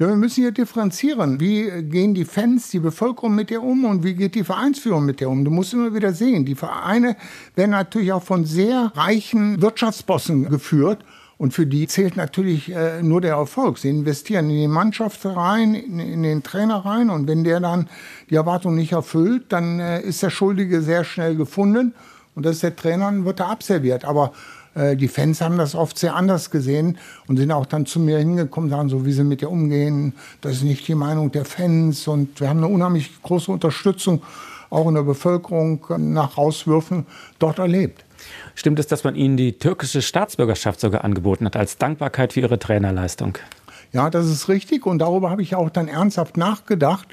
Ja, 0.00 0.08
wir 0.08 0.16
müssen 0.16 0.42
hier 0.42 0.50
differenzieren. 0.50 1.38
Wie 1.38 1.70
gehen 1.82 2.14
die 2.14 2.24
Fans, 2.24 2.68
die 2.68 2.80
Bevölkerung 2.80 3.36
mit 3.36 3.50
dir 3.50 3.62
um 3.62 3.84
und 3.84 4.02
wie 4.02 4.14
geht 4.14 4.34
die 4.34 4.42
Vereinsführung 4.42 5.04
mit 5.04 5.20
dir 5.20 5.28
um? 5.28 5.44
Du 5.44 5.52
musst 5.52 5.72
immer 5.72 5.94
wieder 5.94 6.12
sehen, 6.12 6.44
die 6.44 6.56
Vereine 6.56 7.16
werden 7.54 7.70
natürlich 7.70 8.12
auch 8.12 8.24
von 8.24 8.44
sehr 8.44 8.90
reichen 8.96 9.62
Wirtschaftsbossen 9.62 10.50
geführt. 10.50 11.04
Und 11.36 11.52
für 11.52 11.66
die 11.66 11.86
zählt 11.86 12.16
natürlich 12.16 12.72
äh, 12.72 13.02
nur 13.02 13.20
der 13.20 13.34
Erfolg. 13.34 13.78
Sie 13.78 13.88
investieren 13.88 14.50
in 14.50 14.56
die 14.56 14.68
Mannschaft 14.68 15.24
rein, 15.26 15.74
in, 15.74 16.00
in, 16.00 16.22
den 16.24 16.42
Trainer 16.42 16.84
rein. 16.84 17.10
Und 17.10 17.28
wenn 17.28 17.44
der 17.44 17.60
dann 17.60 17.88
die 18.30 18.36
Erwartung 18.36 18.74
nicht 18.74 18.92
erfüllt, 18.92 19.44
dann 19.50 19.78
äh, 19.78 20.00
ist 20.00 20.22
der 20.22 20.30
Schuldige 20.30 20.80
sehr 20.82 21.04
schnell 21.04 21.36
gefunden. 21.36 21.94
Und 22.34 22.46
das 22.46 22.56
ist 22.56 22.62
der 22.62 22.74
Trainer, 22.74 23.06
dann 23.06 23.24
wird 23.24 23.40
er 23.40 23.48
abserviert. 23.48 24.04
Aber 24.04 24.32
die 24.76 25.08
Fans 25.08 25.40
haben 25.40 25.56
das 25.56 25.74
oft 25.74 25.96
sehr 25.96 26.16
anders 26.16 26.50
gesehen 26.50 26.98
und 27.28 27.36
sind 27.36 27.52
auch 27.52 27.66
dann 27.66 27.86
zu 27.86 28.00
mir 28.00 28.18
hingekommen, 28.18 28.70
sagen 28.70 28.88
so, 28.88 29.06
wie 29.06 29.12
sie 29.12 29.22
mit 29.22 29.40
dir 29.40 29.50
umgehen. 29.50 30.14
Das 30.40 30.54
ist 30.54 30.62
nicht 30.64 30.88
die 30.88 30.96
Meinung 30.96 31.30
der 31.30 31.44
Fans 31.44 32.08
und 32.08 32.40
wir 32.40 32.48
haben 32.48 32.58
eine 32.58 32.68
unheimlich 32.68 33.10
große 33.22 33.52
Unterstützung 33.52 34.22
auch 34.70 34.88
in 34.88 34.94
der 34.94 35.02
Bevölkerung 35.02 35.84
nach 35.98 36.36
Rauswürfen 36.36 37.06
dort 37.38 37.58
erlebt. 37.58 38.04
Stimmt 38.54 38.78
es, 38.78 38.86
dass 38.86 39.04
man 39.04 39.14
Ihnen 39.14 39.36
die 39.36 39.52
türkische 39.58 40.02
Staatsbürgerschaft 40.02 40.80
sogar 40.80 41.04
angeboten 41.04 41.46
hat 41.46 41.56
als 41.56 41.78
Dankbarkeit 41.78 42.32
für 42.32 42.40
Ihre 42.40 42.58
Trainerleistung? 42.58 43.38
Ja, 43.92 44.10
das 44.10 44.26
ist 44.26 44.48
richtig 44.48 44.86
und 44.86 44.98
darüber 44.98 45.30
habe 45.30 45.42
ich 45.42 45.54
auch 45.54 45.70
dann 45.70 45.86
ernsthaft 45.86 46.36
nachgedacht, 46.36 47.06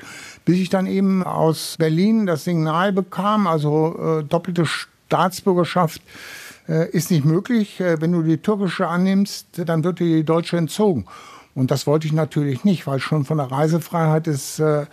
bis 0.45 0.58
ich 0.58 0.69
dann 0.69 0.88
eben 0.88 1.24
aus 1.24 1.76
Berlin 1.78 2.26
das 2.26 2.45
Signal 2.45 2.91
bekam, 2.91 3.45
also 3.45 4.19
äh, 4.19 4.24
doppelte 4.24 4.65
Staatsbürgerschaft 4.65 6.02
äh, 6.02 6.40
ist 6.67 7.12
nicht 7.12 7.26
möglich. 7.26 7.80
Äh, 7.80 8.02
wenn 8.02 8.12
du 8.12 8.21
die 8.21 8.38
türkische 8.38 8.88
annimmst, 8.88 9.47
dann 9.65 9.84
wird 9.84 10.00
dir 10.00 10.17
die 10.17 10.24
deutsche 10.24 10.58
entzogen. 10.58 11.06
Und 11.54 11.71
das 11.71 11.86
wollte 11.86 12.08
ich 12.08 12.13
natürlich 12.13 12.63
nicht, 12.63 12.88
weil 12.88 13.00
schon 13.00 13.26
von 13.26 13.38
der 13.38 13.52
Reisefreiheit 13.52 14.28
ist 14.28 14.60
äh, 14.60 14.86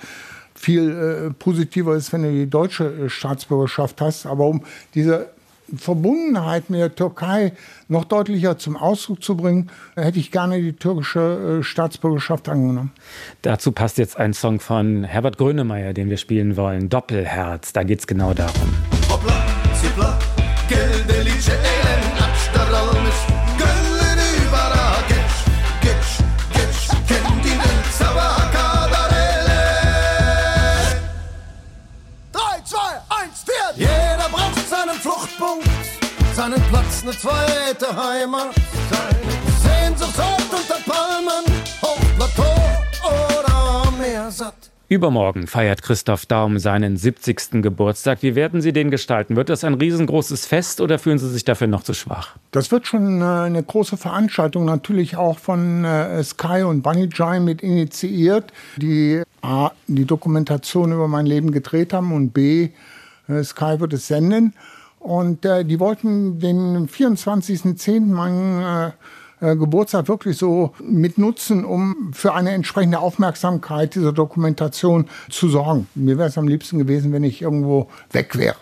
viel 0.54 1.32
positiver 1.38 1.94
ist, 1.94 2.12
wenn 2.12 2.24
du 2.24 2.32
die 2.32 2.50
deutsche 2.50 3.08
Staatsbürgerschaft 3.08 4.00
hast. 4.00 4.26
Aber 4.26 4.46
um 4.46 4.64
diese 4.92 5.30
Verbundenheit 5.76 6.68
mit 6.68 6.80
der 6.80 6.92
Türkei 6.92 7.52
noch 7.86 8.04
deutlicher 8.04 8.58
zum 8.58 8.76
Ausdruck 8.76 9.22
zu 9.22 9.36
bringen, 9.36 9.70
hätte 9.94 10.18
ich 10.18 10.32
gerne 10.32 10.60
die 10.60 10.72
türkische 10.72 11.60
Staatsbürgerschaft 11.62 12.48
angenommen. 12.48 12.90
Dazu 13.42 13.70
passt 13.70 13.98
jetzt 13.98 14.16
ein 14.16 14.32
Song 14.32 14.58
von 14.58 15.04
Herbert 15.04 15.38
Grönemeyer, 15.38 15.92
den 15.92 16.10
wir 16.10 16.16
spielen 16.16 16.56
wollen, 16.56 16.88
Doppelherz. 16.88 17.72
Da 17.72 17.84
geht 17.84 18.00
es 18.00 18.08
genau 18.08 18.34
darum. 18.34 18.74
Hoppla, 19.08 19.46
zipla. 19.80 20.18
Platz, 36.98 37.02
eine 37.02 37.12
zweite 37.12 37.96
Heimat 37.96 38.54
Sehnsucht 39.62 40.18
unter 40.50 40.90
Palmen 40.90 41.44
Hochplateau 41.82 43.20
oder 43.40 43.90
Meersatt 43.98 44.70
Übermorgen 44.90 45.46
feiert 45.46 45.82
Christoph 45.82 46.24
Daum 46.24 46.58
seinen 46.58 46.96
70. 46.96 47.62
Geburtstag. 47.62 48.22
Wie 48.22 48.34
werden 48.34 48.62
Sie 48.62 48.72
den 48.72 48.90
gestalten? 48.90 49.36
Wird 49.36 49.50
das 49.50 49.62
ein 49.62 49.74
riesengroßes 49.74 50.46
Fest 50.46 50.80
oder 50.80 50.98
fühlen 50.98 51.18
Sie 51.18 51.28
sich 51.28 51.44
dafür 51.44 51.66
noch 51.66 51.82
zu 51.82 51.92
schwach? 51.92 52.36
Das 52.52 52.70
wird 52.70 52.86
schon 52.86 53.20
äh, 53.20 53.24
eine 53.24 53.62
große 53.62 53.98
Veranstaltung, 53.98 54.64
natürlich 54.64 55.18
auch 55.18 55.38
von 55.38 55.84
äh, 55.84 56.24
Sky 56.24 56.62
und 56.62 56.80
Bunny 56.80 57.10
Jai 57.12 57.38
mit 57.38 57.60
initiiert, 57.60 58.50
die 58.78 59.22
A, 59.42 59.72
die 59.88 60.06
Dokumentation 60.06 60.92
über 60.92 61.06
mein 61.06 61.26
Leben 61.26 61.52
gedreht 61.52 61.92
haben 61.92 62.10
und 62.12 62.30
B, 62.30 62.70
äh, 63.28 63.44
Sky 63.44 63.80
wird 63.80 63.92
es 63.92 64.06
senden. 64.06 64.54
Und 64.98 65.44
die 65.44 65.80
wollten 65.80 66.38
den 66.40 66.88
24.10. 66.88 68.00
meinen 68.06 68.92
äh, 69.40 69.56
Geburtstag 69.56 70.08
wirklich 70.08 70.36
so 70.36 70.72
mit 70.82 71.18
nutzen, 71.18 71.64
um 71.64 72.10
für 72.12 72.34
eine 72.34 72.50
entsprechende 72.50 72.98
Aufmerksamkeit 72.98 73.94
dieser 73.94 74.12
Dokumentation 74.12 75.08
zu 75.30 75.48
sorgen. 75.48 75.86
Mir 75.94 76.18
wäre 76.18 76.28
es 76.28 76.38
am 76.38 76.48
liebsten 76.48 76.78
gewesen, 76.78 77.12
wenn 77.12 77.24
ich 77.24 77.42
irgendwo 77.42 77.88
weg 78.10 78.36
wäre. 78.36 78.56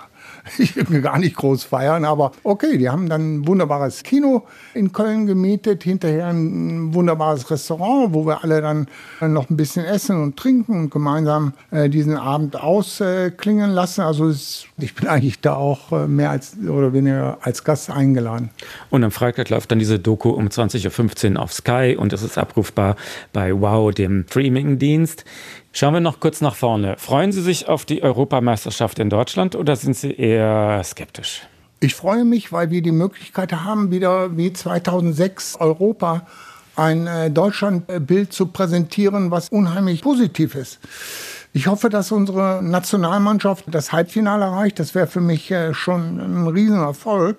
Ich 0.59 0.77
will 0.77 1.01
gar 1.01 1.19
nicht 1.19 1.37
groß 1.37 1.65
feiern, 1.65 2.05
aber 2.05 2.33
okay, 2.43 2.79
die 2.79 2.89
haben 2.89 3.09
dann 3.09 3.37
ein 3.37 3.47
wunderbares 3.47 4.03
Kino 4.03 4.45
in 4.75 4.93
Köln 4.93 5.27
gemietet, 5.27 5.83
hinterher 5.83 6.29
ein 6.29 6.95
wunderbares 6.95 7.51
Restaurant, 7.51 8.15
wo 8.15 8.27
wir 8.27 8.43
alle 8.43 8.61
dann 8.61 8.87
noch 9.21 9.51
ein 9.51 9.57
bisschen 9.57 9.85
essen 9.85 10.23
und 10.23 10.37
trinken 10.37 10.79
und 10.81 10.91
gemeinsam 10.91 11.53
äh, 11.71 11.89
diesen 11.89 12.17
Abend 12.17 12.57
ausklingen 12.57 13.71
lassen. 13.71 14.03
Also 14.03 14.29
es, 14.29 14.67
ich 14.79 14.95
bin 14.95 15.09
eigentlich 15.09 15.41
da 15.41 15.55
auch 15.55 15.93
äh, 15.93 16.07
mehr 16.07 16.31
als 16.31 16.57
oder 16.67 16.93
weniger 16.93 17.39
als 17.43 17.65
Gast 17.65 17.91
eingeladen. 17.91 18.51
Und 18.91 19.05
am 19.05 19.11
Freitag 19.11 19.51
läuft 19.51 19.71
dann 19.71 19.79
diese 19.79 19.99
Doku 19.99 20.31
um 20.31 20.49
20.15 20.49 21.35
Uhr 21.35 21.43
auf 21.43 21.53
Sky 21.53 21.97
und 21.99 22.13
es 22.13 22.23
ist 22.23 22.39
abrufbar 22.39 22.97
bei 23.33 23.53
Wow, 23.53 23.93
dem 23.93 24.25
Streaming-Dienst. 24.29 25.25
Schauen 25.79 25.93
wir 25.93 26.01
noch 26.01 26.21
kurz 26.21 26.41
nach 26.41 26.55
vorne. 26.55 26.95
Freuen 26.97 27.33
Sie 27.33 27.43
sich 27.43 27.69
auf 27.69 27.85
die 27.85 28.03
Europameisterschaft 28.03 28.99
in 28.99 29.11
Deutschland 29.11 29.55
oder 29.55 29.77
sind 29.77 29.95
Sie 29.95 30.11
eher 30.11 30.83
skeptisch? 30.83 31.43
Ich 31.81 31.95
freue 31.95 32.25
mich, 32.25 32.51
weil 32.51 32.71
wir 32.71 32.81
die 32.81 32.93
Möglichkeit 32.93 33.53
haben, 33.53 33.91
wieder 33.91 34.39
wie 34.39 34.51
2006 34.51 35.57
Europa 35.57 36.27
ein 36.77 37.07
äh, 37.07 37.31
Deutschlandbild 37.31 38.33
zu 38.33 38.47
präsentieren, 38.47 39.31
was 39.31 39.51
unheimlich 39.51 40.01
positiv 40.01 40.55
ist. 40.55 40.79
Ich 41.53 41.67
hoffe, 41.67 41.91
dass 41.91 42.11
unsere 42.11 42.63
Nationalmannschaft 42.63 43.67
das 43.71 43.93
Halbfinale 43.93 44.47
erreicht. 44.47 44.79
Das 44.79 44.95
wäre 44.95 45.07
für 45.07 45.21
mich 45.21 45.51
äh, 45.51 45.75
schon 45.75 46.21
ein 46.21 46.47
Riesenerfolg. 46.47 47.37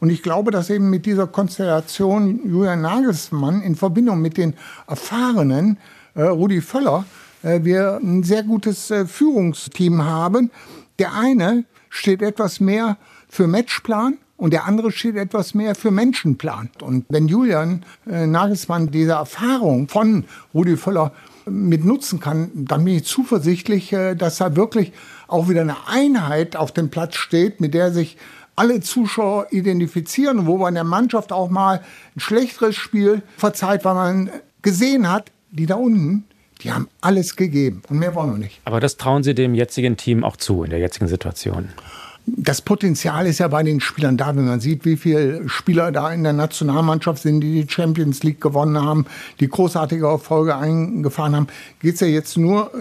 Und 0.00 0.10
ich 0.10 0.24
glaube, 0.24 0.50
dass 0.50 0.68
eben 0.68 0.90
mit 0.90 1.06
dieser 1.06 1.28
Konstellation 1.28 2.40
Julian 2.44 2.80
Nagelsmann 2.80 3.62
in 3.62 3.76
Verbindung 3.76 4.20
mit 4.20 4.36
den 4.36 4.54
erfahrenen 4.88 5.78
äh, 6.16 6.22
Rudi 6.22 6.60
Völler 6.60 7.04
wir 7.42 7.98
ein 8.02 8.22
sehr 8.22 8.42
gutes 8.42 8.90
äh, 8.90 9.06
Führungsteam 9.06 10.04
haben. 10.04 10.50
Der 10.98 11.14
eine 11.14 11.64
steht 11.88 12.22
etwas 12.22 12.60
mehr 12.60 12.98
für 13.28 13.46
Matchplan 13.46 14.18
und 14.36 14.52
der 14.52 14.66
andere 14.66 14.92
steht 14.92 15.16
etwas 15.16 15.54
mehr 15.54 15.74
für 15.74 15.90
Menschenplan. 15.90 16.70
Und 16.82 17.04
wenn 17.08 17.28
Julian 17.28 17.84
äh, 18.06 18.26
Nagelsmann 18.26 18.90
diese 18.90 19.12
Erfahrung 19.12 19.88
von 19.88 20.24
Rudi 20.54 20.76
Völler 20.76 21.12
mit 21.46 21.84
nutzen 21.84 22.20
kann, 22.20 22.50
dann 22.54 22.84
bin 22.84 22.96
ich 22.96 23.04
zuversichtlich, 23.04 23.96
dass 24.18 24.36
da 24.36 24.54
wirklich 24.54 24.92
auch 25.28 25.48
wieder 25.48 25.62
eine 25.62 25.88
Einheit 25.88 26.56
auf 26.56 26.72
dem 26.72 26.90
Platz 26.90 27.16
steht, 27.16 27.58
mit 27.58 27.72
der 27.72 27.90
sich 27.90 28.18
alle 28.54 28.80
Zuschauer 28.80 29.46
identifizieren, 29.50 30.46
wo 30.46 30.58
man 30.58 30.74
der 30.74 30.84
Mannschaft 30.84 31.32
auch 31.32 31.48
mal 31.48 31.80
ein 32.16 32.20
schlechteres 32.20 32.76
Spiel 32.76 33.22
verzeiht, 33.36 33.84
weil 33.84 33.94
man 33.94 34.30
gesehen 34.62 35.10
hat, 35.10 35.30
die 35.50 35.66
da 35.66 35.76
unten, 35.76 36.24
die 36.60 36.72
haben 36.72 36.88
alles 37.00 37.36
gegeben 37.36 37.82
und 37.88 37.98
mehr 37.98 38.14
wollen 38.14 38.32
wir 38.32 38.38
nicht. 38.38 38.60
Aber 38.64 38.80
das 38.80 38.96
trauen 38.96 39.22
Sie 39.22 39.34
dem 39.34 39.54
jetzigen 39.54 39.96
Team 39.96 40.24
auch 40.24 40.36
zu, 40.36 40.64
in 40.64 40.70
der 40.70 40.78
jetzigen 40.78 41.08
Situation? 41.08 41.68
Das 42.36 42.60
Potenzial 42.60 43.26
ist 43.26 43.38
ja 43.38 43.48
bei 43.48 43.62
den 43.62 43.80
Spielern 43.80 44.18
da, 44.18 44.36
wenn 44.36 44.44
man 44.44 44.60
sieht, 44.60 44.84
wie 44.84 44.96
viele 44.96 45.48
Spieler 45.48 45.92
da 45.92 46.12
in 46.12 46.24
der 46.24 46.34
Nationalmannschaft 46.34 47.22
sind, 47.22 47.40
die 47.40 47.62
die 47.62 47.72
Champions 47.72 48.22
League 48.22 48.40
gewonnen 48.40 48.82
haben, 48.82 49.06
die 49.40 49.48
großartige 49.48 50.06
Erfolge 50.06 50.56
eingefahren 50.56 51.34
haben. 51.34 51.46
Geht 51.80 51.94
es 51.94 52.00
ja 52.00 52.06
jetzt 52.06 52.36
nur 52.36 52.70
äh, 52.74 52.78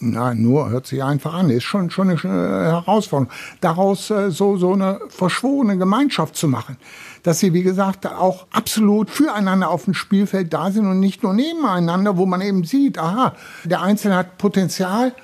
na, 0.00 0.34
nur 0.34 0.70
hört 0.70 0.86
sich 0.86 1.02
einfach 1.02 1.34
an, 1.34 1.50
ist 1.50 1.64
schon, 1.64 1.90
schon 1.90 2.10
eine 2.10 2.18
Herausforderung. 2.22 3.32
Daraus 3.60 4.10
äh, 4.10 4.30
so, 4.30 4.56
so 4.56 4.72
eine 4.72 5.00
verschworene 5.08 5.76
Gemeinschaft 5.76 6.36
zu 6.36 6.48
machen. 6.48 6.78
Dass 7.22 7.38
sie, 7.38 7.52
wie 7.52 7.62
gesagt, 7.62 8.06
auch 8.06 8.46
absolut 8.50 9.10
füreinander 9.10 9.68
auf 9.68 9.84
dem 9.84 9.94
Spielfeld 9.94 10.52
da 10.52 10.70
sind 10.70 10.86
und 10.86 11.00
nicht 11.00 11.22
nur 11.22 11.34
nebeneinander, 11.34 12.16
wo 12.16 12.24
man 12.24 12.40
eben 12.40 12.64
sieht, 12.64 12.98
aha, 12.98 13.34
der 13.64 13.82
Einzelne 13.82 14.16
hat 14.16 14.38
Potenzial, 14.38 15.14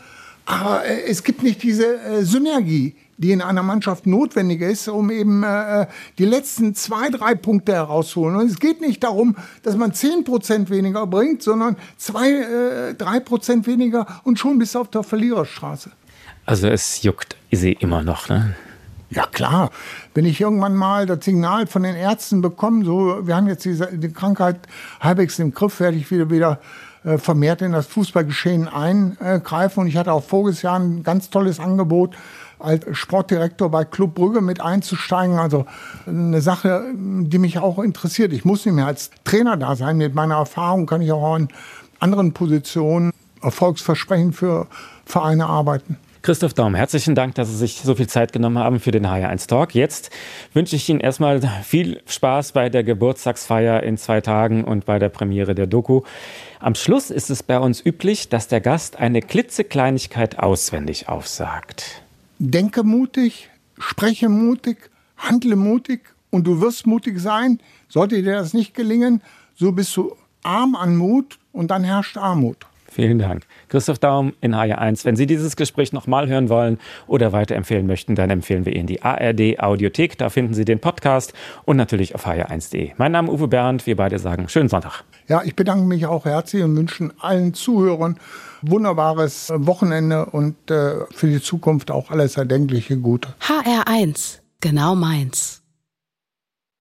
aber 0.44 0.84
äh, 0.84 1.04
es 1.08 1.24
gibt 1.24 1.42
nicht 1.42 1.62
diese 1.62 1.96
äh, 1.96 2.22
Synergie 2.22 2.94
die 3.18 3.32
in 3.32 3.40
einer 3.40 3.62
Mannschaft 3.62 4.06
notwendig 4.06 4.60
ist, 4.60 4.88
um 4.88 5.10
eben 5.10 5.42
äh, 5.42 5.86
die 6.18 6.24
letzten 6.24 6.74
zwei, 6.74 7.08
drei 7.08 7.34
Punkte 7.34 7.72
herauszuholen. 7.72 8.36
Und 8.36 8.50
es 8.50 8.58
geht 8.58 8.80
nicht 8.80 9.02
darum, 9.02 9.36
dass 9.62 9.76
man 9.76 9.94
zehn 9.94 10.24
Prozent 10.24 10.70
weniger 10.70 11.06
bringt, 11.06 11.42
sondern 11.42 11.76
zwei, 11.96 12.30
äh, 12.30 12.94
drei 12.94 13.20
Prozent 13.20 13.66
weniger 13.66 14.06
und 14.24 14.38
schon 14.38 14.58
bis 14.58 14.76
auf 14.76 14.88
der 14.88 15.02
Verliererstraße. 15.02 15.90
Also 16.44 16.68
es 16.68 17.02
juckt 17.02 17.36
sie 17.50 17.72
immer 17.72 18.02
noch, 18.02 18.28
ne? 18.28 18.54
Ja 19.08 19.24
klar, 19.24 19.70
wenn 20.14 20.24
ich 20.24 20.40
irgendwann 20.40 20.74
mal 20.74 21.06
das 21.06 21.24
Signal 21.24 21.68
von 21.68 21.84
den 21.84 21.94
Ärzten 21.94 22.42
bekomme, 22.42 22.84
so 22.84 23.24
wir 23.24 23.36
haben 23.36 23.46
jetzt 23.46 23.64
diese, 23.64 23.86
die 23.96 24.12
Krankheit 24.12 24.58
halbwegs 25.00 25.38
im 25.38 25.54
Griff, 25.54 25.78
werde 25.78 25.96
ich 25.96 26.10
wieder 26.10 26.28
wieder 26.28 26.60
äh, 27.06 27.18
vermehrt 27.18 27.62
in 27.62 27.70
das 27.70 27.86
Fußballgeschehen 27.86 28.66
eingreifen. 28.66 29.80
Und 29.80 29.86
ich 29.86 29.96
hatte 29.96 30.12
auch 30.12 30.24
voriges 30.24 30.62
Jahr 30.62 30.80
ein 30.80 31.04
ganz 31.04 31.30
tolles 31.30 31.60
Angebot 31.60 32.16
als 32.58 32.84
Sportdirektor 32.96 33.70
bei 33.70 33.84
Club 33.84 34.14
Brügge 34.14 34.40
mit 34.40 34.60
einzusteigen. 34.60 35.38
Also 35.38 35.66
eine 36.06 36.40
Sache, 36.40 36.84
die 36.94 37.38
mich 37.38 37.58
auch 37.58 37.78
interessiert. 37.78 38.32
Ich 38.32 38.44
muss 38.44 38.64
nicht 38.64 38.74
mehr 38.74 38.86
als 38.86 39.10
Trainer 39.24 39.56
da 39.56 39.76
sein. 39.76 39.96
Mit 39.98 40.14
meiner 40.14 40.36
Erfahrung 40.36 40.86
kann 40.86 41.02
ich 41.02 41.12
auch 41.12 41.36
in 41.36 41.48
anderen 42.00 42.32
Positionen 42.32 43.12
erfolgsversprechend 43.42 44.34
für 44.34 44.66
Vereine 45.04 45.46
arbeiten. 45.46 45.98
Christoph 46.22 46.54
Daum, 46.54 46.74
herzlichen 46.74 47.14
Dank, 47.14 47.36
dass 47.36 47.48
Sie 47.48 47.56
sich 47.56 47.82
so 47.84 47.94
viel 47.94 48.08
Zeit 48.08 48.32
genommen 48.32 48.58
haben 48.58 48.80
für 48.80 48.90
den 48.90 49.06
HR1 49.06 49.46
Talk. 49.46 49.76
Jetzt 49.76 50.10
wünsche 50.54 50.74
ich 50.74 50.88
Ihnen 50.88 50.98
erstmal 50.98 51.40
viel 51.62 52.02
Spaß 52.04 52.50
bei 52.50 52.68
der 52.68 52.82
Geburtstagsfeier 52.82 53.84
in 53.84 53.96
zwei 53.96 54.20
Tagen 54.20 54.64
und 54.64 54.86
bei 54.86 54.98
der 54.98 55.08
Premiere 55.08 55.54
der 55.54 55.68
Doku. 55.68 56.02
Am 56.58 56.74
Schluss 56.74 57.12
ist 57.12 57.30
es 57.30 57.44
bei 57.44 57.60
uns 57.60 57.80
üblich, 57.84 58.28
dass 58.28 58.48
der 58.48 58.60
Gast 58.60 58.96
eine 58.96 59.22
klitzekleinigkeit 59.22 60.40
auswendig 60.40 61.08
aufsagt 61.08 62.02
denke 62.38 62.82
mutig, 62.82 63.50
spreche 63.78 64.28
mutig, 64.28 64.90
handle 65.16 65.56
mutig 65.56 66.00
und 66.30 66.46
du 66.46 66.60
wirst 66.60 66.86
mutig 66.86 67.18
sein. 67.20 67.60
Sollte 67.88 68.22
dir 68.22 68.36
das 68.36 68.54
nicht 68.54 68.74
gelingen, 68.74 69.22
so 69.54 69.72
bist 69.72 69.96
du 69.96 70.14
arm 70.42 70.76
an 70.76 70.96
Mut 70.96 71.38
und 71.52 71.70
dann 71.70 71.84
herrscht 71.84 72.16
Armut. 72.16 72.66
Vielen 72.96 73.18
Dank. 73.18 73.42
Christoph 73.68 73.98
Daum 73.98 74.32
in 74.40 74.54
HR1. 74.54 75.04
Wenn 75.04 75.16
Sie 75.16 75.26
dieses 75.26 75.56
Gespräch 75.56 75.92
nochmal 75.92 76.28
hören 76.28 76.48
wollen 76.48 76.78
oder 77.06 77.30
weiterempfehlen 77.30 77.86
möchten, 77.86 78.14
dann 78.14 78.30
empfehlen 78.30 78.64
wir 78.64 78.74
Ihnen 78.74 78.86
die 78.86 79.02
ARD 79.02 79.60
Audiothek. 79.60 80.16
Da 80.16 80.30
finden 80.30 80.54
Sie 80.54 80.64
den 80.64 80.78
Podcast 80.78 81.34
und 81.66 81.76
natürlich 81.76 82.14
auf 82.14 82.26
hr1.de. 82.26 82.92
Mein 82.96 83.12
Name 83.12 83.28
ist 83.28 83.34
Uwe 83.34 83.48
Bernd. 83.48 83.86
Wir 83.86 83.96
beide 83.96 84.18
sagen 84.18 84.48
schönen 84.48 84.70
Sonntag. 84.70 85.04
Ja, 85.28 85.42
ich 85.44 85.54
bedanke 85.54 85.84
mich 85.84 86.06
auch 86.06 86.24
herzlich 86.24 86.62
und 86.62 86.74
wünsche 86.74 87.10
allen 87.18 87.52
Zuhörern 87.52 88.18
wunderbares 88.62 89.52
Wochenende 89.54 90.26
und 90.26 90.70
äh, 90.70 91.04
für 91.10 91.28
die 91.28 91.40
Zukunft 91.40 91.90
auch 91.90 92.10
alles 92.10 92.36
erdenkliche 92.36 92.98
Gute. 92.98 93.34
HR1, 93.40 94.38
genau 94.60 94.94
meins. 94.94 95.62